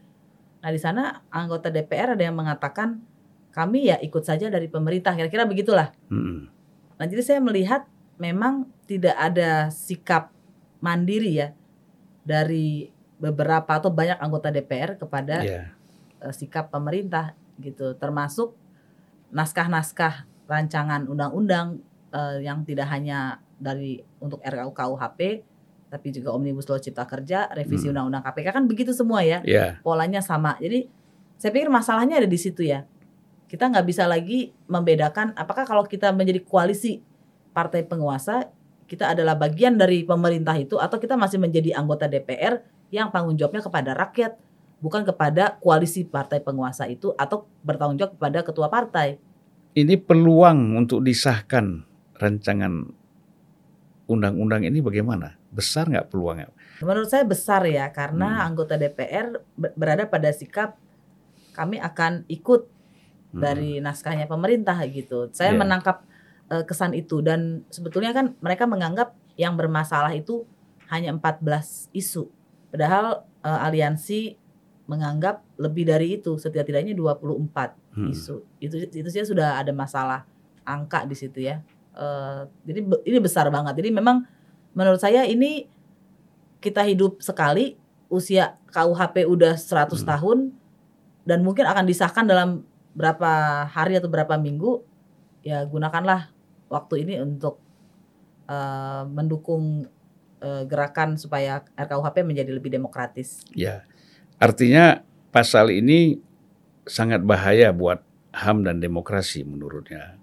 Nah 0.59 0.71
di 0.71 0.79
sana 0.79 1.19
anggota 1.27 1.67
DPR 1.67 2.15
ada 2.15 2.23
yang 2.23 2.35
mengatakan 2.35 3.03
kami 3.51 3.91
ya 3.91 3.99
ikut 3.99 4.23
saja 4.23 4.47
dari 4.47 4.65
pemerintah 4.65 5.11
kira-kira 5.13 5.43
begitulah. 5.43 5.91
Mm-mm. 6.07 6.47
Nah, 6.95 7.05
jadi 7.05 7.21
saya 7.21 7.39
melihat 7.43 7.85
memang 8.15 8.71
tidak 8.87 9.13
ada 9.13 9.67
sikap 9.67 10.31
mandiri 10.79 11.43
ya 11.43 11.51
dari 12.23 12.87
beberapa 13.19 13.67
atau 13.67 13.91
banyak 13.91 14.15
anggota 14.17 14.47
DPR 14.47 14.95
kepada 14.95 15.43
Iya. 15.43 15.61
eh, 16.19 16.33
sikap 16.33 16.71
pemerintah 16.71 17.35
gitu, 17.59 17.93
termasuk 17.97 18.55
naskah-naskah 19.31 20.25
rancangan 20.45 21.09
undang-undang 21.09 21.81
eh, 22.13 22.45
yang 22.45 22.61
tidak 22.61 22.93
hanya 22.93 23.41
dari 23.57 23.97
untuk 24.21 24.37
RKU 24.45 24.71
KUHP 24.71 25.19
tapi 25.89 26.09
juga 26.09 26.33
Omnibus 26.33 26.65
Law 26.65 26.81
Cipta 26.81 27.05
Kerja, 27.05 27.53
revisi 27.53 27.85
Hmm. 27.85 27.93
undang-undang 27.93 28.25
KPK 28.25 28.49
kan 28.49 28.65
begitu 28.65 28.97
semua 28.97 29.21
ya 29.21 29.45
Iya. 29.45 29.77
polanya 29.85 30.25
sama. 30.25 30.57
Jadi 30.57 30.89
saya 31.37 31.53
pikir 31.53 31.69
masalahnya 31.69 32.17
ada 32.17 32.25
di 32.25 32.39
situ 32.41 32.65
ya. 32.65 32.89
Kita 33.45 33.69
nggak 33.69 33.85
bisa 33.85 34.09
lagi 34.09 34.49
membedakan 34.65 35.37
apakah 35.37 35.69
kalau 35.69 35.85
kita 35.85 36.09
menjadi 36.09 36.41
koalisi 36.41 36.97
partai 37.53 37.85
penguasa 37.85 38.49
kita 38.89 39.13
adalah 39.13 39.37
bagian 39.37 39.77
dari 39.77 40.01
pemerintah 40.01 40.57
itu 40.57 40.81
atau 40.81 40.97
kita 40.97 41.13
masih 41.13 41.37
menjadi 41.37 41.77
anggota 41.77 42.09
DPR 42.09 42.65
yang 42.89 43.13
tanggung 43.13 43.37
jawabnya 43.37 43.61
kepada 43.61 43.93
rakyat 43.93 44.33
bukan 44.83 45.07
kepada 45.07 45.55
koalisi 45.63 46.03
partai 46.03 46.43
penguasa 46.43 46.83
itu 46.91 47.15
atau 47.15 47.47
bertanggung 47.63 47.95
jawab 47.95 48.19
kepada 48.19 48.43
ketua 48.43 48.67
partai. 48.67 49.15
Ini 49.73 49.95
peluang 49.95 50.75
untuk 50.75 50.99
disahkan 50.99 51.87
rancangan 52.19 52.91
undang-undang 54.05 54.67
ini 54.67 54.83
bagaimana? 54.83 55.39
Besar 55.49 55.87
nggak 55.87 56.11
peluangnya? 56.11 56.51
Menurut 56.83 57.07
saya 57.07 57.23
besar 57.23 57.63
ya 57.63 57.87
karena 57.89 58.43
Hmm. 58.43 58.47
anggota 58.51 58.75
DPR 58.75 59.39
ber- 59.55 59.73
berada 59.73 60.03
pada 60.03 60.29
sikap 60.35 60.75
kami 61.55 61.79
akan 61.79 62.27
ikut 62.27 62.67
Hmm. 63.31 63.39
dari 63.39 63.79
naskahnya 63.79 64.27
pemerintah 64.27 64.75
gitu. 64.91 65.31
Saya 65.31 65.55
Iya. 65.55 65.61
menangkap 65.63 65.97
eh, 66.51 66.67
kesan 66.67 66.91
itu 66.91 67.23
dan 67.23 67.63
sebetulnya 67.71 68.11
kan 68.11 68.35
mereka 68.43 68.67
menganggap 68.67 69.15
yang 69.39 69.55
bermasalah 69.55 70.11
itu 70.11 70.43
hanya 70.91 71.15
14 71.15 71.87
isu. 71.95 72.27
Padahal 72.69 73.23
eh, 73.41 73.59
aliansi 73.63 74.19
menganggap 74.83 75.39
lebih 75.55 75.87
dari 75.87 76.19
itu, 76.19 76.35
setidak-tidaknya 76.35 76.91
24 76.91 77.71
Hmm. 77.95 78.09
isu. 78.09 78.43
Itu 78.59 78.75
itu 78.83 79.07
sih 79.07 79.23
sudah 79.23 79.55
ada 79.55 79.71
masalah 79.71 80.27
angka 80.63 81.07
di 81.07 81.15
situ 81.15 81.39
ya. 81.39 81.63
Eh, 81.93 82.41
jadi 82.65 82.79
be- 82.81 83.03
ini 83.05 83.19
besar 83.19 83.47
banget. 83.47 83.79
Jadi 83.79 83.89
memang 83.89 84.25
menurut 84.73 84.97
saya 84.97 85.23
ini 85.23 85.69
kita 86.59 86.83
hidup 86.83 87.19
sekali, 87.19 87.75
usia 88.07 88.59
KUHP 88.69 89.23
udah 89.23 89.55
100 89.55 90.03
Hmm. 90.03 90.09
tahun 90.09 90.37
dan 91.23 91.39
mungkin 91.41 91.63
akan 91.63 91.85
disahkan 91.85 92.27
dalam 92.27 92.63
berapa 92.91 93.29
hari 93.65 93.95
atau 93.95 94.11
berapa 94.11 94.35
minggu. 94.35 94.83
Ya 95.43 95.63
gunakanlah 95.63 96.31
waktu 96.67 97.07
ini 97.07 97.19
untuk 97.19 97.59
eh, 98.43 99.03
mendukung 99.07 99.87
eh, 100.43 100.63
gerakan 100.67 101.15
supaya 101.15 101.63
RKUHP 101.73 102.19
menjadi 102.21 102.51
lebih 102.51 102.67
demokratis. 102.67 103.39
Ya, 103.55 103.87
artinya 104.43 104.99
pasal 105.31 105.71
ini 105.71 106.19
sangat 106.83 107.23
bahaya 107.23 107.71
buat 107.71 108.03
HAM 108.35 108.67
dan 108.67 108.83
demokrasi 108.83 109.47
menurutnya. 109.47 110.19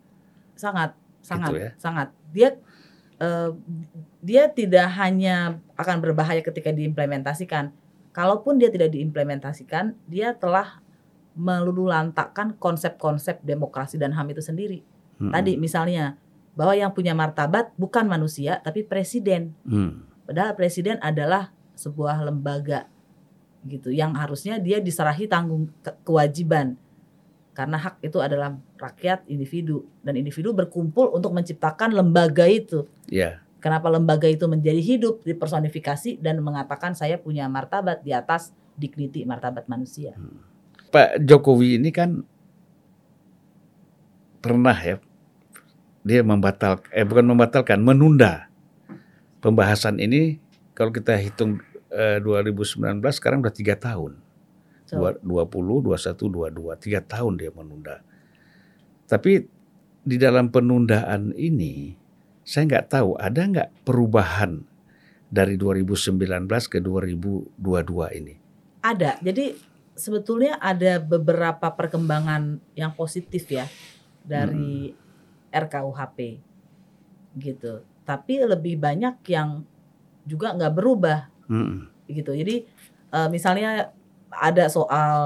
sangat 0.52 0.92
sangat 1.24 1.48
Gitu 1.48 1.56
ya. 1.56 1.70
sangat 1.80 2.08
dia 2.36 2.48
eh, 3.16 3.50
dia 4.20 4.44
tidak 4.52 4.92
hanya 5.00 5.56
akan 5.72 6.04
berbahaya 6.04 6.44
ketika 6.44 6.68
diimplementasikan 6.68 7.72
kalaupun 8.12 8.60
dia 8.60 8.68
tidak 8.68 8.92
diimplementasikan 8.92 9.96
dia 10.04 10.36
telah 10.36 10.84
melululantakkan 11.32 12.60
konsep-konsep 12.60 13.40
demokrasi 13.40 13.96
dan 13.96 14.12
ham 14.12 14.28
itu 14.28 14.44
sendiri 14.44 14.84
Hmm. 15.16 15.32
tadi 15.32 15.56
misalnya 15.56 16.16
bahwa 16.52 16.72
yang 16.72 16.92
punya 16.92 17.12
martabat 17.12 17.72
bukan 17.76 18.04
manusia 18.04 18.60
tapi 18.60 18.84
presiden 18.84 19.52
Hmm. 19.64 20.04
padahal 20.24 20.56
presiden 20.56 20.96
adalah 21.00 21.52
sebuah 21.72 22.24
lembaga 22.24 22.84
gitu 23.68 23.92
yang 23.92 24.16
harusnya 24.16 24.56
dia 24.56 24.80
diserahi 24.80 25.28
tanggung 25.28 25.68
ke- 25.84 25.96
kewajiban. 26.04 26.76
Karena 27.52 27.76
hak 27.76 28.00
itu 28.00 28.16
adalah 28.22 28.56
rakyat 28.80 29.26
individu 29.28 29.84
dan 30.00 30.16
individu 30.16 30.54
berkumpul 30.56 31.12
untuk 31.12 31.34
menciptakan 31.34 31.92
lembaga 31.92 32.48
itu. 32.48 32.88
Ya, 33.11 33.42
kenapa 33.61 33.92
lembaga 33.92 34.26
itu 34.26 34.48
menjadi 34.48 34.80
hidup 34.80 35.22
dipersonifikasi 35.22 36.18
dan 36.18 36.40
mengatakan 36.40 36.96
saya 36.96 37.20
punya 37.20 37.46
martabat 37.46 38.00
di 38.00 38.16
atas 38.16 38.50
dignity 38.80 39.28
martabat 39.28 39.68
manusia. 39.68 40.16
Pak 40.90 41.22
Jokowi 41.22 41.76
ini 41.76 41.92
kan 41.92 42.24
pernah 44.40 44.74
ya 44.74 44.96
dia 46.00 46.24
membatalkan 46.24 46.88
eh 46.96 47.04
bukan 47.04 47.28
membatalkan 47.28 47.78
menunda 47.84 48.48
pembahasan 49.44 50.00
ini. 50.00 50.40
Kalau 50.72 50.96
kita 50.96 51.12
hitung 51.20 51.61
eh, 51.91 52.18
2019 52.22 53.03
sekarang 53.18 53.43
udah 53.43 53.55
tiga 53.55 53.74
tahun. 53.76 54.18
Dua- 54.91 55.18
20 55.22 55.86
21 55.86 56.26
22 56.26 56.74
tiga 56.82 56.99
tahun 57.03 57.38
dia 57.38 57.51
menunda. 57.55 58.03
Tapi 59.07 59.47
di 60.03 60.16
dalam 60.18 60.51
penundaan 60.51 61.30
ini 61.38 61.95
saya 62.43 62.66
nggak 62.66 62.86
tahu 62.91 63.14
ada 63.14 63.41
nggak 63.47 63.70
perubahan 63.86 64.66
dari 65.30 65.55
2019 65.55 66.66
ke 66.66 66.82
2022 66.82 68.18
ini? 68.18 68.34
Ada. 68.82 69.22
Jadi 69.22 69.55
sebetulnya 69.95 70.59
ada 70.59 70.99
beberapa 70.99 71.70
perkembangan 71.70 72.59
yang 72.74 72.91
positif 72.99 73.47
ya 73.47 73.70
dari 74.26 74.91
RKUHP 75.55 76.18
gitu. 77.38 77.86
Tapi 78.03 78.43
lebih 78.43 78.74
banyak 78.74 79.22
yang 79.30 79.62
juga 80.26 80.51
nggak 80.57 80.74
berubah 80.74 81.30
Hmm. 81.51 81.90
gitu 82.07 82.30
jadi 82.30 82.62
eh, 83.11 83.28
misalnya 83.28 83.90
ada 84.30 84.70
soal 84.70 85.18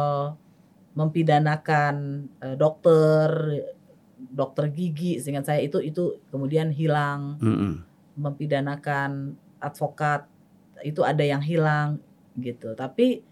mempidanakan 0.97 2.27
eh, 2.41 2.57
dokter 2.57 3.29
dokter 4.17 4.73
gigi 4.73 5.21
seingat 5.21 5.47
saya 5.47 5.61
itu 5.61 5.79
itu 5.85 6.19
kemudian 6.33 6.73
hilang 6.73 7.37
Mm-mm. 7.45 7.85
mempidanakan 8.17 9.37
advokat 9.61 10.27
itu 10.83 11.05
ada 11.05 11.23
yang 11.23 11.43
hilang 11.45 12.01
gitu 12.41 12.73
tapi 12.75 13.23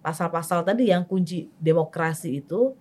pasal-pasal 0.00 0.62
tadi 0.62 0.88
yang 0.92 1.04
kunci 1.04 1.50
demokrasi 1.58 2.40
itu 2.40 2.72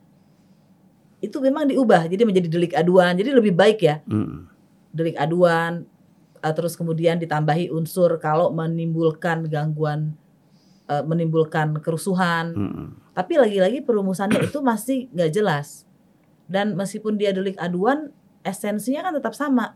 itu 1.23 1.37
memang 1.41 1.65
diubah 1.67 2.05
jadi 2.05 2.21
menjadi 2.21 2.47
delik 2.47 2.73
aduan 2.77 3.17
jadi 3.17 3.33
lebih 3.33 3.55
baik 3.55 3.79
ya 3.81 3.99
Mm-mm. 4.05 4.45
delik 4.93 5.17
aduan 5.17 5.87
eh, 6.45 6.53
terus 6.53 6.77
kemudian 6.77 7.17
ditambahi 7.17 7.73
unsur 7.73 8.21
kalau 8.21 8.53
menimbulkan 8.53 9.49
gangguan 9.49 10.13
eh, 10.85 11.01
menimbulkan 11.01 11.81
kerusuhan. 11.81 12.53
Mm-mm. 12.53 12.87
tapi 13.15 13.39
lagi-lagi 13.39 13.79
perumusannya 13.81 14.43
itu 14.45 14.61
masih 14.61 15.09
nggak 15.09 15.31
jelas. 15.33 15.89
Dan 16.45 16.77
meskipun 16.77 17.17
dia 17.17 17.33
delik 17.33 17.57
aduan 17.57 18.13
esensinya 18.45 19.09
kan 19.09 19.13
tetap 19.17 19.33
sama. 19.33 19.73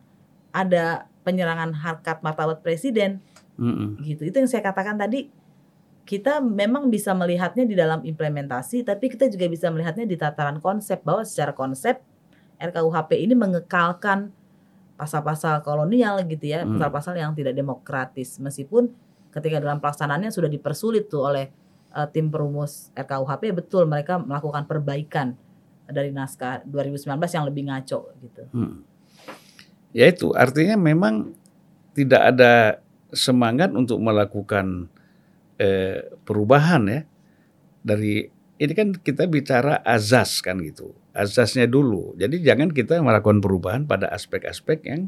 Ada 0.53 1.09
penyerangan 1.25 1.73
harkat 1.73 2.21
martabat 2.21 2.61
presiden. 2.61 3.25
Mm-mm. 3.57 3.97
gitu. 4.05 4.27
Itu 4.29 4.43
yang 4.43 4.51
saya 4.51 4.61
katakan 4.61 5.01
tadi 5.01 5.31
kita 6.09 6.41
memang 6.41 6.89
bisa 6.89 7.13
melihatnya 7.13 7.69
di 7.69 7.77
dalam 7.77 8.01
implementasi 8.01 8.81
tapi 8.81 9.13
kita 9.13 9.29
juga 9.29 9.45
bisa 9.45 9.69
melihatnya 9.69 10.09
di 10.09 10.17
tataran 10.17 10.57
konsep 10.57 11.05
bahwa 11.05 11.21
secara 11.21 11.53
konsep 11.53 12.01
RKUHP 12.57 13.29
ini 13.29 13.37
mengekalkan 13.37 14.33
pasal-pasal 14.99 15.63
kolonial 15.63 16.19
gitu 16.27 16.43
ya 16.43 16.67
Hmm. 16.67 16.75
pasal-pasal 16.75 17.15
yang 17.15 17.31
tidak 17.31 17.55
demokratis 17.55 18.35
meskipun 18.43 18.91
ketika 19.31 19.63
dalam 19.63 19.79
pelaksanaannya 19.79 20.27
sudah 20.27 20.51
dipersulit 20.51 21.07
tuh 21.07 21.23
oleh 21.23 21.47
eh, 21.95 22.07
tim 22.11 22.27
perumus 22.27 22.91
RKUHP 22.93 23.55
betul 23.63 23.87
mereka 23.87 24.19
melakukan 24.19 24.67
perbaikan 24.67 25.39
dari 25.87 26.11
naskah 26.11 26.61
2019 26.67 27.15
yang 27.33 27.45
lebih 27.47 27.63
ngaco 27.71 27.99
gitu 28.19 28.43
Mm. 28.51 28.77
Ya 29.89 30.05
itu 30.05 30.29
artinya 30.37 30.77
memang 30.77 31.33
tidak 31.97 32.21
ada 32.35 32.53
semangat 33.09 33.73
untuk 33.73 33.97
melakukan 33.97 34.85
eh, 35.57 36.05
perubahan 36.27 36.85
ya 36.85 37.01
dari 37.81 38.29
ini 38.59 38.73
kan 38.75 38.91
kita 38.91 39.23
bicara 39.31 39.79
azas 39.87 40.43
kan 40.43 40.59
gitu. 40.59 40.91
Azasnya 41.15 41.63
dulu. 41.63 42.11
Jadi 42.19 42.43
jangan 42.43 42.75
kita 42.75 42.99
melakukan 42.99 43.39
perubahan 43.39 43.87
pada 43.87 44.11
aspek-aspek 44.11 44.83
yang 44.83 45.07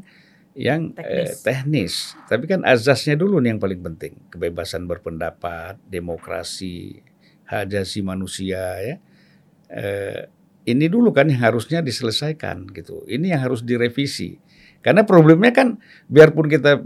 yang 0.56 0.80
eh, 0.96 1.28
Teknis. 1.28 1.44
teknis. 1.44 1.94
Tapi 2.32 2.44
kan 2.48 2.64
azasnya 2.64 3.12
dulu 3.16 3.44
nih 3.44 3.56
yang 3.56 3.60
paling 3.60 3.84
penting. 3.84 4.16
Kebebasan 4.32 4.88
berpendapat 4.88 5.76
demokrasi 5.84 7.04
hak 7.44 7.68
asasi 7.68 8.00
manusia 8.00 8.80
ya. 8.80 8.96
Eh, 9.68 10.22
ini 10.64 10.88
dulu 10.88 11.12
kan 11.12 11.28
yang 11.28 11.44
harusnya 11.52 11.84
diselesaikan 11.84 12.72
gitu. 12.72 13.04
Ini 13.04 13.36
yang 13.36 13.52
harus 13.52 13.60
direvisi. 13.60 14.40
Karena 14.80 15.04
problemnya 15.04 15.52
kan 15.52 15.76
biarpun 16.08 16.48
kita 16.48 16.80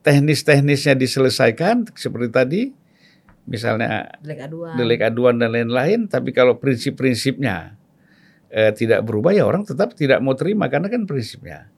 teknis-teknisnya 0.00 0.96
diselesaikan 0.96 1.92
seperti 1.92 2.28
tadi 2.32 2.62
misalnya 3.46 4.10
delik 4.18 4.42
aduan. 4.42 4.74
delik 4.74 5.00
aduan 5.00 5.34
dan 5.36 5.50
lain-lain 5.50 6.06
tapi 6.06 6.30
kalau 6.30 6.58
prinsip-prinsipnya 6.58 7.78
eh, 8.48 8.70
tidak 8.70 9.02
berubah 9.02 9.30
ya 9.30 9.42
orang 9.42 9.62
tetap 9.62 9.94
tidak 9.94 10.18
mau 10.18 10.34
terima 10.34 10.66
karena 10.66 10.86
kan 10.86 11.02
prinsipnya. 11.02 11.70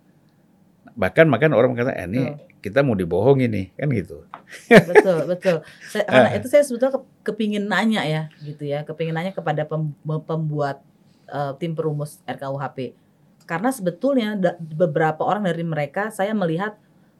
Bahkan 0.92 1.26
makan 1.26 1.52
orang 1.52 1.70
berkata 1.72 1.94
eh, 1.94 2.04
ini 2.04 2.22
kita 2.58 2.82
mau 2.82 2.92
dibohongi 2.92 3.46
nih 3.46 3.66
kan 3.72 3.88
gitu. 3.88 4.26
Betul 4.66 5.18
betul. 5.26 5.56
Saya- 5.84 6.08
karena 6.10 6.28
Ah. 6.28 6.36
itu 6.36 6.46
saya 6.46 6.62
sebetulnya 6.62 6.98
ke- 6.98 7.06
kepingin 7.24 7.64
nanya 7.64 8.02
ya 8.02 8.22
gitu 8.40 8.64
ya. 8.64 8.82
Kepingin 8.82 9.14
nanya 9.14 9.30
kepada 9.30 9.62
pem- 9.62 9.94
pembuat 10.02 10.82
eh, 11.24 11.52
tim 11.56 11.72
perumus 11.72 12.18
RKUHP 12.24 12.96
karena 13.44 13.70
sebetulnya 13.70 14.28
da- 14.34 14.58
beberapa 14.58 15.22
orang 15.22 15.46
dari 15.46 15.62
mereka 15.62 16.10
saya 16.10 16.32
melihat 16.32 16.76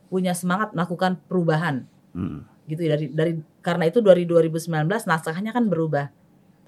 punya 0.09 0.33
semangat 0.33 0.73
melakukan 0.73 1.17
perubahan. 1.25 1.85
Hmm. 2.11 2.45
Gitu 2.69 2.85
ya 2.85 2.95
dari 2.95 3.09
dari 3.09 3.33
karena 3.65 3.89
itu 3.89 4.05
dari 4.05 4.29
2019 4.29 4.69
naskahnya 5.09 5.51
kan 5.57 5.67
berubah. 5.67 6.13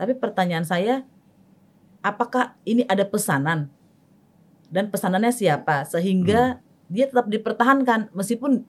Tapi 0.00 0.16
pertanyaan 0.16 0.64
saya 0.64 1.04
apakah 2.00 2.56
ini 2.64 2.88
ada 2.88 3.04
pesanan? 3.04 3.68
Dan 4.70 4.88
pesanannya 4.88 5.34
siapa? 5.34 5.84
Sehingga 5.84 6.62
dia 6.88 7.06
tetap 7.06 7.28
dipertahankan 7.28 8.10
meskipun 8.16 8.64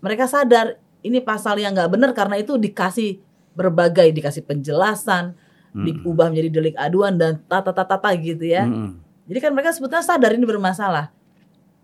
mereka 0.00 0.30
sadar 0.30 0.78
ini 1.02 1.18
pasal 1.20 1.58
yang 1.58 1.74
nggak 1.74 1.90
benar 1.90 2.10
karena 2.14 2.38
itu 2.40 2.56
dikasih 2.56 3.20
berbagai 3.52 4.14
dikasih 4.14 4.46
penjelasan 4.46 5.34
Hmm. 5.70 5.86
diubah 5.86 6.34
menjadi 6.34 6.50
delik 6.50 6.74
aduan 6.74 7.14
dan 7.14 7.38
tata 7.46 7.70
tata 7.70 7.86
tata 7.86 8.10
gitu 8.18 8.42
ya. 8.42 8.66
Hmm. 8.66 8.98
jadi 9.30 9.38
kan 9.38 9.50
mereka 9.54 9.70
sebetulnya 9.70 10.02
sadar 10.02 10.34
ini 10.34 10.42
bermasalah. 10.42 11.14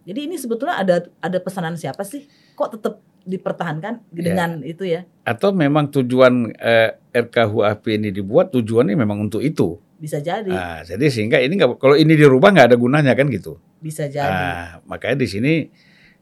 Jadi 0.02 0.26
ini 0.26 0.34
sebetulnya 0.34 0.82
ada 0.82 1.06
ada 1.22 1.38
pesanan 1.38 1.78
siapa 1.78 2.02
sih? 2.02 2.26
Kok 2.58 2.68
tetap 2.74 2.98
dipertahankan 3.26 4.06
Ya. 4.14 4.22
dengan 4.22 4.50
itu 4.62 4.86
ya 4.86 5.02
atau 5.26 5.50
memang 5.50 5.90
tujuan 5.90 6.54
eh, 6.54 6.94
RKUHP 7.10 7.98
ini 7.98 8.14
dibuat 8.14 8.54
tujuannya 8.54 8.94
memang 8.94 9.18
untuk 9.20 9.42
itu 9.42 9.82
bisa 9.98 10.20
jadi 10.20 10.46
Nah, 10.46 10.80
jadi 10.84 11.02
sehingga 11.10 11.42
ini 11.42 11.58
nggak 11.58 11.80
kalau 11.80 11.96
ini 11.96 12.14
dirubah 12.14 12.54
nggak 12.54 12.68
ada 12.70 12.78
gunanya 12.78 13.12
kan 13.12 13.26
gitu. 13.28 13.58
bisa 13.76 14.06
jadi 14.06 14.28
Nah, 14.30 14.66
makanya 14.86 15.20
di 15.20 15.28
sini 15.28 15.52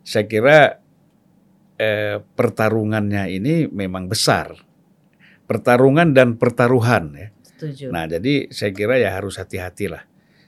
saya 0.01 0.25
kira 0.25 0.81
eh, 1.75 2.23
pertarungannya 2.23 3.29
ini 3.31 3.67
memang 3.67 4.07
besar. 4.07 4.55
Pertarungan 5.45 6.15
dan 6.17 6.41
pertaruhan 6.41 7.13
ya. 7.13 7.29
setuju 7.45 7.91
Nah, 7.93 8.09
jadi 8.09 8.49
saya 8.49 8.73
kira 8.73 8.97
ya 8.97 9.13
harus 9.13 9.37
hati-hatilah. 9.37 10.07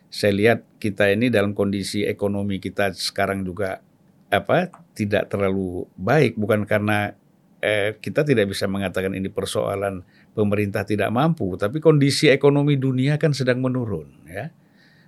Saya 0.08 0.32
lihat 0.32 0.58
kita 0.78 1.10
ini 1.10 1.28
dalam 1.28 1.52
kondisi 1.52 2.06
ekonomi 2.06 2.56
kita 2.56 2.94
sekarang 2.94 3.42
juga 3.42 3.82
apa 4.26 4.74
tidak 4.96 5.30
terlalu 5.30 5.86
baik 5.94 6.34
bukan 6.34 6.66
karena 6.66 7.14
eh, 7.62 7.96
kita 7.98 8.26
tidak 8.26 8.50
bisa 8.50 8.66
mengatakan 8.66 9.14
ini 9.14 9.30
persoalan 9.30 10.02
pemerintah 10.36 10.84
tidak 10.84 11.08
mampu, 11.10 11.56
tapi 11.56 11.80
kondisi 11.80 12.28
ekonomi 12.28 12.76
dunia 12.76 13.16
kan 13.16 13.32
sedang 13.32 13.62
menurun 13.62 14.06
ya. 14.28 14.52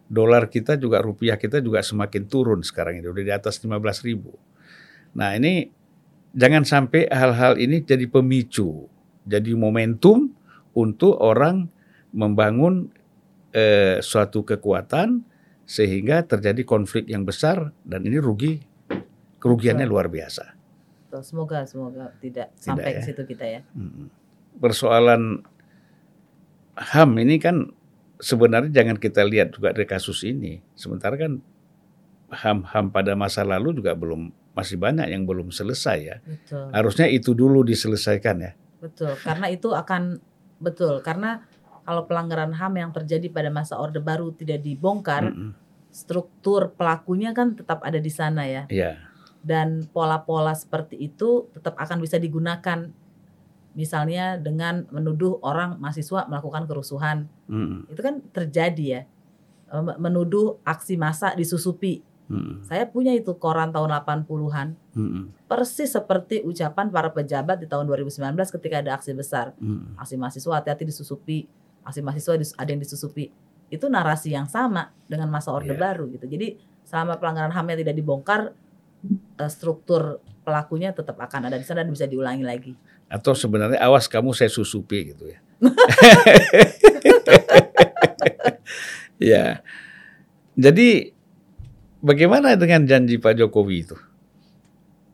Dolar 0.08 0.48
kita 0.48 0.80
juga 0.80 1.04
rupiah 1.04 1.36
kita 1.36 1.60
juga 1.60 1.84
semakin 1.84 2.24
turun 2.32 2.64
sekarang 2.64 3.04
ini 3.04 3.06
udah 3.12 3.24
di 3.24 3.34
atas 3.34 3.60
15 3.60 4.08
ribu. 4.08 4.32
Nah 5.12 5.36
ini 5.36 5.68
jangan 6.32 6.64
sampai 6.64 7.06
hal-hal 7.12 7.60
ini 7.60 7.84
jadi 7.84 8.08
pemicu, 8.08 8.88
jadi 9.28 9.52
momentum 9.52 10.32
untuk 10.72 11.20
orang 11.20 11.68
membangun 12.16 12.88
eh, 13.52 14.00
suatu 14.00 14.48
kekuatan 14.48 15.28
sehingga 15.68 16.24
terjadi 16.24 16.64
konflik 16.64 17.04
yang 17.12 17.28
besar 17.28 17.76
dan 17.84 18.00
ini 18.08 18.16
rugi 18.16 18.67
kerugiannya 19.38 19.86
Betul. 19.86 19.94
luar 19.94 20.06
biasa. 20.08 20.44
Tuh, 21.08 21.24
semoga 21.24 21.64
semoga 21.64 22.12
tidak, 22.20 22.52
Tidak 22.52 22.60
sampai 22.60 22.92
ke 22.94 23.00
ya. 23.00 23.04
situ 23.06 23.22
kita 23.24 23.44
ya 23.48 23.60
Mm. 23.72 24.10
Persoalan 24.58 25.46
HAM 26.74 27.10
ini 27.18 27.38
kan 27.38 27.70
sebenarnya 28.18 28.70
jangan 28.70 28.98
kita 28.98 29.22
lihat 29.22 29.54
juga 29.54 29.70
dari 29.70 29.86
kasus 29.86 30.22
ini. 30.22 30.58
Sementara 30.74 31.14
kan 31.14 31.38
HAM-HAM 32.28 32.92
pada 32.92 33.16
masa 33.16 33.40
lalu 33.42 33.78
juga 33.78 33.96
belum 33.96 34.28
masih 34.52 34.76
banyak 34.76 35.06
yang 35.08 35.22
belum 35.24 35.48
selesai 35.48 35.98
ya. 36.02 36.16
betul 36.20 36.68
Harusnya 36.74 37.06
itu 37.08 37.32
dulu 37.32 37.62
diselesaikan 37.62 38.36
ya. 38.42 38.52
betul 38.78 39.10
karena 39.18 39.50
itu 39.50 39.74
akan 39.74 40.22
betul 40.60 41.00
karena 41.00 41.42
kalau 41.82 42.04
pelanggaran 42.04 42.52
HAM 42.52 42.74
yang 42.76 42.90
terjadi 42.92 43.26
pada 43.26 43.48
masa 43.48 43.74
Orde 43.74 43.98
Baru 43.98 44.30
tidak 44.30 44.60
dibongkar 44.60 45.30
Mm-mm. 45.30 45.50
struktur 45.90 46.74
pelakunya 46.76 47.32
kan 47.32 47.56
tetap 47.56 47.80
ada 47.82 47.96
di 47.96 48.10
sana 48.12 48.44
ya 48.44 48.68
Iya. 48.68 49.07
Dan 49.42 49.86
pola-pola 49.94 50.52
seperti 50.52 50.98
itu 50.98 51.46
tetap 51.54 51.78
akan 51.78 51.98
bisa 52.02 52.18
digunakan 52.18 52.90
misalnya 53.72 54.34
dengan 54.36 54.88
menuduh 54.90 55.38
orang 55.44 55.78
mahasiswa 55.78 56.26
melakukan 56.26 56.66
kerusuhan 56.66 57.30
Mm-mm. 57.46 57.86
itu 57.90 58.00
kan 58.00 58.20
terjadi 58.34 58.86
ya 58.86 59.02
Eh, 59.68 59.84
menuduh 60.00 60.56
aksi 60.64 60.96
massa 60.96 61.36
disusupi 61.36 62.00
Mm-mm. 62.32 62.64
saya 62.64 62.88
punya 62.88 63.12
itu 63.12 63.36
koran 63.36 63.68
tahun 63.68 63.92
80-an 64.00 64.72
Mm-mm. 64.96 65.24
persis 65.44 65.92
seperti 65.92 66.40
ucapan 66.40 66.88
para 66.88 67.12
pejabat 67.12 67.60
di 67.60 67.68
tahun 67.68 67.84
2019 67.84 68.32
ketika 68.48 68.80
ada 68.80 68.96
aksi 68.96 69.12
besar 69.12 69.52
Mm-mm. 69.60 69.92
aksi 70.00 70.16
mahasiswa 70.16 70.64
hati-hati 70.64 70.88
disusupi 70.88 71.44
aksi 71.84 72.00
mahasiswa 72.00 72.40
ada 72.56 72.70
yang 72.72 72.80
disusupi 72.80 73.28
itu 73.68 73.84
narasi 73.92 74.32
yang 74.32 74.48
sama 74.48 74.88
dengan 75.04 75.28
masa 75.28 75.52
orde 75.52 75.76
Iya. 75.76 75.84
baru 75.84 76.08
gitu 76.16 76.24
jadi 76.24 76.56
selama 76.88 77.20
pelanggaran 77.20 77.52
ham 77.52 77.68
yang 77.68 77.84
tidak 77.84 77.96
dibongkar 78.00 78.56
eh, 79.38 79.50
struktur 79.50 80.18
pelakunya 80.42 80.90
tetap 80.90 81.14
akan 81.16 81.48
ada 81.48 81.56
di 81.56 81.64
sana 81.64 81.84
dan 81.84 81.92
bisa 81.92 82.08
diulangi 82.08 82.42
lagi 82.42 82.72
Atau 83.08 83.32
sebenarnya 83.32 83.80
awas 83.80 84.04
kamu 84.04 84.32
saya 84.32 84.48
susupi 84.48 85.12
gitu 85.12 85.28
ya. 85.28 85.38
ya. 89.18 89.44
Jadi 90.58 91.14
bagaimana 92.00 92.58
dengan 92.58 92.84
janji 92.84 93.16
Pak 93.16 93.38
Jokowi 93.38 93.76
itu? 93.84 93.96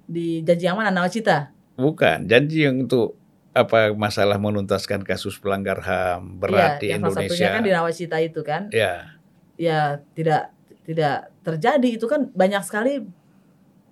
di 0.04 0.44
janji 0.44 0.68
yang 0.68 0.76
mana 0.76 0.92
nawacita 0.92 1.48
Bukan, 1.80 2.28
janji 2.28 2.68
yang 2.68 2.84
untuk 2.84 3.16
apa 3.56 3.96
masalah 3.96 4.36
menuntaskan 4.36 5.00
kasus 5.00 5.40
pelanggar 5.40 5.80
HAM 5.80 6.36
berat 6.36 6.76
di 6.76 6.92
Iya, 6.92 7.00
yang 7.00 7.08
salah 7.08 7.24
Indonesia. 7.24 7.32
satunya 7.32 7.48
kan 7.56 7.62
di 7.64 7.72
nawacita 7.72 8.16
itu 8.20 8.40
kan 8.44 8.62
Ya, 8.68 9.16
ya 9.56 10.04
tidak 10.12 10.52
tidak 10.84 11.32
terjadi 11.40 11.88
itu 11.88 12.04
kan 12.04 12.28
banyak 12.36 12.60
sekali 12.68 13.00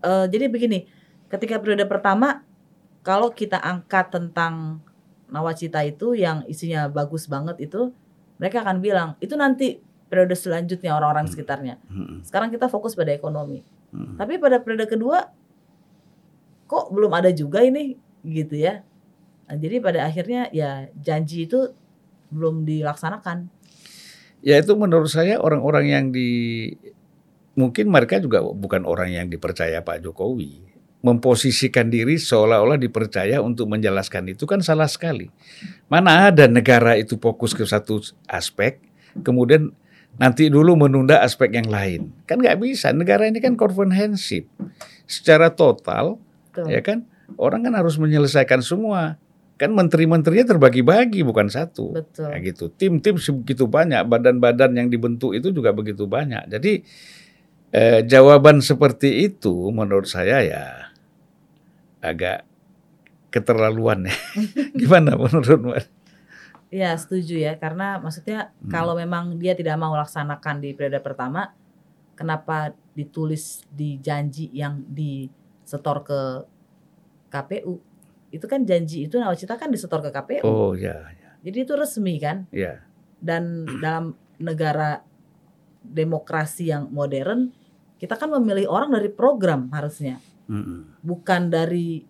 eh, 0.02 0.26
jadi 0.28 0.50
begini 0.50 0.86
ketika 1.32 1.58
periode 1.62 1.86
pertama 1.88 2.44
kalau 3.02 3.32
kita 3.32 3.58
angkat 3.58 4.12
tentang 4.12 4.84
nawacita 5.32 5.80
itu 5.82 6.12
yang 6.12 6.44
isinya 6.44 6.86
bagus 6.92 7.26
banget 7.26 7.58
itu 7.58 7.90
mereka 8.36 8.62
akan 8.62 8.84
bilang 8.84 9.16
itu 9.18 9.32
nanti 9.34 9.80
periode 10.12 10.36
selanjutnya 10.36 10.92
orang-orang 10.92 11.24
di 11.24 11.32
sekitarnya. 11.32 11.80
Mm-mm. 11.88 12.20
sekarang 12.28 12.52
kita 12.52 12.68
fokus 12.68 12.92
pada 12.92 13.14
ekonomi. 13.14 13.64
Mm. 13.92 14.16
tapi 14.16 14.40
pada 14.40 14.56
periode 14.56 14.88
kedua 14.88 15.28
kok 16.64 16.88
belum 16.88 17.12
ada 17.12 17.28
juga 17.28 17.60
ini 17.60 18.00
gitu 18.24 18.56
ya. 18.56 18.80
Nah, 19.44 19.56
jadi 19.60 19.84
pada 19.84 20.08
akhirnya 20.08 20.48
ya 20.48 20.88
janji 20.96 21.44
itu 21.44 21.76
belum 22.32 22.64
dilaksanakan. 22.64 23.52
Ya 24.40 24.56
itu 24.56 24.72
menurut 24.74 25.12
saya 25.12 25.36
orang-orang 25.36 25.84
yang 25.92 26.04
di 26.08 26.72
mungkin 27.54 27.92
mereka 27.92 28.18
juga 28.20 28.40
bukan 28.42 28.88
orang 28.88 29.12
yang 29.12 29.26
dipercaya 29.28 29.84
Pak 29.84 30.04
Jokowi. 30.04 30.72
Memposisikan 31.02 31.90
diri 31.90 32.14
seolah-olah 32.14 32.78
dipercaya 32.78 33.42
untuk 33.42 33.66
menjelaskan 33.66 34.38
itu 34.38 34.46
kan 34.46 34.62
salah 34.62 34.86
sekali. 34.86 35.34
Mana 35.90 36.30
ada 36.30 36.46
negara 36.46 36.94
itu 36.94 37.18
fokus 37.18 37.50
ke 37.58 37.66
satu 37.66 37.98
aspek, 38.30 38.78
kemudian 39.26 39.74
nanti 40.14 40.46
dulu 40.46 40.78
menunda 40.78 41.18
aspek 41.18 41.58
yang 41.58 41.66
lain. 41.66 42.14
Kan 42.22 42.38
nggak 42.38 42.54
bisa. 42.62 42.94
Negara 42.94 43.26
ini 43.26 43.42
kan 43.42 43.58
komprehensif. 43.58 44.46
Secara 45.10 45.50
total, 45.50 46.22
Tuh. 46.54 46.70
ya 46.70 46.78
kan, 46.86 47.02
orang 47.34 47.66
kan 47.66 47.74
harus 47.74 47.98
menyelesaikan 47.98 48.62
semua. 48.62 49.18
Kan 49.58 49.74
menteri-menterinya 49.74 50.54
terbagi-bagi 50.54 51.26
bukan 51.26 51.50
satu. 51.50 51.98
betul 51.98 52.30
Kayak 52.30 52.42
gitu. 52.54 52.64
Tim-tim 52.78 53.18
sebegitu 53.18 53.66
banyak, 53.66 54.06
badan-badan 54.06 54.70
yang 54.74 54.86
dibentuk 54.86 55.34
itu 55.34 55.50
juga 55.50 55.74
begitu 55.74 56.06
banyak. 56.06 56.46
Jadi 56.46 56.82
eh, 57.72 58.00
jawaban 58.04 58.60
seperti 58.60 59.26
itu 59.26 59.72
menurut 59.72 60.06
saya 60.06 60.44
ya 60.44 60.64
agak 62.00 62.44
keterlaluan 63.32 64.06
ya. 64.06 64.16
Gimana 64.80 65.16
menurut 65.16 65.48
Mbak? 65.48 65.84
Ya 66.72 66.96
setuju 66.96 67.36
ya 67.36 67.52
karena 67.56 68.00
maksudnya 68.00 68.52
Hmm. 68.60 68.72
kalau 68.72 68.96
memang 68.96 69.36
dia 69.36 69.52
tidak 69.52 69.76
mau 69.76 69.92
laksanakan 69.92 70.60
di 70.60 70.72
periode 70.72 71.00
pertama, 71.00 71.52
kenapa 72.12 72.72
ditulis 72.92 73.64
di 73.68 73.96
janji 73.98 74.48
yang 74.52 74.80
disetor 74.88 76.00
ke 76.00 76.20
KPU? 77.28 77.76
Itu 78.32 78.48
kan 78.48 78.64
janji 78.64 79.04
itu 79.04 79.20
nawacita 79.20 79.60
kan 79.60 79.68
disetor 79.68 80.00
ke 80.00 80.08
KPU. 80.08 80.44
Oh 80.44 80.72
ya, 80.72 81.12
Jadi 81.44 81.58
itu 81.68 81.72
resmi 81.76 82.16
kan 82.16 82.48
ya. 82.48 82.80
dan 83.20 83.68
dalam 83.80 84.16
negara 84.38 85.04
demokrasi 85.82 86.70
yang 86.70 86.88
modern 86.88 87.50
kita 88.02 88.18
kan 88.18 88.26
memilih 88.28 88.66
orang 88.66 88.90
dari 88.90 89.06
program 89.06 89.70
harusnya 89.70 90.18
Mm-mm. 90.50 90.98
bukan 91.00 91.46
dari 91.46 92.02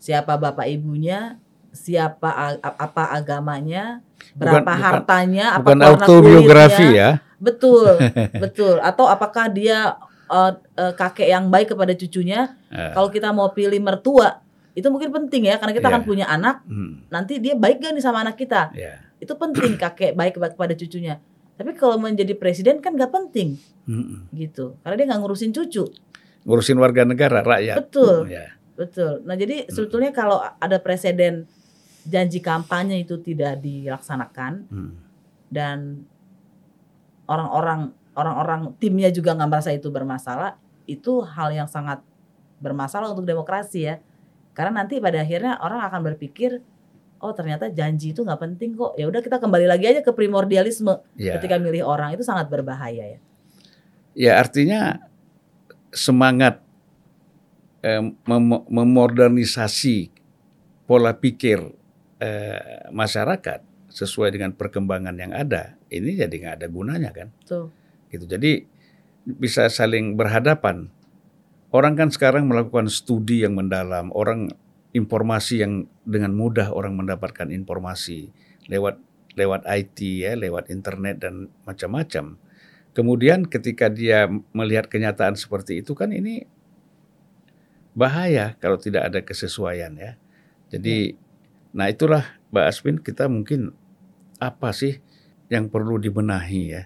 siapa 0.00 0.34
bapak 0.34 0.64
ibunya, 0.66 1.36
siapa 1.68 2.56
apa 2.60 3.12
agamanya, 3.12 4.00
berapa 4.32 4.64
bukan- 4.64 4.80
hartanya, 4.80 5.46
apa 5.56 5.68
Bukan 5.68 5.80
autobiografi 5.82 6.86
ya. 6.92 7.20
Betul, 7.36 8.00
betul. 8.44 8.80
Atau 8.80 9.04
apakah 9.04 9.48
dia 9.48 9.96
eh, 10.24 10.52
eh, 10.76 10.92
kakek 10.92 11.28
yang 11.28 11.48
baik 11.48 11.72
kepada 11.72 11.92
cucunya? 11.92 12.56
Eh, 12.68 12.92
Kalau 12.92 13.08
kita 13.08 13.32
mau 13.32 13.48
pilih 13.50 13.80
mertua, 13.80 14.40
itu 14.72 14.88
mungkin 14.88 15.08
penting 15.10 15.48
ya 15.48 15.56
karena 15.56 15.72
kita 15.72 15.88
Iya. 15.88 15.92
akan 15.96 16.02
punya 16.02 16.26
anak, 16.26 16.64
mm, 16.64 17.08
nanti 17.08 17.36
dia 17.36 17.52
baik 17.52 17.80
gak 17.80 17.92
nih 17.92 18.00
sama 18.00 18.20
anak 18.20 18.36
kita? 18.36 18.72
ya. 18.72 19.00
Itu 19.16 19.36
penting 19.36 19.76
kakek 19.82 20.12
baik 20.12 20.36
kepada 20.36 20.72
cucunya. 20.72 21.20
Tapi 21.54 21.70
kalau 21.78 22.02
menjadi 22.02 22.34
presiden 22.34 22.82
kan 22.82 22.98
gak 22.98 23.14
penting 23.14 23.54
Mm-mm. 23.86 24.26
gitu, 24.34 24.74
karena 24.82 24.94
dia 24.98 25.06
nggak 25.14 25.20
ngurusin 25.22 25.54
cucu. 25.54 25.86
Ngurusin 26.44 26.76
warga 26.82 27.06
negara, 27.06 27.46
rakyat. 27.46 27.76
Betul. 27.78 28.26
Ya. 28.26 28.52
Betul. 28.74 29.22
Nah, 29.22 29.38
jadi 29.38 29.70
sebetulnya 29.70 30.10
kalau 30.10 30.42
ada 30.42 30.82
presiden 30.82 31.46
janji 32.04 32.42
kampanye 32.42 33.06
itu 33.06 33.16
tidak 33.22 33.62
dilaksanakan 33.62 34.66
Mm. 34.68 34.92
dan 35.48 35.78
orang-orang 37.30 37.94
orang-orang 38.14 38.74
timnya 38.76 39.08
juga 39.14 39.32
nggak 39.34 39.50
merasa 39.50 39.70
itu 39.70 39.88
bermasalah, 39.94 40.58
itu 40.84 41.22
hal 41.22 41.54
yang 41.54 41.70
sangat 41.70 42.02
bermasalah 42.58 43.14
untuk 43.14 43.24
demokrasi 43.24 43.88
ya. 43.88 44.02
Karena 44.54 44.82
nanti 44.84 45.02
pada 45.02 45.22
akhirnya 45.22 45.58
orang 45.58 45.82
akan 45.82 46.00
berpikir, 46.14 46.62
oh 47.24 47.32
ternyata 47.32 47.72
janji 47.72 48.12
itu 48.12 48.20
nggak 48.20 48.36
penting 48.36 48.76
kok. 48.76 48.92
Ya 49.00 49.08
udah 49.08 49.24
kita 49.24 49.40
kembali 49.40 49.64
lagi 49.64 49.88
aja 49.88 50.04
ke 50.04 50.12
primordialisme 50.12 51.00
Ya. 51.16 51.40
ketika 51.40 51.56
milih 51.56 51.80
orang 51.88 52.12
itu 52.12 52.20
sangat 52.20 52.52
berbahaya 52.52 53.16
ya. 53.16 53.20
Ya 54.12 54.32
artinya 54.36 55.00
semangat 55.88 56.60
eh, 57.80 58.04
mem- 58.28 58.66
memodernisasi 58.68 60.12
pola 60.84 61.16
pikir 61.16 61.64
eh, 62.20 62.84
masyarakat 62.92 63.64
sesuai 63.88 64.34
dengan 64.34 64.50
perkembangan 64.52 65.14
yang 65.14 65.30
ada 65.30 65.78
ini 65.86 66.18
jadi 66.18 66.34
nggak 66.34 66.54
ada 66.60 66.66
gunanya 66.66 67.10
kan 67.14 67.28
Tuh. 67.46 67.70
gitu 68.10 68.26
jadi 68.26 68.66
bisa 69.24 69.70
saling 69.70 70.18
berhadapan 70.18 70.90
orang 71.70 71.94
kan 71.94 72.10
sekarang 72.10 72.50
melakukan 72.50 72.90
studi 72.90 73.46
yang 73.46 73.54
mendalam 73.54 74.10
orang 74.10 74.50
informasi 74.94 75.66
yang 75.66 75.90
dengan 76.06 76.32
mudah 76.32 76.70
orang 76.70 76.94
mendapatkan 76.94 77.50
informasi 77.50 78.30
lewat 78.70 79.02
lewat 79.34 79.66
IT 79.66 79.98
ya 80.22 80.38
lewat 80.38 80.70
internet 80.70 81.20
dan 81.20 81.50
macam-macam 81.66 82.38
Kemudian 82.94 83.50
ketika 83.50 83.90
dia 83.90 84.30
melihat 84.54 84.86
kenyataan 84.86 85.34
seperti 85.34 85.82
itu 85.82 85.98
kan 85.98 86.14
ini 86.14 86.46
bahaya 87.90 88.54
kalau 88.62 88.78
tidak 88.78 89.10
ada 89.10 89.20
kesesuaian 89.26 89.90
ya. 89.98 90.14
Jadi 90.70 91.18
nah 91.74 91.90
itulah 91.90 92.38
Mbak 92.54 92.66
Asmin 92.70 92.96
kita 93.02 93.26
mungkin 93.26 93.74
apa 94.38 94.70
sih 94.70 95.02
yang 95.50 95.66
perlu 95.66 95.98
dibenahi 95.98 96.62
ya 96.70 96.82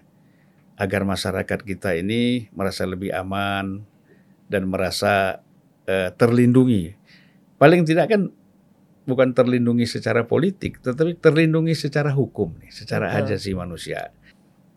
agar 0.81 1.05
masyarakat 1.05 1.61
kita 1.61 1.93
ini 2.01 2.49
merasa 2.57 2.89
lebih 2.89 3.13
aman 3.13 3.85
dan 4.49 4.65
merasa 4.65 5.45
eh, 5.85 6.09
terlindungi. 6.17 6.97
Paling 7.59 7.83
tidak 7.83 8.07
kan 8.07 8.31
bukan 9.09 9.35
terlindungi 9.35 9.89
secara 9.89 10.23
politik, 10.23 10.79
tetapi 10.79 11.19
terlindungi 11.19 11.75
secara 11.75 12.15
hukum 12.15 12.55
nih, 12.63 12.71
secara 12.71 13.11
Betul. 13.11 13.35
ajasi 13.35 13.51
manusia. 13.59 14.01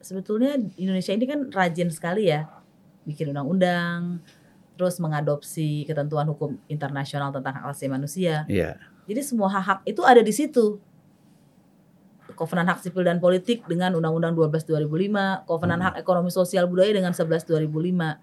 sebetulnya 0.01 0.57
Indonesia 0.81 1.13
ini 1.13 1.29
kan 1.29 1.53
rajin 1.53 1.93
sekali 1.93 2.25
ya 2.25 2.49
bikin 3.05 3.37
undang-undang, 3.37 4.17
terus 4.73 4.97
mengadopsi 4.97 5.85
ketentuan 5.85 6.25
hukum 6.25 6.57
internasional 6.65 7.29
tentang 7.29 7.53
hak 7.53 7.69
asasi 7.69 7.85
manusia. 7.85 8.49
Iya. 8.49 8.81
Jadi 9.05 9.21
semua 9.21 9.53
hak-hak 9.53 9.85
itu 9.85 10.01
ada 10.01 10.25
di 10.25 10.33
situ. 10.33 10.81
Kovenan 12.33 12.65
Hak 12.65 12.81
Sipil 12.81 13.05
dan 13.05 13.21
Politik 13.21 13.67
dengan 13.69 13.93
Undang-Undang 13.93 14.33
12 14.33 14.65
2005, 14.65 15.45
Kovenan 15.45 15.77
Hmm. 15.77 15.85
Hak 15.91 15.95
Ekonomi 16.01 16.33
Sosial 16.33 16.65
Budaya 16.65 16.89
dengan 16.89 17.13
11 17.13 17.45
2005. 17.45 18.17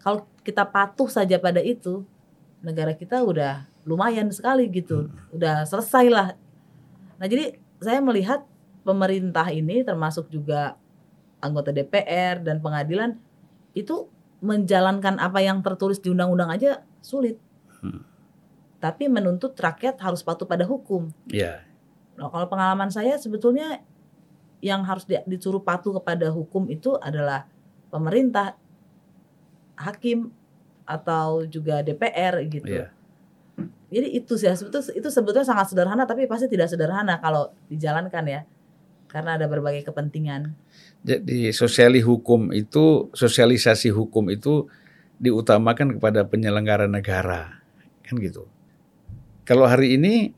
Kalau 0.00 0.24
kita 0.40 0.64
patuh 0.64 1.10
saja 1.12 1.36
pada 1.36 1.60
itu, 1.60 2.06
negara 2.64 2.94
kita 2.96 3.20
udah 3.20 3.66
lumayan 3.82 4.30
sekali 4.30 4.70
gitu. 4.70 5.10
Udah 5.34 5.66
selesai 5.66 6.06
lah. 6.08 6.28
Nah, 7.18 7.26
jadi 7.26 7.58
saya 7.82 7.98
melihat 7.98 8.46
pemerintah 8.86 9.50
ini 9.50 9.82
termasuk 9.82 10.30
juga 10.30 10.78
anggota 11.42 11.74
DPR 11.74 12.38
dan 12.42 12.62
pengadilan 12.62 13.18
itu 13.74 14.06
menjalankan 14.42 15.18
apa 15.22 15.38
yang 15.42 15.62
tertulis 15.62 16.02
di 16.02 16.10
undang-undang 16.10 16.50
aja 16.50 16.82
sulit. 17.02 17.38
Hmm. 17.82 18.02
Tapi 18.82 19.06
menuntut 19.06 19.54
rakyat 19.54 19.98
harus 20.02 20.22
patuh 20.26 20.46
pada 20.46 20.66
hukum. 20.66 21.10
Iya. 21.30 21.62
Nah, 22.18 22.30
kalau 22.30 22.46
pengalaman 22.50 22.90
saya 22.90 23.14
sebetulnya 23.18 23.82
yang 24.62 24.86
harus 24.86 25.06
di- 25.06 25.26
disuruh 25.26 25.62
patuh 25.62 25.98
kepada 25.98 26.30
hukum 26.30 26.70
itu 26.70 26.94
adalah 26.98 27.46
pemerintah, 27.90 28.54
hakim 29.78 30.30
atau 30.86 31.46
juga 31.46 31.82
DPR 31.82 32.42
gitu. 32.46 32.66
Iya. 32.66 32.94
Jadi 33.92 34.08
itu 34.16 34.40
sih 34.40 34.48
sebetulnya 34.48 34.88
itu 34.96 35.08
sebetulnya 35.12 35.44
sangat 35.44 35.68
sederhana 35.68 36.08
tapi 36.08 36.24
pasti 36.24 36.48
tidak 36.48 36.72
sederhana 36.72 37.20
kalau 37.20 37.52
dijalankan 37.68 38.24
ya. 38.24 38.40
Karena 39.12 39.36
ada 39.36 39.44
berbagai 39.44 39.84
kepentingan. 39.92 40.56
Jadi 41.04 41.52
sosiali 41.52 42.00
hukum 42.00 42.48
itu 42.56 43.12
sosialisasi 43.12 43.92
hukum 43.92 44.32
itu 44.32 44.72
diutamakan 45.20 46.00
kepada 46.00 46.24
penyelenggara 46.24 46.88
negara, 46.88 47.60
kan 48.00 48.16
gitu. 48.16 48.48
Kalau 49.44 49.68
hari 49.68 50.00
ini 50.00 50.32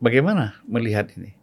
bagaimana 0.00 0.56
melihat 0.64 1.12
ini? 1.20 1.36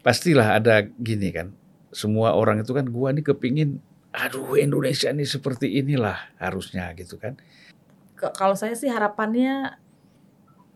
Pastilah 0.00 0.56
ada 0.56 0.88
gini 0.88 1.28
kan. 1.36 1.52
Semua 1.92 2.32
orang 2.32 2.64
itu 2.64 2.72
kan 2.72 2.88
gua 2.88 3.12
nih 3.12 3.28
kepingin 3.28 3.84
aduh 4.08 4.56
Indonesia 4.56 5.12
ini 5.12 5.28
seperti 5.28 5.78
inilah 5.78 6.16
harusnya 6.40 6.90
gitu 6.96 7.20
kan. 7.20 7.36
Kalau 8.18 8.54
saya 8.58 8.74
sih 8.74 8.90
harapannya 8.90 9.78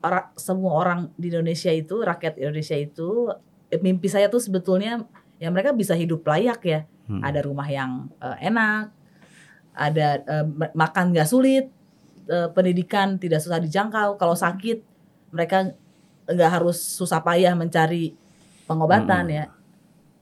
orang 0.02 0.34
semua 0.34 0.72
orang 0.78 1.00
di 1.14 1.30
Indonesia 1.30 1.70
itu 1.70 2.02
rakyat 2.02 2.38
Indonesia 2.38 2.74
itu 2.74 3.30
eh, 3.70 3.78
mimpi 3.78 4.10
saya 4.10 4.26
tuh 4.26 4.42
sebetulnya 4.42 5.02
ya 5.38 5.50
mereka 5.50 5.74
bisa 5.74 5.94
hidup 5.94 6.26
layak 6.26 6.62
ya 6.62 6.80
Hmm. 7.12 7.18
Ada 7.18 7.42
rumah 7.42 7.66
yang 7.66 8.08
eh, 8.22 8.46
enak, 8.46 8.94
ada 9.74 10.08
ma- 10.46 10.74
makan 10.86 11.10
nggak 11.10 11.28
sulit, 11.28 11.66
eh, 12.30 12.48
pendidikan 12.54 13.18
tidak 13.18 13.42
susah 13.42 13.58
dijangkau. 13.58 14.16
Kalau 14.16 14.38
sakit 14.38 14.78
mereka 15.34 15.74
nggak 16.30 16.50
harus 16.50 16.78
susah 16.78 17.18
payah 17.20 17.58
mencari 17.58 18.14
pengobatan 18.70 19.26
Mm-mm. 19.26 19.38
ya. 19.38 19.44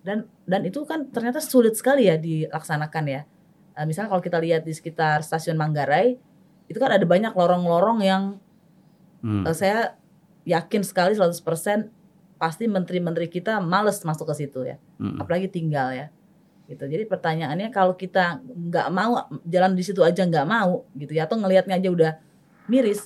Dan 0.01 0.18
dan 0.49 0.64
itu 0.64 0.81
kan 0.89 1.12
ternyata 1.12 1.39
sulit 1.45 1.77
sekali 1.77 2.09
ya 2.09 2.16
dilaksanakan 2.16 3.05
ya. 3.07 3.23
Eh, 3.77 3.85
misalnya 3.85 4.09
kalau 4.09 4.25
kita 4.25 4.41
lihat 4.41 4.64
di 4.64 4.73
sekitar 4.73 5.21
stasiun 5.21 5.61
Manggarai 5.61 6.16
itu 6.71 6.79
kan 6.79 6.95
ada 6.95 7.03
banyak 7.03 7.35
lorong-lorong 7.35 8.01
yang 8.01 8.39
Hmm. 9.21 9.45
Eh, 9.45 9.53
saya 9.53 10.01
yakin 10.49 10.81
sekali 10.81 11.12
100% 11.12 11.93
pasti 12.41 12.64
menteri-menteri 12.64 13.29
kita 13.29 13.61
males 13.61 14.01
masuk 14.01 14.33
ke 14.33 14.41
situ 14.41 14.64
ya 14.64 14.81
Hmm. 14.97 15.21
apalagi 15.21 15.45
tinggal 15.45 15.93
ya 15.93 16.09
gitu 16.64 16.89
jadi 16.89 17.05
pertanyaannya 17.05 17.68
kalau 17.68 17.93
kita 17.93 18.41
nggak 18.41 18.89
mau 18.89 19.29
jalan 19.45 19.77
di 19.77 19.85
situ 19.85 20.01
aja 20.01 20.25
nggak 20.25 20.47
mau 20.47 20.89
gitu 20.97 21.12
ya 21.12 21.29
atau 21.29 21.37
ngelihatnya 21.37 21.77
aja 21.77 21.93
udah 21.93 22.12
miris 22.64 23.05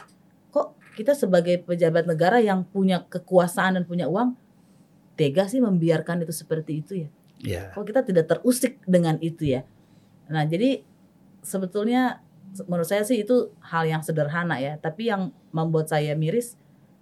kok 0.49 0.79
kita 0.95 1.19
sebagai 1.19 1.59
pejabat 1.59 2.07
negara 2.07 2.39
yang 2.39 2.63
punya 2.63 3.03
kekuasaan 3.11 3.75
dan 3.75 3.83
punya 3.83 4.07
uang 4.07 4.39
tega 5.17 5.51
sih 5.51 5.59
membiarkan 5.59 6.23
itu 6.23 6.31
seperti 6.31 6.79
itu 6.79 6.93
ya 6.95 7.09
Ya. 7.43 7.63
kok 7.75 7.85
kita 7.85 8.07
tidak 8.07 8.31
terusik 8.31 8.79
dengan 8.87 9.19
itu 9.19 9.51
ya 9.51 9.67
nah 10.31 10.47
jadi 10.47 10.87
sebetulnya 11.43 12.23
menurut 12.71 12.87
saya 12.87 13.03
sih 13.03 13.27
itu 13.27 13.51
hal 13.61 13.85
yang 13.89 14.03
sederhana 14.05 14.63
ya 14.63 14.79
tapi 14.79 15.11
yang 15.11 15.35
membuat 15.51 15.91
saya 15.91 16.15
miris 16.15 16.55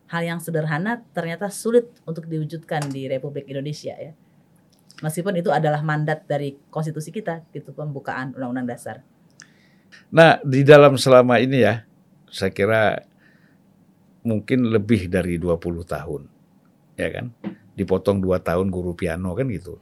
hal 0.08 0.24
yang 0.24 0.40
sederhana 0.40 1.04
ternyata 1.12 1.52
sulit 1.52 1.88
untuk 2.08 2.24
diwujudkan 2.28 2.88
di 2.88 3.08
Republik 3.08 3.48
Indonesia 3.48 3.92
ya 3.92 4.12
meskipun 5.04 5.36
itu 5.36 5.52
adalah 5.52 5.84
mandat 5.84 6.24
dari 6.24 6.56
konstitusi 6.72 7.12
kita 7.12 7.44
gitu 7.52 7.76
pembukaan 7.76 8.32
undang-undang 8.32 8.72
dasar 8.72 9.04
Nah, 10.12 10.40
di 10.44 10.64
dalam 10.64 10.96
selama 10.96 11.40
ini 11.40 11.64
ya, 11.64 11.84
saya 12.28 12.52
kira 12.52 13.04
mungkin 14.24 14.70
lebih 14.70 15.08
dari 15.08 15.36
20 15.36 15.84
tahun. 15.84 16.22
Ya 16.96 17.08
kan? 17.12 17.32
Dipotong 17.76 18.20
2 18.20 18.40
tahun 18.40 18.68
guru 18.68 18.92
piano 18.92 19.32
kan 19.32 19.48
gitu. 19.48 19.80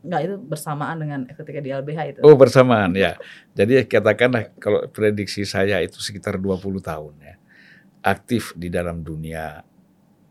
Enggak 0.00 0.20
itu 0.24 0.34
bersamaan 0.40 0.96
dengan 0.96 1.20
ketika 1.28 1.60
di 1.60 1.70
LBH 1.76 2.00
itu 2.16 2.18
Oh, 2.24 2.32
bersamaan 2.36 2.96
ya. 2.96 3.20
Jadi 3.52 3.84
katakanlah 3.84 4.52
kalau 4.56 4.88
prediksi 4.88 5.44
saya 5.44 5.80
itu 5.84 6.00
sekitar 6.00 6.40
20 6.40 6.80
tahun 6.80 7.14
ya. 7.20 7.34
Aktif 8.00 8.56
di 8.56 8.72
dalam 8.72 9.04
dunia 9.04 9.60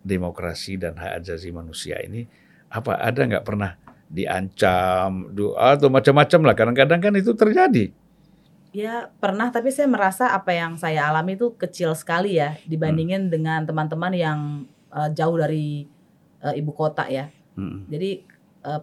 demokrasi 0.02 0.80
dan 0.80 0.98
hak 0.98 1.22
asasi 1.22 1.54
manusia 1.54 2.00
ini 2.02 2.26
apa 2.72 2.98
ada 2.98 3.22
nggak 3.26 3.46
pernah 3.46 3.76
diancam 4.10 5.30
doa 5.34 5.78
atau 5.78 5.92
macam-macam 5.92 6.40
lah 6.50 6.56
kadang-kadang 6.56 7.00
kan 7.02 7.14
itu 7.14 7.36
terjadi 7.36 7.94
Ya 8.70 9.10
pernah 9.18 9.50
tapi 9.50 9.74
saya 9.74 9.90
merasa 9.90 10.30
apa 10.30 10.54
yang 10.54 10.78
saya 10.78 11.10
alami 11.10 11.34
itu 11.34 11.58
kecil 11.58 11.98
sekali 11.98 12.38
ya 12.38 12.54
dibandingin 12.70 13.34
dengan 13.34 13.66
teman-teman 13.66 14.14
yang 14.14 14.40
eh, 14.94 15.10
jauh 15.18 15.34
dari 15.42 15.90
eh, 16.46 16.54
ibu 16.54 16.70
kota 16.78 17.10
ya. 17.10 17.34
Hmm. 17.58 17.90
Jadi 17.90 18.22
eh, 18.62 18.82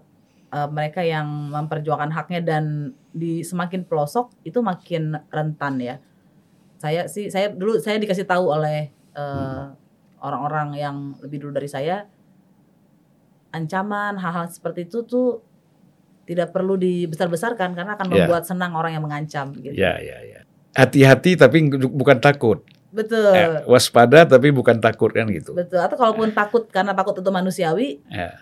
eh, 0.48 0.68
mereka 0.68 1.00
yang 1.00 1.26
memperjuangkan 1.50 2.10
haknya 2.10 2.40
dan 2.42 2.64
di 3.10 3.40
semakin 3.40 3.82
pelosok 3.84 4.30
itu 4.42 4.60
makin 4.60 5.16
rentan 5.28 5.80
ya. 5.80 5.96
Saya 6.76 7.08
sih 7.08 7.32
saya 7.32 7.48
dulu 7.50 7.80
saya 7.80 7.96
dikasih 7.96 8.28
tahu 8.28 8.52
oleh 8.52 8.90
eh, 9.16 9.62
orang-orang 10.20 10.68
yang 10.76 10.96
lebih 11.20 11.40
dulu 11.40 11.52
dari 11.54 11.68
saya 11.68 12.04
ancaman 13.52 14.20
hal-hal 14.20 14.46
seperti 14.50 14.84
itu 14.84 15.00
tuh 15.06 15.40
tidak 16.26 16.50
perlu 16.50 16.74
dibesar-besarkan 16.76 17.72
karena 17.72 17.94
akan 17.94 18.06
Ya. 18.10 18.26
membuat 18.26 18.42
senang 18.44 18.74
orang 18.74 18.98
yang 18.98 19.04
mengancam 19.06 19.54
gitu. 19.56 19.72
ya 19.72 19.96
ya 19.96 20.18
ya 20.26 20.40
hati-hati 20.76 21.38
tapi 21.38 21.64
bukan 21.72 22.18
takut 22.20 22.60
Betul. 22.92 23.32
Eh, 23.32 23.60
waspada 23.68 24.24
tapi 24.24 24.52
bukan 24.52 24.80
takut 24.80 25.12
kan 25.12 25.28
gitu 25.28 25.52
Betul. 25.52 25.80
Atau 25.80 25.96
kalaupun 25.96 26.32
takut 26.32 26.64
karena 26.68 26.92
takut 26.92 27.12
itu 27.16 27.28
manusiawi, 27.28 28.00
ya 28.08 28.32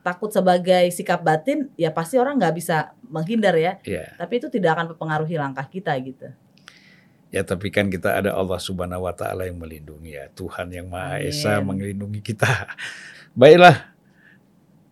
takut 0.00 0.32
sebagai 0.32 0.88
sikap 0.92 1.20
batin, 1.20 1.68
ya 1.76 1.92
pasti 1.92 2.16
orang 2.16 2.40
nggak 2.40 2.54
bisa 2.56 2.96
menghindar 3.06 3.56
ya. 3.56 3.76
ya 3.84 4.16
Tapi 4.16 4.40
itu 4.40 4.48
tidak 4.48 4.76
akan 4.78 4.86
mempengaruhi 4.94 5.36
langkah 5.36 5.66
kita 5.68 5.92
gitu. 6.00 6.32
Ya 7.30 7.46
tapi 7.46 7.70
kan 7.70 7.86
kita 7.86 8.18
ada 8.18 8.34
Allah 8.34 8.58
Subhanahu 8.58 9.06
wa 9.06 9.14
taala 9.14 9.46
yang 9.46 9.60
melindungi 9.60 10.18
ya. 10.18 10.26
Tuhan 10.34 10.66
yang 10.74 10.90
Maha 10.90 11.22
Esa 11.22 11.62
melindungi 11.62 12.18
kita. 12.18 12.48
Baiklah. 13.38 13.94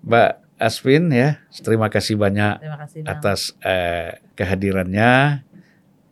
Mbak 0.07 0.33
Aswin 0.59 1.11
ya, 1.11 1.43
terima 1.63 1.91
kasih 1.91 2.15
banyak 2.15 2.63
Terima 2.63 2.79
kasih 2.79 3.03
Bang. 3.03 3.11
atas 3.19 3.41
eh, 3.63 4.23
kehadirannya 4.39 5.43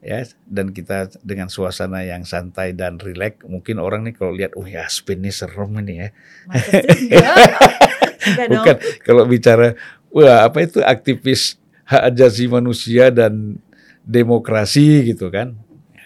ya 0.07 0.23
dan 0.47 0.71
kita 0.71 1.11
dengan 1.27 1.51
suasana 1.51 2.03
yang 2.03 2.27
santai 2.27 2.75
dan 2.75 2.99
rileks. 2.99 3.47
Mungkin 3.47 3.79
orang 3.79 4.07
nih 4.07 4.15
kalau 4.19 4.35
lihat 4.35 4.59
oh 4.59 4.67
ya 4.67 4.87
Aswin 4.87 5.23
ini 5.23 5.31
serem 5.31 5.71
ini 5.83 5.95
ya. 6.03 6.09
Bukan 8.35 8.77
kalau 9.07 9.25
bicara 9.29 9.79
wah 10.11 10.49
apa 10.49 10.65
itu 10.65 10.83
aktivis 10.83 11.61
hak 11.87 12.15
asasi 12.15 12.51
manusia 12.51 13.15
dan 13.15 13.63
demokrasi 14.03 15.15
gitu 15.15 15.31
kan. 15.31 15.55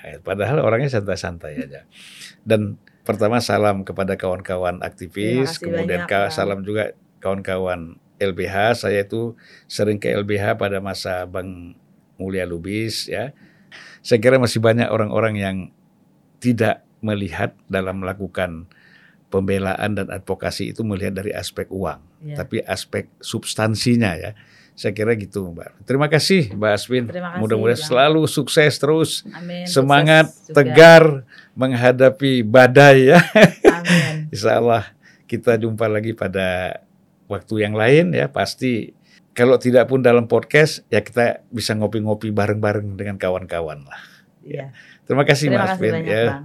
Ya, 0.05 0.19
padahal 0.21 0.65
orangnya 0.65 0.93
santai-santai 0.93 1.61
aja. 1.61 1.85
Dan 2.45 2.81
pertama 3.05 3.39
salam 3.41 3.85
kepada 3.85 4.17
kawan-kawan 4.17 4.81
aktivis, 4.81 5.61
kemudian 5.61 6.09
banyak, 6.09 6.33
salam 6.33 6.65
juga 6.65 6.97
kawan-kawan 7.21 8.01
LBH. 8.21 8.85
Saya 8.85 9.05
itu 9.05 9.37
sering 9.69 10.01
ke 10.01 10.13
LBH 10.13 10.57
pada 10.57 10.81
masa 10.81 11.25
Bang 11.29 11.77
Mulia 12.21 12.45
Lubis 12.45 13.09
ya. 13.09 13.33
Saya 14.01 14.21
kira 14.21 14.41
masih 14.41 14.61
banyak 14.61 14.89
orang-orang 14.89 15.35
yang 15.37 15.57
tidak 16.41 16.85
melihat 17.01 17.57
dalam 17.69 18.01
melakukan 18.01 18.69
pembelaan 19.31 19.95
dan 19.95 20.11
advokasi 20.11 20.75
itu 20.75 20.83
melihat 20.83 21.17
dari 21.17 21.31
aspek 21.31 21.71
uang 21.71 22.03
Iya. 22.21 22.37
tapi 22.37 22.61
aspek 22.61 23.09
substansinya 23.23 24.13
ya. 24.13 24.33
Saya 24.75 24.97
kira 24.97 25.13
gitu, 25.13 25.45
Mbak. 25.53 25.85
Terima 25.85 26.09
kasih, 26.09 26.57
Mbak 26.57 26.73
Aswin. 26.73 27.05
Mudah-mudahan 27.37 27.77
selalu 27.77 28.25
sukses 28.25 28.81
terus, 28.81 29.29
Amin. 29.29 29.69
semangat, 29.69 30.33
Sukses 30.33 30.49
juga. 30.49 30.57
tegar 30.57 31.05
menghadapi 31.53 32.41
badai 32.41 33.13
ya. 33.13 33.21
Amin. 33.69 34.29
Insya 34.33 34.57
Allah 34.57 34.89
kita 35.29 35.61
jumpa 35.61 35.85
lagi 35.85 36.17
pada 36.17 36.81
waktu 37.29 37.61
yang 37.61 37.77
lain 37.77 38.17
ya. 38.17 38.33
Pasti 38.33 38.97
kalau 39.31 39.61
tidak 39.61 39.85
pun 39.85 40.01
dalam 40.01 40.25
podcast 40.25 40.81
ya 40.89 41.05
kita 41.05 41.45
bisa 41.53 41.77
ngopi-ngopi 41.77 42.33
bareng-bareng 42.33 42.97
dengan 42.97 43.21
kawan-kawan 43.21 43.85
lah. 43.85 44.01
Iya. 44.41 44.73
Terima 45.05 45.29
kasih, 45.29 45.53
Terima 45.53 45.61
Mas 45.61 45.69
kasih 45.71 45.77
Aswin 45.77 45.93
banyak, 45.93 46.09
ya. 46.09 46.25
Bang. 46.25 46.45